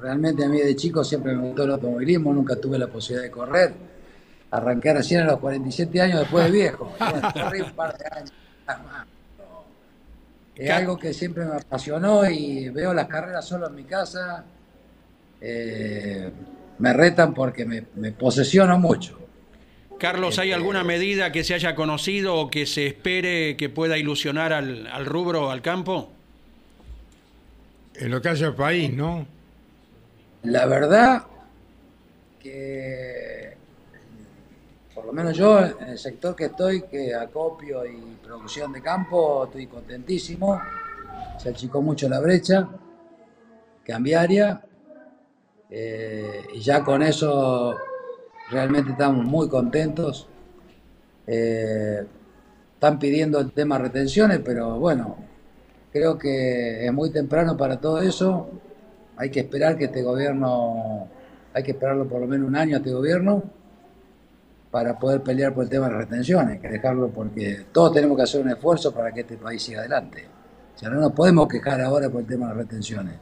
realmente 0.00 0.44
a 0.44 0.48
mí 0.48 0.58
de 0.58 0.74
chico 0.74 1.04
siempre 1.04 1.32
me 1.36 1.42
gustó 1.42 1.62
el 1.62 1.70
automovilismo, 1.70 2.34
nunca 2.34 2.56
tuve 2.56 2.76
la 2.76 2.88
posibilidad 2.88 3.22
de 3.22 3.30
correr 3.30 3.72
arranqué 4.50 4.94
recién 4.94 5.20
a 5.20 5.26
los 5.26 5.38
47 5.38 6.00
años 6.00 6.18
después 6.18 6.46
de 6.46 6.50
viejo. 6.50 6.92
un 6.98 7.72
par 7.76 7.96
de 7.96 8.04
años 8.10 8.32
Es 10.58 10.70
algo 10.70 10.98
que 10.98 11.14
siempre 11.14 11.44
me 11.44 11.54
apasionó 11.54 12.28
y 12.28 12.68
veo 12.70 12.92
las 12.92 13.06
carreras 13.06 13.46
solo 13.46 13.68
en 13.68 13.76
mi 13.76 13.84
casa. 13.84 14.44
Eh, 15.40 16.30
me 16.78 16.92
retan 16.92 17.32
porque 17.32 17.64
me, 17.64 18.12
posesiono 18.12 18.76
mucho. 18.78 19.18
Carlos, 20.00 20.38
¿hay 20.38 20.48
este, 20.48 20.56
alguna 20.56 20.82
medida 20.82 21.30
que 21.30 21.44
se 21.44 21.54
haya 21.54 21.76
conocido 21.76 22.34
o 22.34 22.50
que 22.50 22.66
se 22.66 22.88
espere 22.88 23.56
que 23.56 23.68
pueda 23.68 23.98
ilusionar 23.98 24.52
al, 24.52 24.88
al 24.88 25.06
rubro, 25.06 25.50
al 25.50 25.62
campo? 25.62 26.10
En 27.94 28.10
lo 28.10 28.20
que 28.20 28.28
haya 28.28 28.54
país, 28.54 28.92
¿no? 28.92 29.26
La 30.42 30.66
verdad 30.66 31.24
que 32.40 33.17
lo 35.08 35.14
menos 35.14 35.38
yo 35.38 35.58
en 35.58 35.88
el 35.88 35.98
sector 35.98 36.36
que 36.36 36.44
estoy, 36.46 36.82
que 36.82 37.14
acopio 37.14 37.82
y 37.86 38.18
producción 38.22 38.70
de 38.72 38.82
campo, 38.82 39.44
estoy 39.46 39.66
contentísimo. 39.66 40.60
Se 41.38 41.48
achicó 41.48 41.80
mucho 41.80 42.10
la 42.10 42.20
brecha 42.20 42.68
cambiaria 43.86 44.62
eh, 45.70 46.48
y 46.52 46.60
ya 46.60 46.84
con 46.84 47.02
eso 47.02 47.74
realmente 48.50 48.90
estamos 48.90 49.24
muy 49.24 49.48
contentos. 49.48 50.28
Eh, 51.26 52.04
están 52.74 52.98
pidiendo 52.98 53.40
el 53.40 53.52
tema 53.52 53.78
retenciones, 53.78 54.40
pero 54.44 54.78
bueno, 54.78 55.16
creo 55.90 56.18
que 56.18 56.84
es 56.84 56.92
muy 56.92 57.08
temprano 57.10 57.56
para 57.56 57.80
todo 57.80 58.02
eso. 58.02 58.50
Hay 59.16 59.30
que 59.30 59.40
esperar 59.40 59.78
que 59.78 59.86
este 59.86 60.02
gobierno, 60.02 61.08
hay 61.54 61.62
que 61.62 61.70
esperarlo 61.70 62.06
por 62.06 62.20
lo 62.20 62.26
menos 62.26 62.46
un 62.46 62.56
año 62.56 62.76
a 62.76 62.80
este 62.80 62.92
gobierno 62.92 63.56
para 64.70 64.98
poder 64.98 65.22
pelear 65.22 65.54
por 65.54 65.64
el 65.64 65.70
tema 65.70 65.86
de 65.86 65.92
las 65.92 66.02
retenciones, 66.02 66.60
que 66.60 66.68
dejarlo 66.68 67.08
porque 67.08 67.66
todos 67.72 67.92
tenemos 67.92 68.16
que 68.16 68.22
hacer 68.24 68.42
un 68.42 68.50
esfuerzo 68.50 68.92
para 68.92 69.12
que 69.12 69.20
este 69.20 69.36
país 69.36 69.62
siga 69.62 69.80
adelante. 69.80 70.26
O 70.74 70.78
sea, 70.78 70.90
no 70.90 71.00
nos 71.00 71.12
podemos 71.12 71.48
quejar 71.48 71.80
ahora 71.80 72.10
por 72.10 72.20
el 72.20 72.26
tema 72.26 72.48
de 72.48 72.54
las 72.54 72.64
retenciones. 72.64 73.14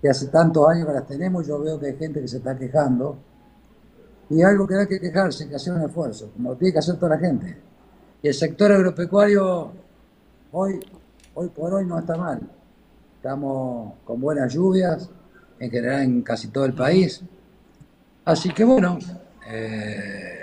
Que 0.00 0.08
hace 0.08 0.28
tantos 0.28 0.68
años 0.68 0.86
que 0.86 0.92
las 0.92 1.06
tenemos, 1.06 1.46
yo 1.46 1.58
veo 1.60 1.78
que 1.78 1.86
hay 1.86 1.96
gente 1.96 2.20
que 2.20 2.28
se 2.28 2.38
está 2.38 2.56
quejando. 2.56 3.18
Y 4.30 4.42
algo 4.42 4.66
que 4.66 4.76
hay 4.76 4.86
que 4.86 5.00
quejarse, 5.00 5.48
que 5.48 5.56
hacer 5.56 5.74
un 5.74 5.82
esfuerzo, 5.82 6.30
como 6.32 6.50
lo 6.50 6.56
tiene 6.56 6.72
que 6.72 6.78
hacer 6.78 6.96
toda 6.96 7.16
la 7.16 7.18
gente. 7.18 7.56
Y 8.22 8.28
el 8.28 8.34
sector 8.34 8.72
agropecuario 8.72 9.72
hoy, 10.52 10.80
hoy 11.34 11.48
por 11.48 11.74
hoy 11.74 11.84
no 11.84 11.98
está 11.98 12.16
mal. 12.16 12.40
Estamos 13.16 13.94
con 14.04 14.20
buenas 14.20 14.52
lluvias, 14.52 15.10
en 15.58 15.70
general 15.70 16.02
en 16.02 16.22
casi 16.22 16.48
todo 16.48 16.64
el 16.64 16.74
país. 16.74 17.22
Así 18.24 18.52
que 18.52 18.64
bueno, 18.64 18.98
eh, 19.48 20.35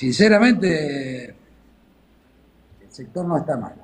sinceramente, 0.00 1.26
el 1.26 2.90
sector 2.90 3.26
no 3.26 3.36
está 3.36 3.54
mal. 3.58 3.74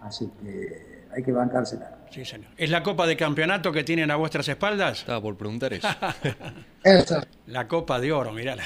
Así 0.00 0.30
que 0.40 1.06
hay 1.12 1.22
que 1.24 1.32
bancársela. 1.32 1.98
Sí, 2.08 2.24
señor. 2.24 2.50
¿Es 2.56 2.70
la 2.70 2.84
copa 2.84 3.04
de 3.06 3.16
campeonato 3.16 3.72
que 3.72 3.82
tienen 3.82 4.12
a 4.12 4.16
vuestras 4.16 4.46
espaldas? 4.48 5.00
Estaba 5.00 5.20
por 5.20 5.36
preguntar 5.36 5.72
eso. 6.84 7.20
La 7.48 7.66
copa 7.66 7.98
de 7.98 8.12
oro, 8.12 8.32
mirala. 8.32 8.62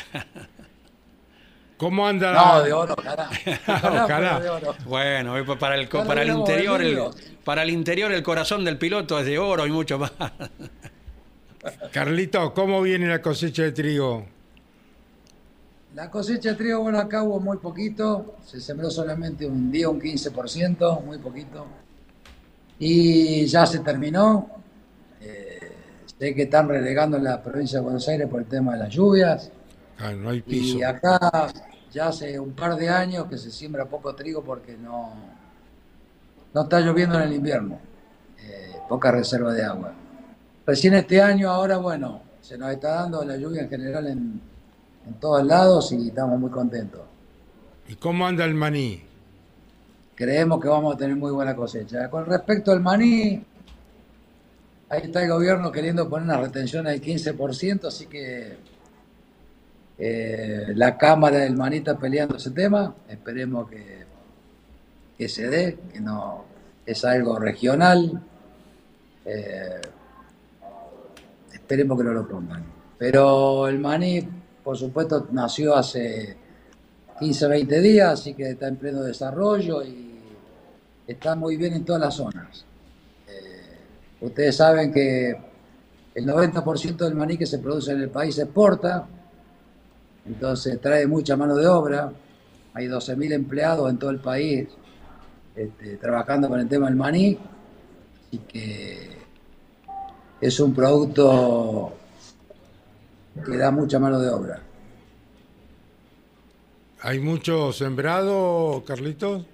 ¿Cómo 1.79 2.07
anda? 2.07 2.33
No, 2.33 2.63
de 2.63 2.73
oro, 2.75 2.97
cara. 2.97 3.31
Ojalá. 3.67 4.43
Bueno, 4.85 5.35
para 5.59 5.77
el, 5.77 5.89
para 5.89 6.23
el 6.23 6.29
interior, 6.31 6.83
el, 6.83 7.01
para 7.45 7.63
el 7.63 7.71
interior 7.71 8.13
el 8.13 8.23
corazón 8.23 8.63
del 8.63 8.77
piloto 8.77 9.19
es 9.19 9.25
de 9.25 9.39
oro 9.39 9.67
y 9.67 9.71
mucho 9.71 9.99
más. 9.99 10.13
Carlito, 11.93 12.53
¿cómo 12.53 12.83
viene 12.83 13.07
la 13.07 13.23
cosecha 13.23 13.63
de 13.63 13.73
trigo? 13.73 14.34
La 15.95 16.11
cosecha 16.11 16.51
de 16.51 16.55
trigo, 16.57 16.81
bueno, 16.81 16.99
acá 16.99 17.23
hubo 17.23 17.39
muy 17.39 17.59
poquito, 17.59 18.35
se 18.45 18.61
sembró 18.61 18.91
solamente 18.91 19.47
un 19.47 19.71
día 19.71 19.89
un 19.89 20.01
15%, 20.01 21.05
muy 21.05 21.19
poquito. 21.19 21.67
Y 22.81 23.47
ya 23.47 23.65
se 23.65 23.79
terminó. 23.79 24.51
Eh, 25.21 25.73
sé 26.19 26.35
que 26.35 26.43
están 26.43 26.69
relegando 26.69 27.17
en 27.17 27.23
la 27.23 27.41
provincia 27.41 27.79
de 27.79 27.85
Buenos 27.85 28.09
Aires 28.09 28.29
por 28.29 28.41
el 28.41 28.49
tema 28.49 28.73
de 28.73 28.79
las 28.81 28.89
lluvias. 28.89 29.53
Ah, 30.01 30.11
no 30.11 30.31
hay 30.31 30.43
piso. 30.43 30.79
Y 30.79 30.83
acá 30.83 31.53
ya 31.93 32.09
hace 32.09 32.41
un 32.41 32.55
par 32.55 32.75
de 32.75 32.89
años 32.89 33.27
que 33.29 33.39
se 33.39 33.53
siembra 33.53 33.85
poco 33.85 34.17
trigo 34.17 34.43
porque 34.43 34.77
no, 34.77 35.13
no 36.53 36.63
está 36.63 36.81
lloviendo 36.81 37.21
en 37.21 37.29
el 37.29 37.35
invierno. 37.35 37.79
Eh, 38.41 38.73
poca 38.89 39.13
reserva 39.13 39.53
de 39.53 39.63
agua. 39.63 39.93
Recién 40.67 40.95
este 40.95 41.23
año, 41.23 41.51
ahora, 41.51 41.77
bueno, 41.77 42.21
se 42.41 42.59
nos 42.59 42.73
está 42.73 42.97
dando 42.97 43.25
la 43.25 43.37
lluvia 43.37 43.63
en 43.63 43.69
general 43.69 44.09
en 44.09 44.54
en 45.07 45.15
todos 45.15 45.45
lados 45.45 45.93
y 45.93 46.09
estamos 46.09 46.39
muy 46.39 46.51
contentos. 46.51 47.03
¿Y 47.89 47.97
cómo 47.97 48.27
anda 48.27 48.45
el 48.45 48.55
maní? 48.55 49.03
Creemos 50.15 50.61
que 50.61 50.69
vamos 50.69 50.95
a 50.95 50.99
tener 50.99 51.17
muy 51.17 51.33
buena 51.33 51.55
cosecha. 51.55 52.09
Con 52.09 52.27
respecto 52.27 52.73
al 52.73 52.81
maní, 52.81 53.45
ahí 54.89 55.01
está 55.03 55.23
el 55.23 55.31
gobierno 55.31 55.71
queriendo 55.73 56.09
poner 56.09 56.25
una 56.25 56.41
retención 56.41 56.85
del 56.87 57.03
15%, 57.03 57.87
así 57.87 58.07
que 58.07 58.57
eh, 59.99 60.73
la 60.75 60.97
Cámara 60.97 61.39
del 61.39 61.57
Maní 61.57 61.79
está 61.79 61.97
peleando 61.97 62.37
ese 62.37 62.51
tema. 62.51 62.95
Esperemos 63.09 63.69
que, 63.69 64.05
que 65.17 65.29
se 65.29 65.49
dé, 65.49 65.79
que 65.93 66.01
no 66.01 66.45
es 66.87 67.05
algo 67.05 67.39
regional. 67.39 68.23
Eh, 69.25 69.81
esperemos 71.53 71.99
que 71.99 72.05
no 72.05 72.13
lo 72.13 72.29
pongan. 72.29 72.65
Pero 72.99 73.67
el 73.69 73.79
maní 73.79 74.29
por 74.65 74.79
supuesto, 74.79 75.29
nació 75.31 75.77
hace 75.77 76.37
15, 77.21 77.49
20 77.49 77.81
días, 77.81 78.21
así 78.21 78.35
que 78.35 78.51
está 78.51 78.67
en 78.67 78.77
pleno 78.77 79.03
desarrollo 79.03 79.85
y 79.85 80.19
está 81.07 81.37
muy 81.37 81.57
bien 81.57 81.75
en 81.75 81.85
todas 81.85 82.01
las 82.01 82.15
zonas. 82.15 82.65
Eh, 83.29 84.23
ustedes 84.23 84.57
saben 84.57 84.91
que 84.91 85.37
el 86.15 86.27
90% 86.27 86.97
del 86.97 87.15
maní 87.15 87.37
que 87.37 87.47
se 87.47 87.59
produce 87.59 87.93
en 87.93 88.01
el 88.01 88.09
país 88.11 88.37
se 88.37 88.43
exporta, 88.43 89.07
entonces 90.27 90.81
trae 90.81 91.07
mucha 91.07 91.37
mano 91.37 91.55
de 91.57 91.67
obra. 91.67 92.11
Hay 92.73 92.87
12.000 92.87 93.33
empleados 93.33 93.91
en 93.91 93.99
todo 93.99 94.11
el 94.11 94.19
país 94.19 94.67
este, 95.55 95.99
trabajando 95.99 96.49
con 96.49 96.59
el 96.59 96.69
tema 96.69 96.87
del 96.87 96.97
maní, 96.97 97.39
así 98.27 98.39
que 98.39 99.19
es 100.41 100.59
un 100.59 100.75
producto 100.75 101.93
que 103.43 103.57
da 103.57 103.71
mucha 103.71 103.99
mano 103.99 104.21
de 104.21 104.29
obra. 104.31 104.63
¿Hay 107.03 107.21
mucho 107.21 107.73
sembrado, 107.73 108.83
Carlitos? 108.87 109.45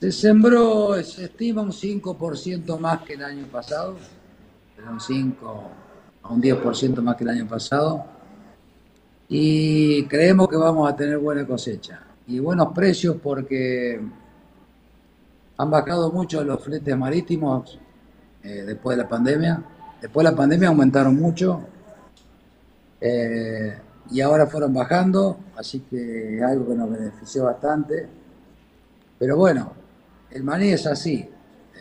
Se 0.00 0.12
sembró, 0.12 1.02
se 1.02 1.24
estima 1.24 1.62
un 1.62 1.72
5% 1.72 2.78
más 2.78 3.02
que 3.02 3.14
el 3.14 3.24
año 3.24 3.46
pasado, 3.46 3.96
un 4.88 5.00
5 5.00 5.70
a 6.22 6.28
un 6.28 6.42
10% 6.42 7.02
más 7.02 7.16
que 7.16 7.24
el 7.24 7.30
año 7.30 7.48
pasado, 7.48 8.04
y 9.28 10.04
creemos 10.04 10.48
que 10.48 10.56
vamos 10.56 10.88
a 10.88 10.94
tener 10.94 11.18
buena 11.18 11.46
cosecha 11.46 12.02
y 12.28 12.38
buenos 12.38 12.72
precios 12.72 13.16
porque 13.22 14.00
han 15.58 15.70
bajado 15.70 16.12
mucho 16.12 16.44
los 16.44 16.62
fletes 16.62 16.96
marítimos 16.96 17.78
eh, 18.42 18.62
después 18.66 18.96
de 18.96 19.02
la 19.02 19.08
pandemia. 19.08 19.62
Después 20.00 20.24
de 20.24 20.30
la 20.30 20.36
pandemia 20.36 20.68
aumentaron 20.68 21.16
mucho 21.16 21.62
eh, 23.00 23.78
y 24.10 24.20
ahora 24.20 24.46
fueron 24.46 24.72
bajando, 24.72 25.38
así 25.56 25.80
que 25.80 26.40
algo 26.42 26.68
que 26.68 26.74
nos 26.74 26.90
benefició 26.90 27.44
bastante. 27.44 28.06
Pero 29.18 29.36
bueno, 29.36 29.72
el 30.30 30.44
maní 30.44 30.68
es 30.70 30.86
así. 30.86 31.28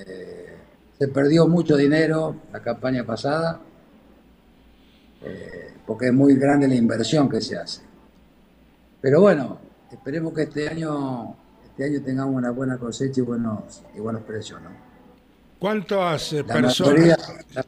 Eh, 0.06 0.58
se 0.98 1.08
perdió 1.10 1.48
mucho 1.48 1.76
dinero 1.78 2.36
la 2.52 2.62
campaña 2.62 3.04
pasada 3.04 3.60
porque 5.88 6.08
es 6.08 6.14
muy 6.14 6.36
grande 6.36 6.68
la 6.68 6.76
inversión 6.76 7.28
que 7.28 7.42
se 7.42 7.58
hace. 7.58 7.82
Pero 9.02 9.22
bueno, 9.22 9.58
esperemos 9.92 10.34
que 10.34 10.44
este 10.44 10.70
año 10.70 11.36
este 11.78 11.84
año 11.84 12.02
tengamos 12.02 12.36
una 12.36 12.52
buena 12.52 12.78
cosecha 12.78 13.20
y 13.20 13.24
buenos, 13.24 13.82
y 13.94 14.00
buenos 14.00 14.22
precios, 14.22 14.62
¿no? 14.62 14.70
¿Cuántas 15.60 16.32
La 16.32 16.44
personas? 16.46 16.80
mayoría, 16.80 17.18
la, 17.54 17.66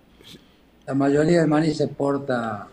la 0.85 0.93
mayoría 0.93 1.39
del 1.41 1.49
maní 1.49 1.73
se 1.73 1.83
exporta 1.83 2.69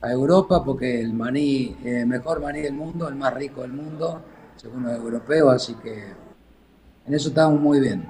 a 0.00 0.10
Europa 0.10 0.64
porque 0.64 1.00
el 1.00 1.12
maní, 1.12 1.76
el 1.84 2.06
mejor 2.06 2.40
maní 2.40 2.60
del 2.60 2.74
mundo, 2.74 3.08
el 3.08 3.14
más 3.14 3.34
rico 3.34 3.62
del 3.62 3.72
mundo, 3.72 4.22
según 4.56 4.84
los 4.84 4.92
europeos, 4.92 5.54
así 5.54 5.74
que 5.74 6.04
en 7.06 7.14
eso 7.14 7.28
estamos 7.28 7.60
muy 7.60 7.80
bien. 7.80 8.08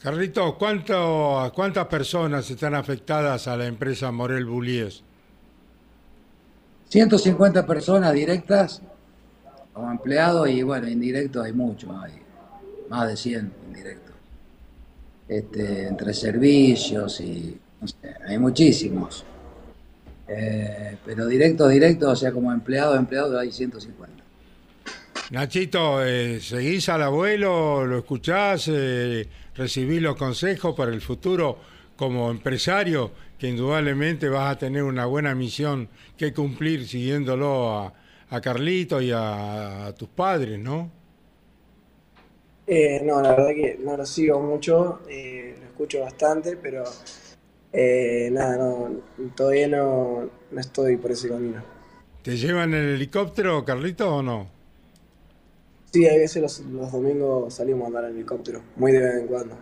Carlitos, 0.00 0.54
¿cuánto, 0.54 1.50
¿cuántas 1.54 1.86
personas 1.86 2.48
están 2.48 2.74
afectadas 2.74 3.48
a 3.48 3.56
la 3.56 3.66
empresa 3.66 4.12
Morel 4.12 4.44
Bullies? 4.44 5.02
150 6.88 7.66
personas 7.66 8.12
directas 8.12 8.82
como 9.72 9.90
empleados 9.90 10.48
y 10.48 10.62
bueno, 10.62 10.88
indirectos 10.88 11.44
hay 11.44 11.52
muchos, 11.52 11.90
hay 11.90 12.12
más 12.88 13.08
de 13.08 13.16
100 13.16 13.52
indirectos. 13.66 14.14
Este, 15.26 15.88
entre 15.88 16.14
servicios 16.14 17.20
y 17.20 17.58
no 17.80 17.88
sé, 17.88 18.14
hay 18.28 18.38
muchísimos. 18.38 19.24
Eh, 20.28 20.98
pero 21.04 21.26
directos, 21.26 21.70
directos, 21.70 22.08
o 22.12 22.16
sea, 22.16 22.32
como 22.32 22.52
empleados, 22.52 22.98
empleados 22.98 23.36
hay 23.38 23.52
150. 23.52 24.24
Nachito, 25.30 26.04
eh, 26.04 26.40
¿seguís 26.40 26.88
al 26.88 27.02
abuelo? 27.02 27.84
¿Lo 27.84 27.98
escuchás? 27.98 28.68
Eh, 28.72 29.28
¿Recibís 29.54 30.00
los 30.00 30.16
consejos 30.16 30.74
para 30.76 30.92
el 30.92 31.00
futuro 31.00 31.58
como 31.96 32.30
empresario? 32.30 33.12
Que 33.38 33.48
indudablemente 33.48 34.28
vas 34.28 34.52
a 34.52 34.58
tener 34.58 34.82
una 34.84 35.06
buena 35.06 35.34
misión 35.34 35.88
que 36.16 36.32
cumplir 36.32 36.86
siguiéndolo 36.86 37.76
a, 37.76 37.94
a 38.30 38.40
Carlito 38.40 39.00
y 39.00 39.10
a, 39.10 39.86
a 39.86 39.94
tus 39.94 40.08
padres, 40.08 40.58
¿no? 40.60 40.90
Eh, 42.66 43.00
no, 43.04 43.20
la 43.22 43.30
verdad 43.30 43.50
que 43.54 43.78
no 43.80 43.96
lo 43.96 44.04
sigo 44.04 44.40
mucho, 44.40 45.00
eh, 45.08 45.56
lo 45.60 45.66
escucho 45.66 46.00
bastante, 46.00 46.56
pero 46.56 46.84
eh, 47.76 48.30
nada, 48.32 48.56
no, 48.58 49.02
todavía 49.36 49.68
no, 49.68 50.30
no 50.50 50.60
estoy 50.60 50.96
por 50.96 51.12
ese 51.12 51.28
camino. 51.28 51.62
¿Te 52.22 52.36
llevan 52.36 52.74
en 52.74 52.80
el 52.84 52.94
helicóptero, 52.96 53.64
Carlito, 53.64 54.16
o 54.16 54.22
no? 54.22 54.50
Sí, 55.92 56.06
hay 56.06 56.18
veces 56.18 56.42
los, 56.42 56.60
los 56.60 56.92
domingos 56.92 57.54
salimos 57.54 57.84
a 57.84 57.86
andar 57.88 58.04
en 58.04 58.16
helicóptero, 58.16 58.62
muy 58.76 58.92
de 58.92 59.00
vez 59.00 59.14
en 59.22 59.26
cuando. 59.26 59.56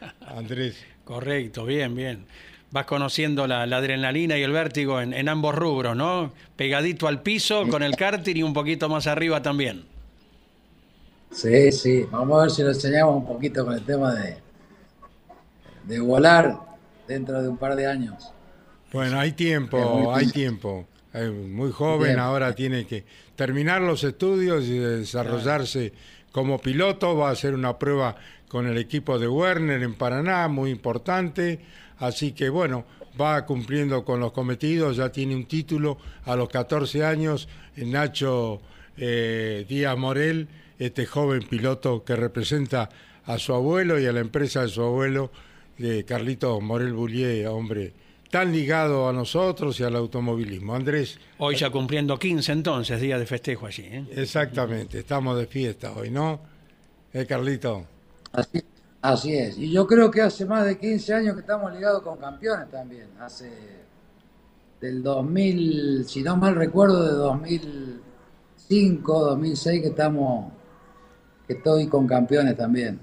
Andrés. 0.20 0.76
Correcto, 1.04 1.64
bien, 1.64 1.94
bien. 1.94 2.26
Vas 2.70 2.86
conociendo 2.86 3.46
la, 3.46 3.66
la 3.66 3.76
adrenalina 3.78 4.36
y 4.38 4.42
el 4.42 4.52
vértigo 4.52 5.00
en, 5.00 5.12
en 5.14 5.28
ambos 5.28 5.54
rubros, 5.54 5.96
¿no? 5.96 6.32
Pegadito 6.56 7.06
al 7.06 7.22
piso 7.22 7.68
con 7.68 7.82
el 7.82 7.96
karting 7.96 8.36
y 8.36 8.42
un 8.42 8.52
poquito 8.52 8.88
más 8.88 9.06
arriba 9.06 9.42
también. 9.42 9.86
Sí, 11.30 11.70
sí, 11.72 12.04
vamos 12.10 12.38
a 12.38 12.42
ver 12.42 12.50
si 12.50 12.62
lo 12.62 12.70
enseñamos 12.70 13.16
un 13.16 13.26
poquito 13.26 13.64
con 13.64 13.74
el 13.74 13.84
tema 13.84 14.12
de, 14.14 14.38
de 15.84 16.00
volar 16.00 16.58
dentro 17.06 17.42
de 17.42 17.48
un 17.48 17.56
par 17.56 17.76
de 17.76 17.86
años. 17.86 18.32
Bueno, 18.92 19.18
hay 19.18 19.32
tiempo, 19.32 20.14
hay 20.14 20.28
tiempo. 20.28 20.86
Muy 21.14 21.72
joven, 21.72 22.08
Bien. 22.08 22.18
ahora 22.18 22.54
tiene 22.54 22.86
que 22.86 23.04
terminar 23.34 23.80
los 23.80 24.04
estudios 24.04 24.64
y 24.64 24.78
desarrollarse 24.78 25.92
como 26.30 26.58
piloto. 26.58 27.16
Va 27.16 27.30
a 27.30 27.32
hacer 27.32 27.54
una 27.54 27.78
prueba 27.78 28.16
con 28.48 28.66
el 28.66 28.78
equipo 28.78 29.18
de 29.18 29.26
Werner 29.26 29.82
en 29.82 29.94
Paraná, 29.94 30.46
muy 30.48 30.70
importante. 30.70 31.60
Así 31.98 32.32
que 32.32 32.50
bueno, 32.50 32.84
va 33.20 33.44
cumpliendo 33.46 34.04
con 34.04 34.20
los 34.20 34.32
cometidos, 34.32 34.98
ya 34.98 35.10
tiene 35.10 35.34
un 35.34 35.46
título 35.46 35.98
a 36.24 36.36
los 36.36 36.48
14 36.48 37.04
años. 37.04 37.48
Nacho 37.76 38.60
eh, 38.96 39.64
Díaz 39.68 39.96
Morel, 39.96 40.48
este 40.78 41.06
joven 41.06 41.42
piloto 41.42 42.04
que 42.04 42.16
representa 42.16 42.88
a 43.24 43.38
su 43.38 43.52
abuelo 43.54 43.98
y 43.98 44.06
a 44.06 44.12
la 44.12 44.20
empresa 44.20 44.62
de 44.62 44.68
su 44.68 44.82
abuelo, 44.82 45.30
de 45.78 46.04
Carlito 46.04 46.60
Morel 46.60 46.92
Bullier, 46.92 47.48
hombre 47.48 47.92
tan 48.30 48.52
ligado 48.52 49.08
a 49.08 49.12
nosotros 49.12 49.78
y 49.80 49.84
al 49.84 49.96
automovilismo. 49.96 50.74
Andrés, 50.74 51.18
Hoy 51.38 51.56
ya 51.56 51.70
cumpliendo 51.70 52.18
15 52.18 52.52
entonces, 52.52 53.00
día 53.00 53.18
de 53.18 53.26
festejo 53.26 53.66
allí. 53.66 53.84
¿eh? 53.84 54.06
exactamente, 54.10 54.98
estamos 54.98 55.38
de 55.38 55.46
fiesta 55.46 55.92
hoy, 55.92 56.10
¿no? 56.10 56.40
Eh, 57.12 57.26
Carlito. 57.26 57.86
Así, 58.32 58.62
así 59.00 59.34
es. 59.34 59.58
Y 59.58 59.72
yo 59.72 59.86
creo 59.86 60.10
que 60.10 60.22
hace 60.22 60.44
más 60.44 60.66
de 60.66 60.78
15 60.78 61.14
años 61.14 61.34
que 61.34 61.40
estamos 61.40 61.72
ligados 61.72 62.02
con 62.02 62.18
campeones 62.18 62.70
también. 62.70 63.08
Hace 63.20 63.50
del 64.80 65.02
2000, 65.02 66.04
si 66.06 66.22
no 66.22 66.36
mal 66.36 66.54
recuerdo, 66.54 67.04
de 67.04 67.12
2005, 67.12 69.24
2006 69.30 69.80
que 69.80 69.88
estamos, 69.88 70.52
que 71.46 71.54
estoy 71.54 71.86
con 71.86 72.06
campeones 72.06 72.56
también. 72.56 73.00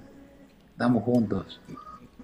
Estamos 0.71 1.03
juntos. 1.03 1.59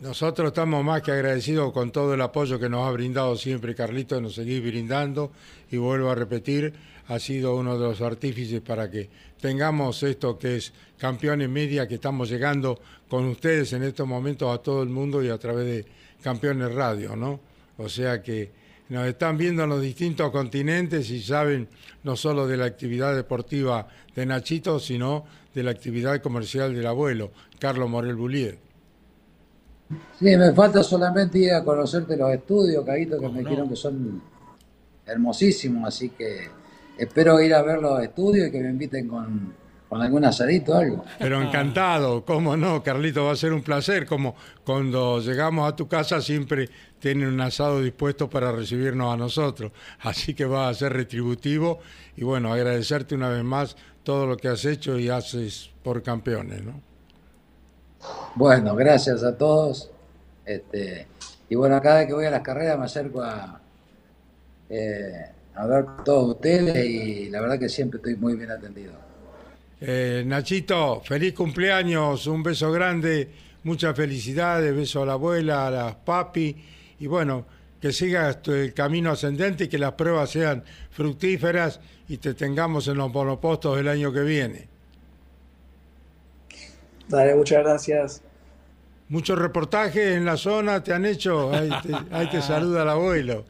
Nosotros 0.02 0.48
estamos 0.48 0.82
más 0.82 1.02
que 1.02 1.12
agradecidos 1.12 1.74
con 1.74 1.92
todo 1.92 2.14
el 2.14 2.22
apoyo 2.22 2.58
que 2.58 2.70
nos 2.70 2.88
ha 2.88 2.92
brindado 2.92 3.36
siempre 3.36 3.76
Carlito, 3.76 4.22
nos 4.22 4.36
seguís 4.36 4.62
brindando 4.62 5.34
y 5.70 5.76
vuelvo 5.76 6.10
a 6.10 6.16
repetir, 6.16 6.74
ha 7.10 7.20
sido 7.20 7.58
uno 7.58 7.78
de 7.78 7.86
los 7.86 8.00
artífices 8.00 8.62
para 8.62 8.90
que 8.90 9.10
tengamos 9.42 10.02
esto 10.04 10.40
que 10.40 10.56
es 10.56 10.72
Campeones 10.98 11.50
Media, 11.50 11.86
que 11.86 11.96
estamos 11.96 12.30
llegando 12.30 12.80
con 13.10 13.26
ustedes 13.26 13.74
en 13.74 13.84
estos 13.84 14.08
momentos 14.08 14.58
a 14.58 14.62
todo 14.62 14.84
el 14.84 14.90
mundo 14.90 15.22
y 15.22 15.28
a 15.28 15.38
través 15.38 15.66
de 15.66 15.86
Campeones 16.24 16.74
Radio, 16.74 17.18
¿no? 17.18 17.42
O 17.78 17.90
sea 17.90 18.24
que 18.24 18.52
nos 18.88 19.06
están 19.06 19.38
viendo 19.38 19.64
en 19.66 19.70
los 19.70 19.82
distintos 19.82 20.32
continentes 20.32 21.10
y 21.10 21.22
saben 21.22 21.68
no 22.04 22.16
solo 22.16 22.48
de 22.48 22.56
la 22.56 22.66
actividad 22.66 23.14
deportiva 23.14 23.90
de 24.16 24.26
Nachito, 24.26 24.80
sino 24.80 25.26
de 25.54 25.64
la 25.64 25.72
actividad 25.72 26.22
comercial 26.22 26.74
del 26.74 26.88
abuelo, 26.88 27.34
Carlos 27.60 27.90
Morel 27.90 28.16
Bullier. 28.16 28.69
Sí, 30.20 30.38
me 30.38 30.54
falta 30.54 30.84
solamente 30.84 31.40
ir 31.40 31.54
a 31.54 31.64
conocerte 31.64 32.16
los 32.16 32.32
estudios, 32.32 32.86
Caguito, 32.86 33.20
que 33.20 33.30
me 33.30 33.40
dijeron 33.40 33.68
que 33.68 33.76
son 33.76 34.22
hermosísimos, 35.06 35.88
así 35.88 36.10
que 36.10 36.48
espero 36.98 37.42
ir 37.42 37.54
a 37.54 37.64
ver 37.64 37.80
los 37.80 38.02
estudios 38.04 38.48
y 38.48 38.52
que 38.52 38.60
me 38.60 38.70
inviten 38.70 39.08
con, 39.08 39.54
con 39.88 40.02
algún 40.02 40.24
asadito 40.24 40.74
o 40.74 40.78
algo. 40.78 41.06
Pero 41.18 41.42
encantado, 41.42 42.24
cómo 42.24 42.56
no, 42.56 42.84
Carlito, 42.84 43.26
va 43.26 43.32
a 43.32 43.36
ser 43.36 43.52
un 43.52 43.64
placer, 43.64 44.06
como 44.06 44.36
cuando 44.64 45.20
llegamos 45.22 45.68
a 45.68 45.76
tu 45.76 45.88
casa 45.88 46.22
siempre 46.22 46.70
tienen 47.00 47.30
un 47.30 47.42
asado 47.42 47.82
dispuesto 47.82 48.30
para 48.30 48.52
recibirnos 48.52 49.12
a 49.12 49.18
nosotros, 49.18 49.72
así 50.02 50.36
que 50.36 50.46
va 50.46 50.70
a 50.70 50.74
ser 50.76 50.94
retributivo 50.94 51.80
y 52.16 52.24
bueno, 52.24 52.54
agradecerte 52.54 53.16
una 53.16 53.30
vez 53.30 53.44
más 53.44 53.76
todo 54.04 54.28
lo 54.28 54.38
que 54.38 54.50
has 54.50 54.66
hecho 54.66 55.00
y 55.00 55.10
haces 55.10 55.72
por 55.82 56.04
campeones, 56.04 56.64
¿no? 56.64 56.89
Bueno, 58.36 58.76
gracias 58.76 59.24
a 59.24 59.38
todos. 59.38 59.90
Este, 60.46 61.08
y 61.50 61.56
bueno, 61.56 61.82
cada 61.82 62.00
vez 62.00 62.08
que 62.08 62.14
voy 62.14 62.26
a 62.26 62.32
las 62.32 62.42
carreras 62.42 62.78
me 62.78 62.86
acerco 62.86 63.22
a, 63.22 63.60
eh, 64.70 65.26
a 65.56 65.62
hablar 65.62 65.86
con 65.86 66.04
todos 66.04 66.36
ustedes 66.36 66.86
y 66.86 67.30
la 67.30 67.42
verdad 67.42 67.60
que 67.60 67.70
siempre 67.70 67.98
estoy 67.98 68.16
muy 68.16 68.36
bien 68.36 68.52
atendido. 68.52 68.94
Eh, 69.82 70.24
Nachito, 70.26 71.02
feliz 71.02 71.34
cumpleaños, 71.34 72.28
un 72.28 72.44
beso 72.44 72.72
grande, 72.72 73.30
muchas 73.64 73.96
felicidades, 73.96 74.76
beso 74.76 75.04
a 75.04 75.06
la 75.06 75.14
abuela, 75.14 75.68
a 75.68 75.72
las 75.72 75.96
papi 75.96 76.56
y 77.00 77.08
bueno, 77.08 77.46
que 77.82 77.92
sigas 77.94 78.40
el 78.48 78.74
camino 78.74 79.12
ascendente 79.12 79.66
y 79.66 79.68
que 79.68 79.78
las 79.78 79.94
pruebas 79.94 80.30
sean 80.30 80.64
fructíferas 80.92 81.80
y 82.08 82.18
te 82.18 82.34
tengamos 82.34 82.88
en 82.88 82.98
los 82.98 83.12
monopostos 83.12 83.80
el 83.80 83.88
año 83.88 84.12
que 84.12 84.22
viene. 84.22 84.69
Dale, 87.10 87.36
muchas 87.36 87.64
gracias. 87.64 88.22
Muchos 89.10 89.40
reportajes 89.40 90.16
en 90.16 90.26
la 90.26 90.38
zona 90.38 90.84
te 90.84 90.94
han 90.94 91.06
hecho, 91.06 91.52
ahí 91.52 91.70
te, 91.82 91.94
ahí 92.12 92.30
te 92.30 92.42
saluda 92.42 92.84
el 92.84 92.90
abuelo. 92.90 93.46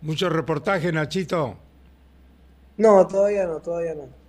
Muchos 0.00 0.32
reportajes, 0.32 0.92
Nachito. 0.92 1.58
No, 2.76 3.06
todavía 3.06 3.46
no, 3.46 3.58
todavía 3.58 3.94
no. 3.94 4.19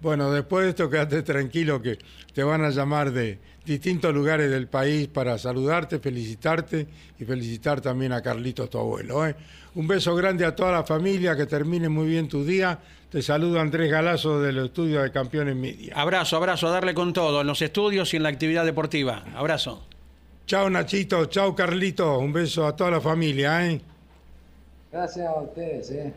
Bueno, 0.00 0.30
después 0.30 0.64
de 0.64 0.70
esto 0.70 0.88
quédate 0.88 1.22
tranquilo 1.22 1.82
que 1.82 1.98
te 2.32 2.44
van 2.44 2.62
a 2.62 2.70
llamar 2.70 3.10
de 3.10 3.38
distintos 3.64 4.14
lugares 4.14 4.50
del 4.50 4.68
país 4.68 5.08
para 5.08 5.36
saludarte, 5.38 5.98
felicitarte 5.98 6.86
y 7.18 7.24
felicitar 7.24 7.80
también 7.80 8.12
a 8.12 8.22
Carlitos, 8.22 8.70
tu 8.70 8.78
abuelo. 8.78 9.26
¿eh? 9.26 9.34
Un 9.74 9.88
beso 9.88 10.14
grande 10.14 10.44
a 10.44 10.54
toda 10.54 10.72
la 10.72 10.84
familia, 10.84 11.36
que 11.36 11.46
termine 11.46 11.88
muy 11.88 12.06
bien 12.06 12.28
tu 12.28 12.44
día. 12.44 12.78
Te 13.10 13.22
saluda 13.22 13.60
Andrés 13.60 13.90
Galazo 13.90 14.40
del 14.40 14.58
estudio 14.66 15.02
de 15.02 15.10
Campeones 15.10 15.56
Media. 15.56 15.94
Abrazo, 15.96 16.36
abrazo, 16.36 16.68
a 16.68 16.70
darle 16.70 16.94
con 16.94 17.12
todo, 17.12 17.40
en 17.40 17.46
los 17.46 17.60
estudios 17.60 18.12
y 18.14 18.18
en 18.18 18.22
la 18.22 18.28
actividad 18.28 18.64
deportiva. 18.64 19.24
Abrazo. 19.34 19.84
Chao 20.46 20.70
Nachito, 20.70 21.26
chao 21.26 21.54
Carlito, 21.54 22.18
un 22.18 22.32
beso 22.32 22.66
a 22.66 22.74
toda 22.74 22.92
la 22.92 23.00
familia. 23.00 23.66
¿eh? 23.66 23.80
Gracias 24.90 25.26
a 25.26 25.40
ustedes, 25.40 25.90
¿eh? 25.90 26.14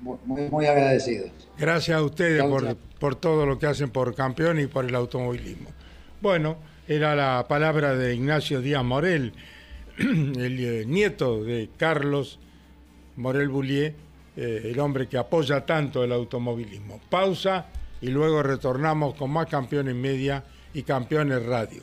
Muy, 0.00 0.66
agradecidos. 0.66 1.30
Gracias 1.58 1.96
a 1.96 2.02
ustedes 2.02 2.42
por, 2.42 2.76
por 2.98 3.16
todo 3.16 3.46
lo 3.46 3.58
que 3.58 3.66
hacen 3.66 3.90
por 3.90 4.14
campeón 4.14 4.60
y 4.60 4.66
por 4.66 4.84
el 4.84 4.94
automovilismo. 4.94 5.70
Bueno, 6.20 6.56
era 6.86 7.14
la 7.14 7.46
palabra 7.48 7.94
de 7.94 8.14
Ignacio 8.14 8.60
Díaz 8.60 8.84
Morel, 8.84 9.32
el 9.98 10.60
eh, 10.60 10.84
nieto 10.86 11.42
de 11.42 11.70
Carlos 11.76 12.38
Morel 13.16 13.48
Boulier, 13.48 13.94
eh, 14.36 14.62
el 14.64 14.80
hombre 14.80 15.06
que 15.06 15.16
apoya 15.16 15.64
tanto 15.64 16.04
el 16.04 16.12
automovilismo. 16.12 17.00
Pausa 17.08 17.66
y 18.00 18.08
luego 18.08 18.42
retornamos 18.42 19.14
con 19.14 19.30
más 19.30 19.46
campeones 19.46 19.94
media 19.94 20.44
y 20.74 20.82
campeones 20.82 21.44
radio. 21.46 21.82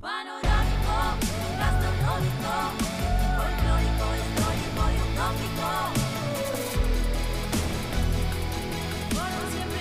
Panorámico, 0.00 0.94
gastronómico, 1.58 2.54
folclórico, 3.36 4.06
histórico 4.14 4.82
y 4.94 4.96
utópico. 5.10 5.68
Por 9.10 9.30
siempre. 9.50 9.80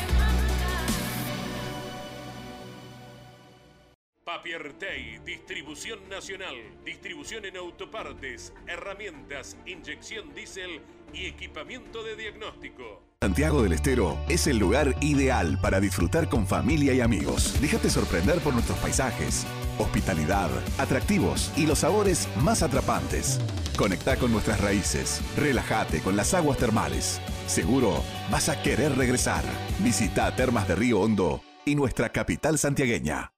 Papiertei, 4.24 5.20
distribución 5.24 6.09
nacional, 6.09 6.55
distribución 6.84 7.45
en 7.45 7.57
autopartes, 7.57 8.53
herramientas, 8.65 9.55
inyección 9.68 10.34
diésel 10.34 10.82
y 11.13 11.28
equipamiento 11.28 12.03
de 12.03 12.15
diagnóstico. 12.15 13.03
Santiago 13.22 13.63
del 13.63 13.74
Estero 13.74 14.18
es 14.30 14.45
el 14.45 14.59
lugar 14.59 14.93
ideal 15.01 15.59
para 15.59 15.80
disfrutar 15.80 16.30
con 16.30 16.45
familia 16.45 16.93
y 16.93 17.01
amigos. 17.01 17.59
Déjate 17.59 17.89
sorprender 17.89 18.39
por 18.41 18.53
nuestros 18.53 18.78
paisajes, 18.78 19.45
hospitalidad, 19.78 20.49
atractivos 20.78 21.51
y 21.55 21.65
los 21.65 21.80
sabores 21.80 22.28
más 22.38 22.63
atrapantes. 22.63 23.39
Conecta 23.78 24.17
con 24.17 24.32
nuestras 24.32 24.59
raíces, 24.61 25.21
relájate 25.38 26.01
con 26.01 26.15
las 26.15 26.34
aguas 26.34 26.57
termales. 26.57 27.21
Seguro 27.47 28.03
vas 28.32 28.49
a 28.49 28.61
querer 28.61 28.95
regresar. 28.95 29.43
Visita 29.80 30.36
Termas 30.36 30.67
de 30.67 30.75
Río 30.75 30.99
Hondo 30.99 31.41
y 31.65 31.75
nuestra 31.75 32.09
capital 32.09 32.57
santiagueña. 32.57 33.34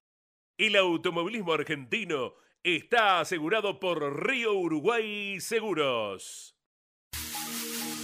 El 0.57 0.75
automovilismo 0.75 1.53
argentino 1.53 2.33
está 2.63 3.19
asegurado 3.19 3.79
por 3.79 4.25
Río 4.25 4.53
Uruguay 4.53 5.39
Seguros. 5.39 6.55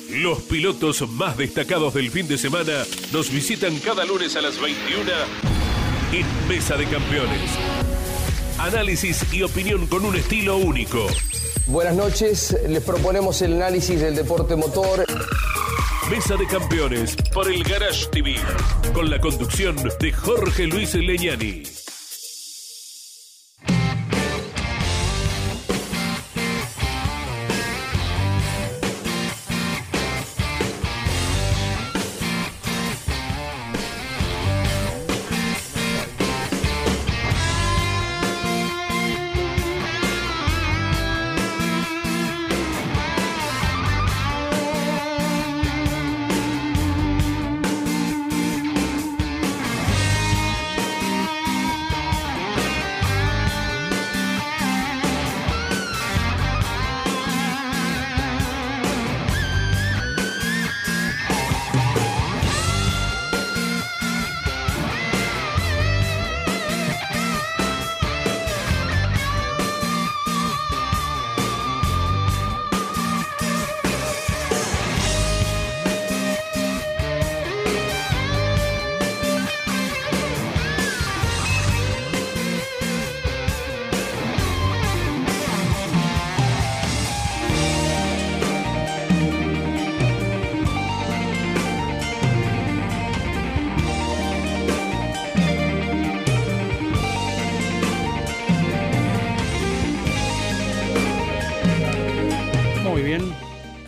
Los 0.09 0.43
pilotos 0.43 1.07
más 1.09 1.36
destacados 1.38 1.93
del 1.95 2.11
fin 2.11 2.27
de 2.27 2.38
semana 2.38 2.83
nos 3.11 3.31
visitan 3.31 3.77
cada 3.79 4.05
lunes 4.05 4.36
a 4.36 4.41
las 4.41 4.61
21 4.61 5.11
en 6.13 6.47
Mesa 6.47 6.77
de 6.77 6.86
Campeones. 6.86 7.94
Análisis 8.58 9.34
y 9.34 9.43
opinión 9.43 9.86
con 9.88 10.06
un 10.06 10.16
estilo 10.16 10.58
único. 10.58 11.08
Buenas 11.68 11.95
noches, 11.95 12.58
les 12.68 12.82
proponemos 12.82 13.41
el 13.41 13.53
análisis 13.53 13.99
del 13.99 14.16
deporte 14.16 14.56
motor. 14.56 15.06
Mesa 16.10 16.38
de 16.38 16.47
Campeones 16.47 17.18
por 17.34 17.51
el 17.51 17.64
Garage 17.64 18.06
TV, 18.12 18.36
con 18.93 19.10
la 19.10 19.20
conducción 19.20 19.76
de 19.99 20.12
Jorge 20.14 20.68
Luis 20.68 20.93
Leñani. 20.93 21.64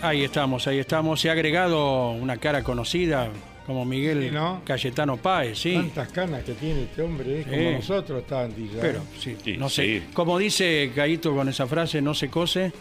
Ahí 0.08 0.24
estamos, 0.24 0.66
ahí 0.68 0.80
estamos. 0.80 1.20
Se 1.20 1.30
ha 1.30 1.34
agregado 1.34 2.12
una 2.12 2.38
cara 2.38 2.64
conocida 2.64 3.30
como 3.66 3.84
Miguel 3.84 4.24
Sí, 4.30 4.32
¿no? 4.32 4.62
Cayetano 4.64 5.18
Páez, 5.18 5.60
sí. 5.60 5.74
Tantas 5.74 6.08
canas 6.10 6.44
que 6.44 6.54
tiene 6.54 6.84
este 6.84 7.02
hombre, 7.02 7.42
¿eh? 7.42 7.44
como 7.44 7.56
Sí. 7.58 7.76
nosotros, 7.76 8.26
Tanti. 8.26 8.70
ya, 8.74 8.80
Pero, 8.82 9.00
¿eh? 9.00 9.36
sí, 9.44 9.58
no 9.58 9.68
sé. 9.70 10.04
Como 10.14 10.38
dice 10.38 10.92
Caíto 10.96 11.36
con 11.36 11.50
esa 11.50 11.68
frase, 11.68 12.02
no 12.02 12.14
se 12.14 12.30
cose 12.30 12.72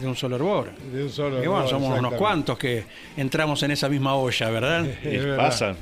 de 0.00 0.06
un 0.06 0.16
solo 0.16 0.36
hervor. 0.36 0.72
De 0.92 1.02
un 1.04 1.10
solo 1.10 1.36
Y 1.42 1.46
bueno, 1.46 1.56
hervor, 1.66 1.68
somos 1.68 1.98
unos 1.98 2.14
cuantos 2.14 2.56
que 2.56 2.84
entramos 3.18 3.62
en 3.62 3.72
esa 3.72 3.88
misma 3.90 4.14
olla, 4.14 4.48
¿verdad? 4.50 4.86
Es 5.04 5.24
verdad. 5.24 5.36
Pasa. 5.36 5.76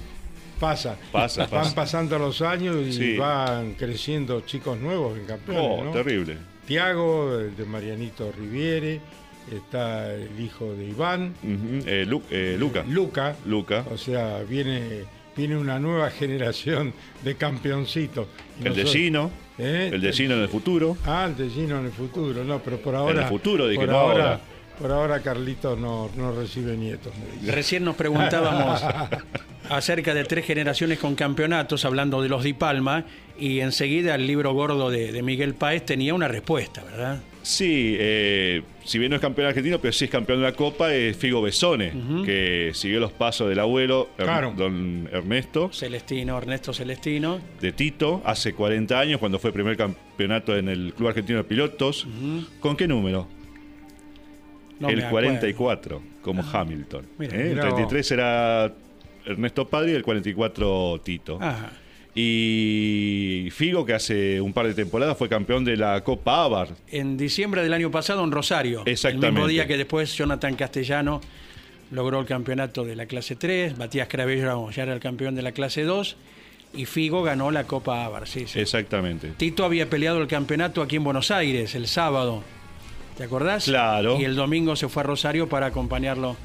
Pasa, 0.59 0.97
Van 1.13 1.51
pasa. 1.51 1.75
pasando 1.75 2.19
los 2.19 2.41
años 2.43 2.77
y 2.87 2.93
Sí. 2.93 3.17
van 3.17 3.75
creciendo 3.75 4.41
chicos 4.41 4.79
nuevos 4.79 5.17
en 5.19 5.27
campeones. 5.27 5.63
Oh, 5.65 5.85
¿no? 5.85 5.91
terrible. 5.93 6.37
Tiago, 6.67 7.39
el 7.39 7.55
de 7.57 7.65
Marianito 7.65 8.33
Riviere, 8.33 9.01
está 9.53 10.13
el 10.15 10.39
hijo 10.41 10.73
de 10.75 10.85
Iván. 10.87 11.35
Eh, 11.87 12.05
Lu- 12.07 12.23
eh, 12.31 12.57
Luca. 12.59 12.85
Luca. 12.89 13.37
Luca. 13.47 13.85
O 13.91 13.97
sea, 13.99 14.39
viene, 14.49 15.05
viene 15.37 15.57
una 15.57 15.79
nueva 15.79 16.11
generación 16.19 16.93
de 17.23 17.35
campeoncitos. 17.37 18.27
Y 18.63 18.67
El 18.67 18.87
Gino. 18.87 19.31
¿Eh? 19.59 19.91
El 19.93 20.01
de 20.01 20.13
Gino 20.13 20.35
en 20.35 20.41
el 20.43 20.49
futuro. 20.49 20.97
Ah, 21.07 21.27
el 21.29 21.37
de 21.37 21.49
Gino 21.49 21.79
en 21.79 21.87
el 21.87 21.93
futuro, 21.93 22.43
no, 22.45 22.59
pero 22.61 22.79
por 22.79 22.95
ahora. 22.95 23.23
el 23.23 23.29
futuro, 23.29 23.69
dije, 23.69 23.81
por 23.81 23.89
no 23.89 23.97
ahora, 23.99 24.25
ahora. 24.25 24.41
Por 24.81 24.91
ahora 24.91 25.21
Carlitos 25.23 25.79
no, 25.79 26.11
no 26.17 26.33
recibe 26.33 26.77
nietos. 26.77 27.13
Recién 27.47 27.85
nos 27.85 27.95
preguntábamos 27.95 28.83
acerca 29.71 30.13
de 30.15 30.25
tres 30.25 30.45
generaciones 30.45 30.99
con 30.99 31.15
campeonatos, 31.15 31.85
hablando 31.85 32.21
de 32.21 32.29
los 32.29 32.43
Di 32.43 32.55
Palma, 32.55 33.05
y 33.39 33.61
enseguida 33.61 34.17
el 34.17 34.27
libro 34.27 34.53
gordo 34.53 34.91
de, 34.91 35.13
de 35.13 35.23
Miguel 35.23 35.55
Páez 35.55 35.85
tenía 35.87 36.13
una 36.15 36.27
respuesta, 36.27 36.83
¿verdad? 36.83 37.21
Sí, 37.47 37.95
eh, 37.99 38.63
si 38.85 38.99
bien 38.99 39.11
no 39.11 39.17
es 39.17 39.21
campeón 39.21 39.49
argentino, 39.49 39.79
pero 39.79 39.93
sí 39.93 40.07
es 40.07 40.11
campeón 40.11 40.39
de 40.39 40.45
la 40.45 40.53
Copa, 40.55 40.95
es 40.95 41.15
Figo 41.15 41.43
Besone, 41.43 41.93
que 42.25 42.71
siguió 42.73 43.01
los 43.01 43.13
pasos 43.13 43.51
del 43.51 43.59
abuelo, 43.59 44.09
Er- 44.17 44.25
Claro. 44.25 44.55
don 44.57 45.11
Ernesto, 45.13 45.71
Celestino, 45.71 46.39
Ernesto 46.39 46.73
Celestino. 46.73 47.39
de 47.61 47.73
Tito, 47.73 48.23
hace 48.25 48.55
40 48.55 48.99
años, 48.99 49.21
cuando 49.21 49.39
fue 49.39 49.53
primer 49.53 49.77
campeonato 49.77 50.57
en 50.57 50.71
el 50.71 50.95
Club 50.97 51.09
Argentino 51.09 51.37
de 51.39 51.45
Pilotos. 51.45 52.07
¿Con 52.61 52.77
qué 52.79 52.89
número? 52.89 53.29
No 54.81 54.89
el 54.89 54.97
me 54.97 55.05
acuerdo. 55.05 55.29
44, 55.29 56.03
como 56.23 56.43
Hamilton. 56.43 57.07
mira. 57.19 57.37
¿eh? 57.37 57.43
El 57.43 57.49
Mirá 57.51 57.63
33 57.69 58.11
era 58.13 58.73
Ernesto 59.27 59.69
Padre 59.69 59.93
y 59.93 59.95
el 59.97 60.03
44 60.03 61.01
Tito. 61.05 61.39
Ajá. 61.43 61.73
Y 62.15 63.49
Figo, 63.51 63.85
que 63.85 63.95
hace 63.95 64.41
un 64.41 64.53
par 64.53 64.67
de 64.67 64.75
temporadas 64.75 65.19
fue 65.19 65.29
campeón 65.29 65.65
de 65.65 65.77
la 65.77 66.03
Copa 66.05 66.45
Abar. 66.45 66.69
En 66.91 67.17
diciembre 67.17 67.63
del 67.63 67.73
año 67.73 67.91
pasado 67.91 68.23
en 68.23 68.31
Rosario. 68.31 68.83
El 68.87 68.93
Exactamente. 68.93 69.33
mismo 69.33 69.49
día 69.49 69.67
que 69.67 69.77
después 69.77 70.15
Jonathan 70.17 70.55
Castellano 70.55 71.21
logró 71.91 72.21
el 72.21 72.27
campeonato 72.27 72.85
de 72.85 72.95
la 72.95 73.07
clase 73.07 73.35
3, 73.37 73.79
Matías 73.79 74.09
Cravero 74.09 74.71
ya 74.71 74.85
era 74.85 74.95
el 74.95 75.01
campeón 75.01 75.35
de 75.35 75.43
la 75.43 75.53
clase 75.53 75.83
2 75.83 76.17
y 76.75 76.87
Figo 76.87 77.23
ganó 77.23 77.51
la 77.51 77.65
Copa 77.65 78.05
Ávar. 78.05 78.29
Sí, 78.29 78.47
sí. 78.47 78.61
Exactamente. 78.61 79.33
Tito 79.37 79.65
había 79.65 79.91
peleado 79.91 80.21
el 80.21 80.29
campeonato 80.29 80.83
aquí 80.83 80.97
en 80.97 81.05
Buenos 81.05 81.31
Aires 81.33 81.75
el 81.75 81.89
sábado. 81.89 82.43
¿Te 83.17 83.25
acordás? 83.25 83.65
Claro. 83.65 84.21
Y 84.21 84.25
el 84.25 84.37
domingo 84.37 84.77
se 84.77 84.89
fue 84.89 85.03
a 85.03 85.07
Rosario 85.07 85.49
para 85.49 85.67
acompañarlo 85.67 86.37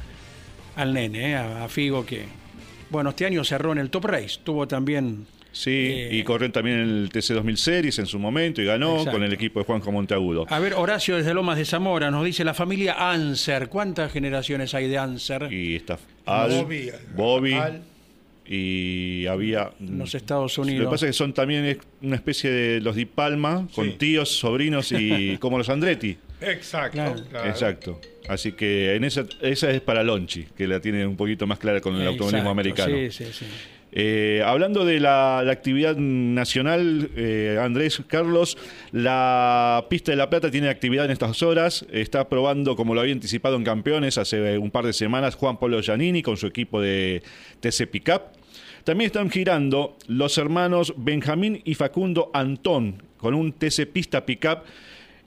al 0.76 0.94
nene, 0.94 1.32
¿eh? 1.32 1.36
a, 1.36 1.64
a 1.66 1.70
Figo, 1.70 2.06
que, 2.06 2.26
bueno, 2.90 3.12
este 3.12 3.26
año 3.26 3.44
cerró 3.44 3.72
en 3.72 3.80
el 3.80 3.90
Top 3.90 4.06
Race. 4.06 4.40
Tuvo 4.44 4.68
también 4.68 5.26
Sí, 5.52 5.70
Eh, 5.72 6.10
y 6.12 6.24
corrió 6.24 6.52
también 6.52 6.78
en 6.80 6.90
el 6.90 7.10
TC2000 7.10 7.56
Series 7.56 8.00
en 8.00 8.06
su 8.06 8.20
momento 8.20 8.62
y 8.62 8.66
ganó 8.66 8.98
Exacto. 8.98 9.12
con 9.14 9.24
el 9.24 9.34
equipo 9.34 9.60
de 9.60 9.66
Juanjo 9.66 9.92
Monteagudo. 9.92 10.46
A 10.50 10.60
ver, 10.60 10.74
Horacio 10.76 11.18
desde 11.18 11.34
Lomas 11.34 11.58
de 11.58 11.66
Zamora 11.66 12.12
nos 12.12 12.24
dice 12.24 12.44
la 12.44 12.54
familia 12.54 13.12
Anser. 13.12 13.68
¿Cuántas 13.68 14.12
generaciones 14.12 14.74
hay 14.76 14.88
de 14.88 14.98
Anser? 15.00 15.52
Y 15.52 15.76
está 15.76 15.98
Al, 16.26 16.52
Bobby, 16.52 16.92
Bobby, 17.16 17.54
Al. 17.54 17.82
y 18.46 19.26
había... 19.28 19.72
En 19.80 19.98
los 20.00 20.14
Estados 20.16 20.58
Lo 20.58 20.64
que 20.66 20.70
Unidos. 20.72 20.92
pasa 20.92 21.06
es 21.06 21.10
que 21.10 21.14
son 21.18 21.34
también 21.34 21.80
una 22.02 22.16
especie 22.16 22.50
de 22.52 22.82
los 22.82 22.96
Di 22.96 23.06
Palma, 23.06 23.68
con 23.74 23.86
Sí. 23.86 23.96
tíos, 23.98 24.30
sobrinos 24.30 24.92
y 24.92 25.38
como 25.40 25.58
los 25.58 25.70
Andretti. 25.70 26.16
Exacto. 26.42 26.94
Claro. 26.94 27.16
claro. 27.30 27.50
Exacto. 27.50 28.00
Así 28.28 28.52
que 28.52 28.96
en 28.96 29.04
esa, 29.04 29.26
esa 29.42 29.72
es 29.72 29.82
para 29.82 30.04
Lonchi, 30.04 30.46
que 30.56 30.68
la 30.68 30.80
tiene 30.80 31.06
un 31.08 31.16
poquito 31.18 31.48
más 31.48 31.58
clara 31.58 31.82
con 31.82 31.96
el 31.96 32.08
automovilismo 32.08 32.52
Exacto, 32.52 32.52
americano. 32.52 32.96
Sí, 32.96 33.12
sí, 33.26 33.26
sí. 33.34 33.46
Eh, 33.92 34.44
hablando 34.46 34.86
de 34.86 35.00
la, 35.00 35.40
actividad 35.40 35.96
nacional, 35.98 37.10
eh, 37.16 37.58
Andrés 37.62 38.02
Carlos, 38.08 38.58
la 38.92 39.86
pista 39.90 40.12
de 40.12 40.18
La 40.18 40.30
Plata 40.30 40.52
tiene 40.52 40.70
actividad 40.70 41.06
en 41.06 41.12
estas 41.12 41.42
horas. 41.42 41.86
Está 41.92 42.30
probando, 42.30 42.76
como 42.76 42.94
lo 42.94 43.02
había 43.02 43.14
anticipado 43.14 43.56
en 43.56 43.64
Campeones 43.64 44.18
hace 44.18 44.58
un 44.58 44.72
par 44.72 44.86
de 44.86 44.94
semanas, 44.94 45.36
Juan 45.36 45.58
Pablo 45.58 45.82
Giannini 45.82 46.22
con 46.22 46.38
su 46.38 46.48
equipo 46.48 46.82
de 46.82 47.24
TC 47.62 47.88
Pickup. 47.88 48.22
También 48.84 49.08
están 49.08 49.30
girando 49.30 49.98
los 50.08 50.38
hermanos 50.38 50.94
Benjamín 50.98 51.62
y 51.66 51.76
Facundo 51.76 52.32
Antón 52.34 53.04
con 53.18 53.34
un 53.34 53.52
TC 53.54 53.86
Pista 53.92 54.26
Pickup. 54.26 54.64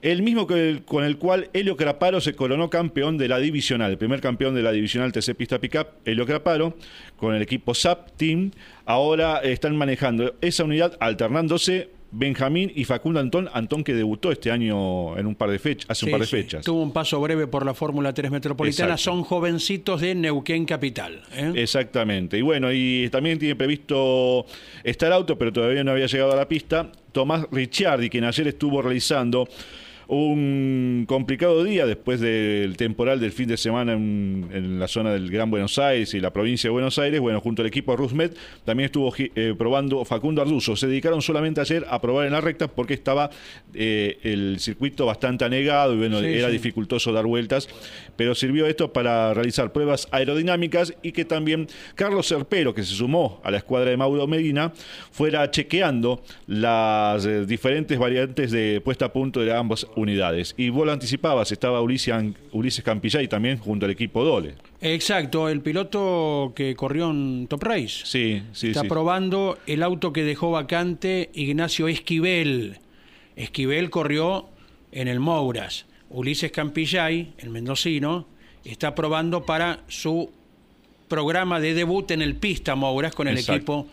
El 0.03 0.21
mismo 0.21 0.45
que 0.45 0.69
el- 0.69 0.83
con 0.83 1.05
el 1.05 1.17
cual 1.17 1.49
Helio 1.53 1.77
Craparo 1.77 2.19
se 2.19 2.35
coronó 2.35 2.69
campeón 2.69 3.17
de 3.17 3.29
la 3.29 3.39
divisional, 3.39 3.89
el 3.91 3.97
primer 3.97 4.19
campeón 4.19 4.53
de 4.53 4.61
la 4.61 4.73
divisional 4.73 5.13
TC 5.13 5.33
Pista 5.33 5.59
Pickup, 5.59 5.87
Helio 6.05 6.25
Craparo, 6.25 6.75
con 7.15 7.33
el 7.33 7.41
equipo 7.41 7.73
SAP 7.73 8.11
Team. 8.17 8.51
Ahora 8.85 9.37
están 9.39 9.77
manejando 9.77 10.35
esa 10.41 10.65
unidad 10.65 10.97
alternándose 10.99 11.89
Benjamín 12.15 12.71
y 12.75 12.83
Facundo 12.83 13.19
Antón, 13.19 13.49
Antón 13.53 13.83
que 13.83 13.95
debutó 13.95 14.31
este 14.31 14.51
año 14.51 15.17
en 15.17 15.25
un 15.25 15.33
par 15.35 15.49
de 15.49 15.57
fechas, 15.57 15.89
hace 15.89 16.05
un 16.05 16.11
par 16.11 16.19
de 16.19 16.27
sí. 16.27 16.35
fechas. 16.35 16.63
Tuvo 16.65 16.83
un 16.83 16.91
paso 16.93 17.19
breve 17.19 17.47
por 17.47 17.65
la 17.65 17.73
Fórmula 17.73 18.13
3 18.13 18.29
Metropolitana. 18.29 18.93
Exacto. 18.93 19.11
Son 19.11 19.23
jovencitos 19.23 20.01
de 20.01 20.13
Neuquén 20.13 20.65
Capital. 20.65 21.23
¿eh? 21.33 21.53
Exactamente. 21.55 22.37
Y 22.37 22.41
bueno, 22.41 22.71
y 22.71 23.09
también 23.09 23.39
tiene 23.39 23.55
previsto 23.55 24.45
estar 24.83 25.11
auto, 25.11 25.37
pero 25.39 25.51
todavía 25.51 25.83
no 25.83 25.91
había 25.91 26.05
llegado 26.05 26.33
a 26.33 26.35
la 26.35 26.47
pista. 26.47 26.91
Tomás 27.13 27.47
Ricciardi, 27.51 28.09
quien 28.09 28.25
ayer 28.25 28.47
estuvo 28.49 28.81
realizando 28.81 29.47
un 30.15 31.05
complicado 31.07 31.63
día 31.63 31.85
después 31.85 32.19
del 32.19 32.77
temporal 32.77 33.19
del 33.19 33.31
fin 33.31 33.47
de 33.47 33.57
semana 33.57 33.93
en, 33.93 34.47
en 34.53 34.79
la 34.79 34.87
zona 34.87 35.11
del 35.11 35.29
Gran 35.29 35.49
Buenos 35.49 35.79
Aires 35.79 36.13
y 36.13 36.19
la 36.19 36.31
provincia 36.31 36.67
de 36.67 36.71
Buenos 36.71 36.99
Aires. 36.99 37.19
Bueno, 37.19 37.39
junto 37.41 37.61
al 37.61 37.67
equipo 37.67 37.95
Rusmet 37.95 38.35
también 38.65 38.85
estuvo 38.85 39.13
eh, 39.17 39.55
probando 39.57 40.03
Facundo 40.05 40.41
Arduzo. 40.41 40.75
Se 40.75 40.87
dedicaron 40.87 41.21
solamente 41.21 41.61
ayer 41.61 41.85
a 41.89 41.99
probar 42.01 42.25
en 42.27 42.33
la 42.33 42.41
recta 42.41 42.67
porque 42.67 42.93
estaba 42.93 43.29
eh, 43.73 44.17
el 44.23 44.59
circuito 44.59 45.05
bastante 45.05 45.45
anegado 45.45 45.93
y 45.93 45.97
bueno, 45.97 46.19
Sí, 46.19 46.27
era 46.27 46.47
sí. 46.47 46.53
dificultoso 46.53 47.11
dar 47.11 47.25
vueltas, 47.25 47.67
pero 48.15 48.35
sirvió 48.35 48.67
esto 48.67 48.93
para 48.93 49.33
realizar 49.33 49.71
pruebas 49.73 50.07
aerodinámicas 50.11 50.93
y 51.01 51.11
que 51.11 51.25
también 51.25 51.67
Carlos 51.95 52.27
Serpero, 52.27 52.73
que 52.73 52.83
se 52.83 52.93
sumó 52.93 53.41
a 53.43 53.51
la 53.51 53.57
escuadra 53.57 53.89
de 53.89 53.97
Mauro 53.97 54.27
Medina, 54.27 54.71
fuera 55.11 55.49
chequeando 55.49 56.21
las 56.47 57.25
eh, 57.25 57.45
diferentes 57.45 57.97
variantes 57.97 58.51
de 58.51 58.79
puesta 58.81 59.05
a 59.05 59.13
punto 59.13 59.41
de 59.41 59.51
ambas 59.53 59.87
unidades. 60.03 60.53
Y 60.57 60.69
vos 60.69 60.85
lo 60.85 60.91
anticipabas, 60.91 61.51
estaba 61.51 61.81
Ulises, 61.81 62.13
Ulises 62.51 62.83
Campillay 62.83 63.27
también 63.27 63.57
junto 63.57 63.85
al 63.85 63.91
equipo 63.91 64.23
Dole. 64.23 64.55
Exacto, 64.81 65.49
el 65.49 65.61
piloto 65.61 66.53
que 66.55 66.75
corrió 66.75 67.09
en 67.09 67.47
Top 67.47 67.63
Race. 67.63 68.03
Sí, 68.05 68.43
sí, 68.51 68.67
Está 68.67 68.81
sí. 68.81 68.87
probando 68.87 69.57
el 69.65 69.81
auto 69.81 70.13
que 70.13 70.23
dejó 70.23 70.51
vacante 70.51 71.29
Ignacio 71.33 71.87
Esquivel. 71.87 72.77
Esquivel 73.35 73.89
corrió 73.89 74.49
en 74.91 75.07
el 75.07 75.19
Mouras. 75.19 75.85
Ulises 76.09 76.51
Campillay, 76.51 77.33
el 77.39 77.49
mendocino, 77.49 78.27
está 78.63 78.93
probando 78.93 79.45
para 79.45 79.79
su 79.87 80.29
programa 81.07 81.59
de 81.59 81.73
debut 81.73 82.11
en 82.11 82.21
el 82.21 82.35
Pista 82.35 82.75
Mouras 82.75 83.15
con 83.15 83.27
el 83.27 83.37
Exacto. 83.37 83.55
equipo 83.55 83.87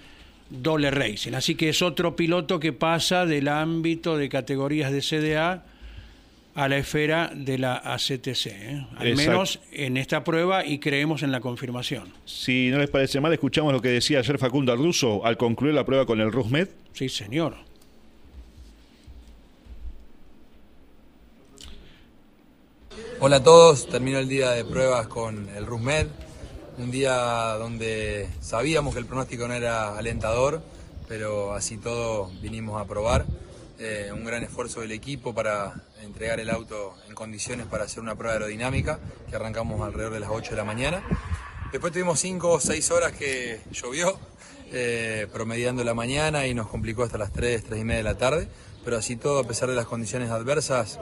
Dole 0.51 0.91
Racing. 0.91 1.33
Así 1.35 1.55
que 1.55 1.69
es 1.69 1.81
otro 1.83 2.17
piloto 2.17 2.59
que 2.61 2.73
pasa 2.73 3.25
del 3.25 3.49
ámbito 3.49 4.17
de 4.17 4.29
categorías 4.29 4.93
de 4.93 5.01
CDA 5.01 5.65
a 6.55 6.69
la 6.69 6.79
esfera 6.79 7.31
de 7.35 7.59
la 7.59 7.77
ACTC. 7.77 8.47
¿eh? 8.47 8.87
Al 8.97 9.09
Exacto. 9.09 9.31
menos 9.31 9.61
en 9.73 9.97
esta 9.97 10.25
prueba 10.25 10.65
y 10.65 10.79
creemos 10.79 11.23
en 11.23 11.33
la 11.33 11.41
confirmación. 11.41 12.13
Si 12.25 12.71
no 12.71 12.79
les 12.79 12.91
parece 12.91 13.21
mal, 13.21 13.33
escuchamos 13.33 13.73
lo 13.73 13.81
que 13.81 13.89
decía 13.89 14.19
ayer 14.19 14.39
Facundo 14.39 14.73
Arduzo 14.73 15.25
al 15.25 15.37
concluir 15.37 15.75
la 15.75 15.85
prueba 15.85 16.07
con 16.07 16.21
el 16.21 16.33
Rusmed. 16.33 16.69
Sí, 16.93 17.09
señor. 17.09 17.55
Hola 23.23 23.37
a 23.37 23.43
todos, 23.43 23.87
terminó 23.87 24.19
el 24.19 24.29
día 24.29 24.53
de 24.53 24.65
pruebas 24.65 25.07
con 25.07 25.47
el 25.51 25.67
RUSMED, 25.67 26.07
un 26.79 26.91
día 26.91 27.15
donde 27.59 28.31
sabíamos 28.41 28.95
que 28.95 29.01
el 29.01 29.05
pronóstico 29.05 29.47
no 29.47 29.53
era 29.53 29.99
alentador, 29.99 30.63
pero 31.07 31.53
así 31.53 31.77
todo 31.77 32.31
vinimos 32.41 32.81
a 32.81 32.87
probar. 32.87 33.27
Eh, 33.79 34.11
un 34.13 34.25
gran 34.25 34.43
esfuerzo 34.43 34.81
del 34.81 34.93
equipo 34.93 35.35
para 35.35 35.75
entregar 36.03 36.41
el 36.41 36.51
auto 36.51 36.95
en 37.09 37.15
condiciones 37.15 37.67
para 37.67 37.85
hacer 37.85 38.01
una 38.01 38.15
prueba 38.15 38.35
aerodinámica, 38.35 39.01
que 39.29 39.37
arrancamos 39.37 39.81
alrededor 39.81 40.15
de 40.15 40.21
las 40.21 40.31
8 40.31 40.51
de 40.51 40.57
la 40.57 40.65
mañana. 40.65 41.03
Después 41.73 41.93
tuvimos 41.93 42.19
5 42.21 42.51
o 42.51 42.61
6 42.61 42.91
horas 42.91 43.13
que 43.13 43.61
llovió, 43.71 44.19
eh, 44.73 45.27
promediando 45.33 45.85
la 45.85 45.95
mañana 45.95 46.47
y 46.47 46.55
nos 46.55 46.69
complicó 46.69 47.03
hasta 47.03 47.19
las 47.19 47.33
3, 47.33 47.65
3 47.65 47.81
y 47.81 47.85
media 47.85 47.99
de 47.99 48.05
la 48.05 48.19
tarde. 48.19 48.49
Pero 48.85 48.97
así 48.97 49.17
todo, 49.17 49.41
a 49.41 49.45
pesar 49.45 49.69
de 49.69 49.75
las 49.75 49.87
condiciones 49.87 50.31
adversas, 50.31 50.99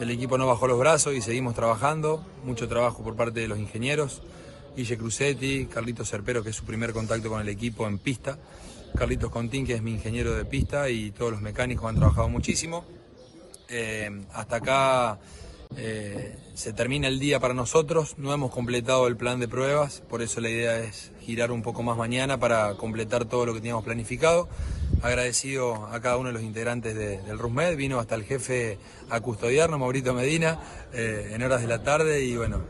el 0.00 0.10
equipo 0.10 0.38
no 0.38 0.46
bajó 0.46 0.66
los 0.66 0.78
brazos 0.78 1.14
y 1.14 1.22
seguimos 1.22 1.54
trabajando. 1.54 2.24
Mucho 2.44 2.68
trabajo 2.68 3.02
por 3.02 3.16
parte 3.16 3.40
de 3.40 3.48
los 3.48 3.58
ingenieros. 3.58 4.22
Guille 4.76 4.96
Crucetti, 4.96 5.66
Carlitos 5.66 6.10
Cerpero, 6.10 6.42
que 6.42 6.50
es 6.50 6.56
su 6.56 6.64
primer 6.64 6.92
contacto 6.92 7.28
con 7.28 7.40
el 7.40 7.48
equipo 7.48 7.86
en 7.86 7.98
pista. 7.98 8.38
Carlitos 8.96 9.30
Contín, 9.30 9.66
que 9.66 9.74
es 9.74 9.82
mi 9.82 9.92
ingeniero 9.92 10.34
de 10.34 10.44
pista, 10.44 10.90
y 10.90 11.10
todos 11.10 11.32
los 11.32 11.40
mecánicos 11.40 11.88
han 11.88 11.96
trabajado 11.96 12.28
muchísimo. 12.28 12.84
Eh, 13.74 14.10
hasta 14.34 14.56
acá 14.56 15.18
eh, 15.78 16.36
se 16.52 16.74
termina 16.74 17.08
el 17.08 17.18
día 17.18 17.40
para 17.40 17.54
nosotros, 17.54 18.18
no 18.18 18.34
hemos 18.34 18.50
completado 18.50 19.06
el 19.06 19.16
plan 19.16 19.40
de 19.40 19.48
pruebas, 19.48 20.02
por 20.10 20.20
eso 20.20 20.42
la 20.42 20.50
idea 20.50 20.78
es 20.78 21.10
girar 21.22 21.50
un 21.50 21.62
poco 21.62 21.82
más 21.82 21.96
mañana 21.96 22.38
para 22.38 22.74
completar 22.74 23.24
todo 23.24 23.46
lo 23.46 23.54
que 23.54 23.60
teníamos 23.60 23.82
planificado. 23.82 24.46
Agradecido 25.00 25.86
a 25.86 26.00
cada 26.02 26.18
uno 26.18 26.28
de 26.28 26.34
los 26.34 26.42
integrantes 26.42 26.94
de- 26.94 27.22
del 27.22 27.38
RUSMED, 27.38 27.76
vino 27.76 27.98
hasta 27.98 28.14
el 28.14 28.24
jefe 28.24 28.76
a 29.08 29.20
custodiarnos, 29.20 29.80
Maurito 29.80 30.12
Medina, 30.12 30.60
eh, 30.92 31.30
en 31.32 31.42
horas 31.42 31.62
de 31.62 31.66
la 31.68 31.82
tarde 31.82 32.22
y 32.26 32.36
bueno, 32.36 32.60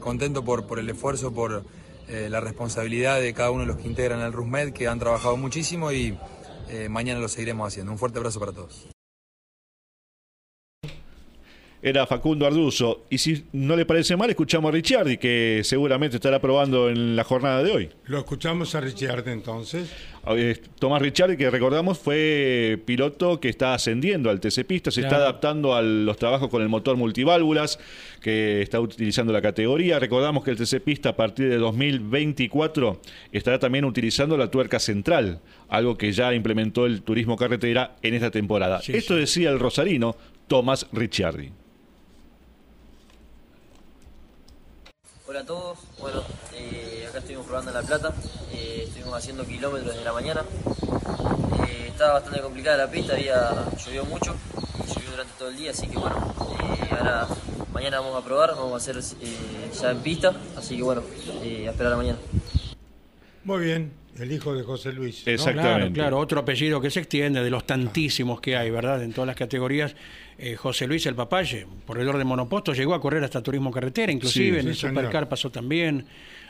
contento 0.00 0.44
por, 0.44 0.78
el 0.80 0.90
esfuerzo, 0.90 1.32
por 1.32 1.64
la 2.08 2.40
responsabilidad 2.40 3.20
de 3.20 3.32
cada 3.32 3.52
uno 3.52 3.60
de 3.60 3.68
los 3.68 3.76
que 3.76 3.86
integran 3.86 4.20
el 4.20 4.32
RUSMED, 4.32 4.72
que 4.72 4.88
han 4.88 4.98
trabajado 4.98 5.36
muchísimo 5.36 5.92
y 5.92 6.18
mañana 6.90 7.20
lo 7.20 7.28
seguiremos 7.28 7.68
haciendo. 7.68 7.92
Un 7.92 7.98
fuerte 7.98 8.18
abrazo 8.18 8.40
para 8.40 8.50
todos. 8.52 8.88
Era 11.82 12.06
Facundo 12.06 12.46
Arduzo. 12.46 13.04
Y 13.10 13.18
si 13.18 13.44
no 13.52 13.74
le 13.74 13.84
parece 13.84 14.16
mal, 14.16 14.30
escuchamos 14.30 14.68
a 14.68 14.72
Ricciardi, 14.72 15.18
que 15.18 15.62
seguramente 15.64 16.16
estará 16.16 16.40
probando 16.40 16.88
en 16.88 17.16
la 17.16 17.24
jornada 17.24 17.62
de 17.62 17.72
hoy. 17.72 17.90
Lo 18.06 18.18
escuchamos 18.18 18.74
a 18.76 18.80
Richard 18.80 19.28
entonces. 19.28 19.90
Eh, 20.28 20.56
Tomás 20.78 21.02
Ricciardi, 21.02 21.36
que 21.36 21.50
recordamos 21.50 21.98
fue 21.98 22.80
piloto 22.86 23.40
que 23.40 23.48
está 23.48 23.74
ascendiendo 23.74 24.30
al 24.30 24.38
TC 24.38 24.64
Pista, 24.64 24.92
se 24.92 25.00
está 25.00 25.16
adaptando 25.16 25.74
a 25.74 25.82
los 25.82 26.16
trabajos 26.16 26.48
con 26.48 26.62
el 26.62 26.68
motor 26.68 26.96
multiválvulas 26.96 27.80
que 28.20 28.62
está 28.62 28.78
utilizando 28.78 29.32
la 29.32 29.42
categoría. 29.42 29.98
Recordamos 29.98 30.44
que 30.44 30.52
el 30.52 30.56
TC 30.56 30.80
Pista 30.80 31.08
a 31.10 31.16
partir 31.16 31.48
de 31.48 31.56
2024 31.56 33.00
estará 33.32 33.58
también 33.58 33.84
utilizando 33.84 34.36
la 34.36 34.48
tuerca 34.48 34.78
central, 34.78 35.40
algo 35.68 35.98
que 35.98 36.12
ya 36.12 36.32
implementó 36.32 36.86
el 36.86 37.02
turismo 37.02 37.36
carretera 37.36 37.96
en 38.02 38.14
esta 38.14 38.30
temporada. 38.30 38.80
Sí, 38.80 38.92
Esto 38.94 39.16
decía 39.16 39.50
el 39.50 39.58
rosarino 39.58 40.14
Tomás 40.46 40.86
Ricciardi. 40.92 41.50
Hola 45.32 45.40
a 45.40 45.46
todos, 45.46 45.78
bueno, 45.98 46.22
eh, 46.54 47.06
acá 47.08 47.20
estuvimos 47.20 47.46
probando 47.46 47.70
en 47.70 47.76
La 47.78 47.82
Plata, 47.82 48.12
eh, 48.52 48.84
estuvimos 48.86 49.14
haciendo 49.14 49.46
kilómetros 49.46 49.96
de 49.96 50.04
la 50.04 50.12
mañana. 50.12 50.42
Eh, 51.66 51.86
estaba 51.88 52.12
bastante 52.12 52.42
complicada 52.42 52.76
la 52.76 52.90
pista, 52.90 53.14
había 53.14 53.50
llovido 53.82 54.04
mucho 54.04 54.36
y 54.84 54.88
llovió 54.88 55.10
durante 55.12 55.32
todo 55.38 55.48
el 55.48 55.56
día, 55.56 55.70
así 55.70 55.88
que 55.88 55.96
bueno, 55.96 56.34
eh, 56.60 56.86
ahora 56.90 57.28
mañana 57.72 58.00
vamos 58.00 58.22
a 58.22 58.26
probar, 58.26 58.50
vamos 58.50 58.74
a 58.74 58.76
hacer 58.76 58.98
eh, 59.22 59.70
ya 59.80 59.92
en 59.92 60.00
pista, 60.00 60.34
así 60.54 60.76
que 60.76 60.82
bueno, 60.82 61.02
eh, 61.42 61.66
a 61.66 61.70
esperar 61.70 61.94
a 61.94 61.96
mañana. 61.96 62.18
Muy 63.44 63.64
bien, 63.64 63.90
el 64.18 64.32
hijo 64.32 64.54
de 64.54 64.64
José 64.64 64.92
Luis. 64.92 65.24
¿no? 65.26 65.52
Claro, 65.54 65.90
claro, 65.94 66.18
otro 66.18 66.40
apellido 66.40 66.78
que 66.78 66.90
se 66.90 67.00
extiende 67.00 67.42
de 67.42 67.48
los 67.48 67.66
tantísimos 67.66 68.42
que 68.42 68.58
hay, 68.58 68.70
¿verdad? 68.70 69.02
En 69.02 69.14
todas 69.14 69.28
las 69.28 69.36
categorías. 69.36 69.96
Eh, 70.38 70.56
José 70.56 70.86
Luis 70.86 71.06
el 71.06 71.14
Papaye, 71.14 71.66
corredor 71.86 72.18
de 72.18 72.24
monoposto, 72.24 72.72
llegó 72.72 72.94
a 72.94 73.00
correr 73.00 73.22
hasta 73.22 73.42
turismo 73.42 73.70
carretera, 73.70 74.10
inclusive 74.12 74.50
Sí, 74.50 74.56
en 74.56 74.62
sí, 74.62 74.68
el 74.68 74.74
señor. 74.76 74.94
Supercar 74.94 75.28
pasó 75.28 75.50
también. 75.50 76.06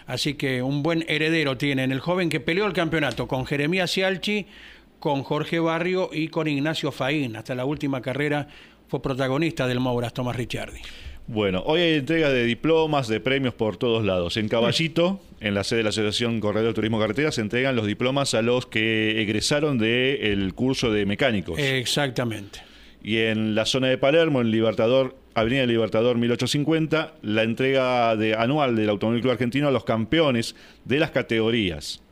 Así 0.06 0.34
que 0.34 0.62
un 0.62 0.82
buen 0.82 1.04
heredero 1.08 1.56
tienen 1.56 1.92
el 1.92 2.00
joven 2.00 2.28
que 2.28 2.40
peleó 2.40 2.66
el 2.66 2.72
campeonato 2.72 3.28
con 3.28 3.46
Jeremías 3.46 3.92
Cialchi, 3.92 4.46
con 4.98 5.22
Jorge 5.22 5.58
Barrio 5.58 6.10
y 6.12 6.28
con 6.28 6.48
Ignacio 6.48 6.92
Faín. 6.92 7.36
Hasta 7.36 7.54
la 7.54 7.64
última 7.64 8.00
carrera 8.00 8.48
fue 8.88 9.02
protagonista 9.02 9.66
del 9.66 9.80
Mouras, 9.80 10.12
Tomás 10.14 10.36
Ricciardi. 10.36 10.80
Bueno, 11.28 11.62
hoy 11.66 11.80
hay 11.80 11.94
entrega 11.98 12.30
de 12.30 12.44
diplomas, 12.44 13.06
de 13.06 13.20
premios 13.20 13.54
por 13.54 13.76
todos 13.76 14.04
lados. 14.04 14.36
En 14.36 14.48
Caballito, 14.48 15.20
en 15.40 15.54
la 15.54 15.62
sede 15.64 15.78
de 15.78 15.82
la 15.84 15.88
Asociación 15.90 16.40
Corredor 16.40 16.74
Turismo 16.74 16.98
Carretera, 16.98 17.30
se 17.30 17.40
entregan 17.40 17.76
los 17.76 17.86
diplomas 17.86 18.34
a 18.34 18.42
los 18.42 18.66
que 18.66 19.22
egresaron 19.22 19.78
del 19.78 20.52
curso 20.54 20.90
de 20.90 21.06
mecánicos. 21.06 21.58
Exactamente. 21.60 22.60
Y 23.02 23.18
en 23.18 23.54
la 23.54 23.66
zona 23.66 23.88
de 23.88 23.98
Palermo, 23.98 24.40
en 24.40 24.50
Libertador, 24.50 25.16
Avenida 25.34 25.66
Libertador 25.66 26.16
1850, 26.18 27.14
la 27.22 27.42
entrega 27.42 28.12
anual 28.12 28.76
del 28.76 28.88
Automóvil 28.90 29.22
Club 29.22 29.32
Argentino 29.32 29.68
a 29.68 29.72
los 29.72 29.84
campeones 29.84 30.54
de 30.84 31.00
las 31.00 31.10
categorías. 31.10 32.02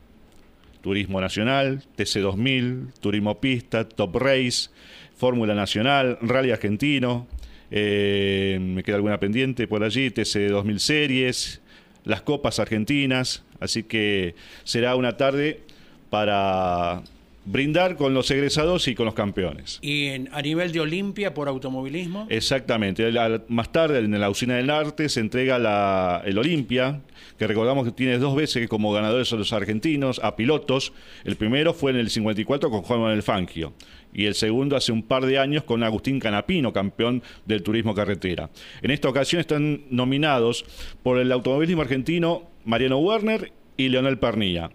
Turismo 0.81 1.21
Nacional, 1.21 1.83
TC2000, 1.97 2.93
Turismo 2.99 3.39
Pista, 3.39 3.87
Top 3.87 4.15
Race, 4.17 4.69
Fórmula 5.15 5.53
Nacional, 5.53 6.17
Rally 6.21 6.51
Argentino, 6.51 7.27
eh, 7.69 8.57
me 8.59 8.83
queda 8.83 8.97
alguna 8.97 9.19
pendiente 9.19 9.67
por 9.67 9.83
allí, 9.83 10.09
TC2000 10.09 10.77
Series, 10.79 11.61
las 12.03 12.21
Copas 12.21 12.59
Argentinas, 12.59 13.43
así 13.59 13.83
que 13.83 14.35
será 14.63 14.95
una 14.95 15.15
tarde 15.15 15.61
para 16.09 17.03
brindar 17.43 17.95
con 17.95 18.13
los 18.13 18.29
egresados 18.29 18.87
y 18.87 18.93
con 18.95 19.05
los 19.05 19.15
campeones. 19.15 19.79
Y 19.81 20.07
en- 20.07 20.29
a 20.31 20.41
nivel 20.41 20.71
de 20.71 20.79
Olimpia 20.79 21.33
por 21.33 21.47
automovilismo. 21.47 22.27
Exactamente. 22.29 23.11
Más 23.47 23.71
tarde, 23.71 23.99
en 23.99 24.19
la 24.19 24.29
Usina 24.29 24.55
del 24.55 24.69
Arte, 24.69 25.09
se 25.09 25.19
entrega 25.21 25.57
la, 25.57 26.21
el 26.25 26.37
Olimpia, 26.37 27.01
que 27.39 27.47
recordamos 27.47 27.85
que 27.85 27.91
tiene 27.91 28.17
dos 28.19 28.35
veces 28.35 28.67
como 28.67 28.91
ganadores 28.93 29.33
a 29.33 29.37
los 29.37 29.53
argentinos, 29.53 30.19
a 30.23 30.35
pilotos. 30.35 30.93
El 31.23 31.35
primero 31.35 31.73
fue 31.73 31.91
en 31.91 31.97
el 31.97 32.09
54 32.09 32.69
con 32.69 32.81
Juan 32.83 32.99
Manuel 32.99 33.23
Fangio. 33.23 33.73
Y 34.13 34.25
el 34.25 34.35
segundo 34.35 34.75
hace 34.75 34.91
un 34.91 35.03
par 35.03 35.25
de 35.25 35.39
años 35.39 35.63
con 35.63 35.83
Agustín 35.83 36.19
Canapino, 36.19 36.73
campeón 36.73 37.23
del 37.45 37.63
turismo 37.63 37.95
carretera. 37.95 38.49
En 38.81 38.91
esta 38.91 39.07
ocasión 39.09 39.39
están 39.39 39.83
nominados 39.89 40.65
por 41.01 41.17
el 41.17 41.31
automovilismo 41.31 41.81
argentino 41.81 42.43
Mariano 42.65 42.97
Werner 42.99 43.51
y 43.77 43.87
Leonel 43.89 44.19
Pernilla. 44.19 44.69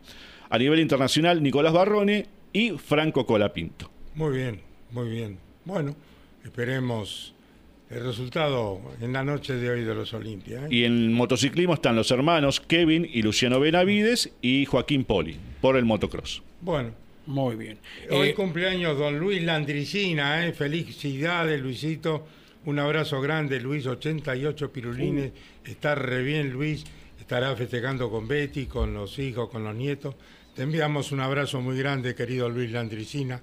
A 0.48 0.58
nivel 0.58 0.80
internacional, 0.80 1.42
Nicolás 1.42 1.72
Barrone 1.74 2.26
y 2.52 2.70
Franco 2.72 3.26
Colapinto. 3.26 3.90
Muy 4.14 4.36
bien, 4.36 4.60
muy 4.90 5.08
bien. 5.10 5.38
Bueno, 5.64 5.94
esperemos 6.44 7.34
el 7.90 8.04
resultado 8.04 8.80
en 9.00 9.12
la 9.12 9.22
noche 9.22 9.54
de 9.54 9.70
hoy 9.70 9.84
de 9.84 9.94
los 9.94 10.12
Olimpia. 10.14 10.64
¿eh? 10.64 10.68
Y 10.70 10.84
en 10.84 11.12
motociclismo 11.12 11.74
están 11.74 11.96
los 11.96 12.10
hermanos 12.10 12.60
Kevin 12.60 13.08
y 13.12 13.22
Luciano 13.22 13.60
Benavides 13.60 14.32
y 14.42 14.64
Joaquín 14.64 15.04
Poli 15.04 15.36
por 15.60 15.76
el 15.76 15.84
motocross. 15.84 16.42
Bueno, 16.60 16.90
Muy 17.26 17.56
bien. 17.56 17.78
hoy 18.10 18.28
Eh, 18.28 18.34
cumpleaños 18.34 18.98
don 18.98 19.18
Luis 19.18 19.42
Landricina, 19.42 20.46
¿eh? 20.46 20.52
felicidades 20.52 21.60
Luisito, 21.60 22.26
un 22.64 22.78
abrazo 22.78 23.20
grande 23.20 23.60
Luis, 23.60 23.86
88 23.86 24.72
pirulines, 24.72 25.32
está 25.64 25.94
re 25.94 26.22
bien 26.22 26.50
Luis, 26.50 26.84
estará 27.20 27.54
festejando 27.54 28.10
con 28.10 28.26
Betty, 28.26 28.66
con 28.66 28.94
los 28.94 29.18
hijos, 29.18 29.48
con 29.48 29.62
los 29.64 29.74
nietos. 29.74 30.14
Te 30.56 30.62
enviamos 30.62 31.12
un 31.12 31.20
abrazo 31.20 31.60
muy 31.60 31.76
grande 31.76 32.14
querido 32.14 32.48
Luis 32.48 32.70
Landricina, 32.70 33.42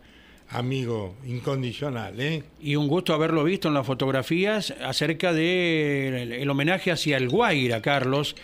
amigo 0.50 1.14
incondicional. 1.28 2.20
¿eh? 2.20 2.42
Y 2.60 2.76
un 2.76 2.88
gusto 2.88 3.14
haberlo 3.14 3.44
visto 3.44 3.68
en 3.68 3.76
las 3.76 3.86
fotografías 3.86 4.74
acerca 4.84 5.32
del 5.32 6.32
el 6.32 6.50
homenaje 6.50 6.90
hacia 6.90 7.18
el 7.18 7.30
Guaira, 7.30 7.84
Carlos, 7.84 8.36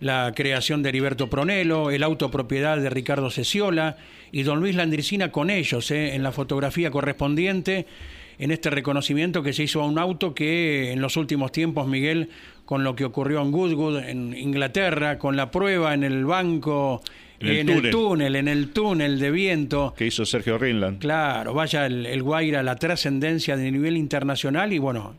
la 0.00 0.32
creación 0.34 0.82
de 0.82 0.88
Heriberto 0.88 1.30
Pronelo, 1.30 1.92
el 1.92 2.02
auto 2.02 2.28
propiedad 2.28 2.78
de 2.78 2.90
Ricardo 2.90 3.30
Ceciola 3.30 3.96
y 4.32 4.42
don 4.42 4.58
Luis 4.58 4.74
Landricina 4.74 5.30
con 5.30 5.48
ellos 5.48 5.92
eh, 5.92 6.16
en 6.16 6.24
la 6.24 6.32
fotografía 6.32 6.90
correspondiente, 6.90 7.86
en 8.40 8.50
este 8.50 8.70
reconocimiento 8.70 9.44
que 9.44 9.52
se 9.52 9.62
hizo 9.62 9.82
a 9.82 9.86
un 9.86 10.00
auto 10.00 10.34
que 10.34 10.90
en 10.90 11.00
los 11.00 11.16
últimos 11.16 11.52
tiempos, 11.52 11.86
Miguel, 11.86 12.30
con 12.64 12.82
lo 12.82 12.96
que 12.96 13.04
ocurrió 13.04 13.40
en 13.40 13.52
Goodwood, 13.52 14.00
en 14.00 14.36
Inglaterra, 14.36 15.16
con 15.16 15.36
la 15.36 15.52
prueba 15.52 15.94
en 15.94 16.02
el 16.02 16.26
banco, 16.26 17.02
En 17.40 17.48
el 17.48 17.56
en 17.58 17.68
el 17.68 17.90
túnel. 17.90 18.36
en 18.36 18.48
el 18.48 18.72
túnel 18.72 19.18
de 19.18 19.30
viento. 19.30 19.94
Que 19.96 20.06
hizo 20.06 20.24
Sergio 20.24 20.58
Rinland. 20.58 20.98
Claro, 21.00 21.54
vaya 21.54 21.86
el, 21.86 22.06
el 22.06 22.22
Guaira, 22.22 22.62
la 22.62 22.76
trascendencia 22.76 23.56
de 23.56 23.70
nivel 23.70 23.96
internacional 23.96 24.72
y 24.72 24.78
bueno, 24.78 25.16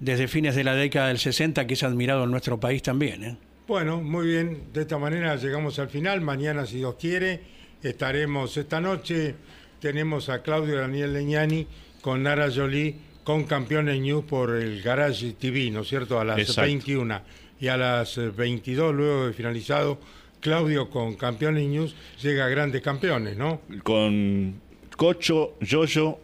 desde 0.00 0.28
fines 0.28 0.54
de 0.54 0.64
la 0.64 0.74
década 0.74 1.08
del 1.08 1.18
60 1.18 1.66
que 1.66 1.74
es 1.74 1.82
admirado 1.82 2.24
en 2.24 2.30
nuestro 2.30 2.58
país 2.58 2.82
también. 2.82 3.24
¿eh? 3.24 3.36
Bueno, 3.66 4.00
muy 4.00 4.26
bien. 4.26 4.64
De 4.72 4.82
esta 4.82 4.98
manera 4.98 5.36
llegamos 5.36 5.78
al 5.78 5.88
final. 5.88 6.20
Mañana, 6.20 6.66
si 6.66 6.76
Dios 6.76 6.96
quiere, 7.00 7.40
estaremos 7.82 8.56
esta 8.56 8.80
noche. 8.80 9.34
Tenemos 9.80 10.28
a 10.28 10.42
Claudio 10.42 10.76
Daniel 10.78 11.12
Leñani 11.12 11.66
con 12.00 12.22
Nara 12.22 12.48
Jolie 12.54 12.94
con 13.24 13.42
Campeones 13.42 14.00
News 14.00 14.24
por 14.24 14.54
el 14.54 14.80
Garage 14.82 15.32
TV, 15.32 15.68
¿no 15.72 15.80
es 15.80 15.88
cierto? 15.88 16.20
A 16.20 16.24
las 16.24 16.38
Exacto. 16.38 16.62
21 16.62 17.20
y 17.58 17.66
a 17.66 17.76
las 17.76 18.18
eh, 18.18 18.28
22, 18.30 18.94
luego 18.94 19.26
de 19.26 19.32
finalizado, 19.32 19.98
Claudio 20.46 20.88
con 20.88 21.16
Campeones 21.16 21.66
News 21.66 21.96
llega 22.22 22.46
a 22.46 22.48
Grandes 22.48 22.80
Campeones, 22.80 23.36
¿no? 23.36 23.62
Con 23.82 24.60
Cocho, 24.96 25.56
Yoyo, 25.60 26.20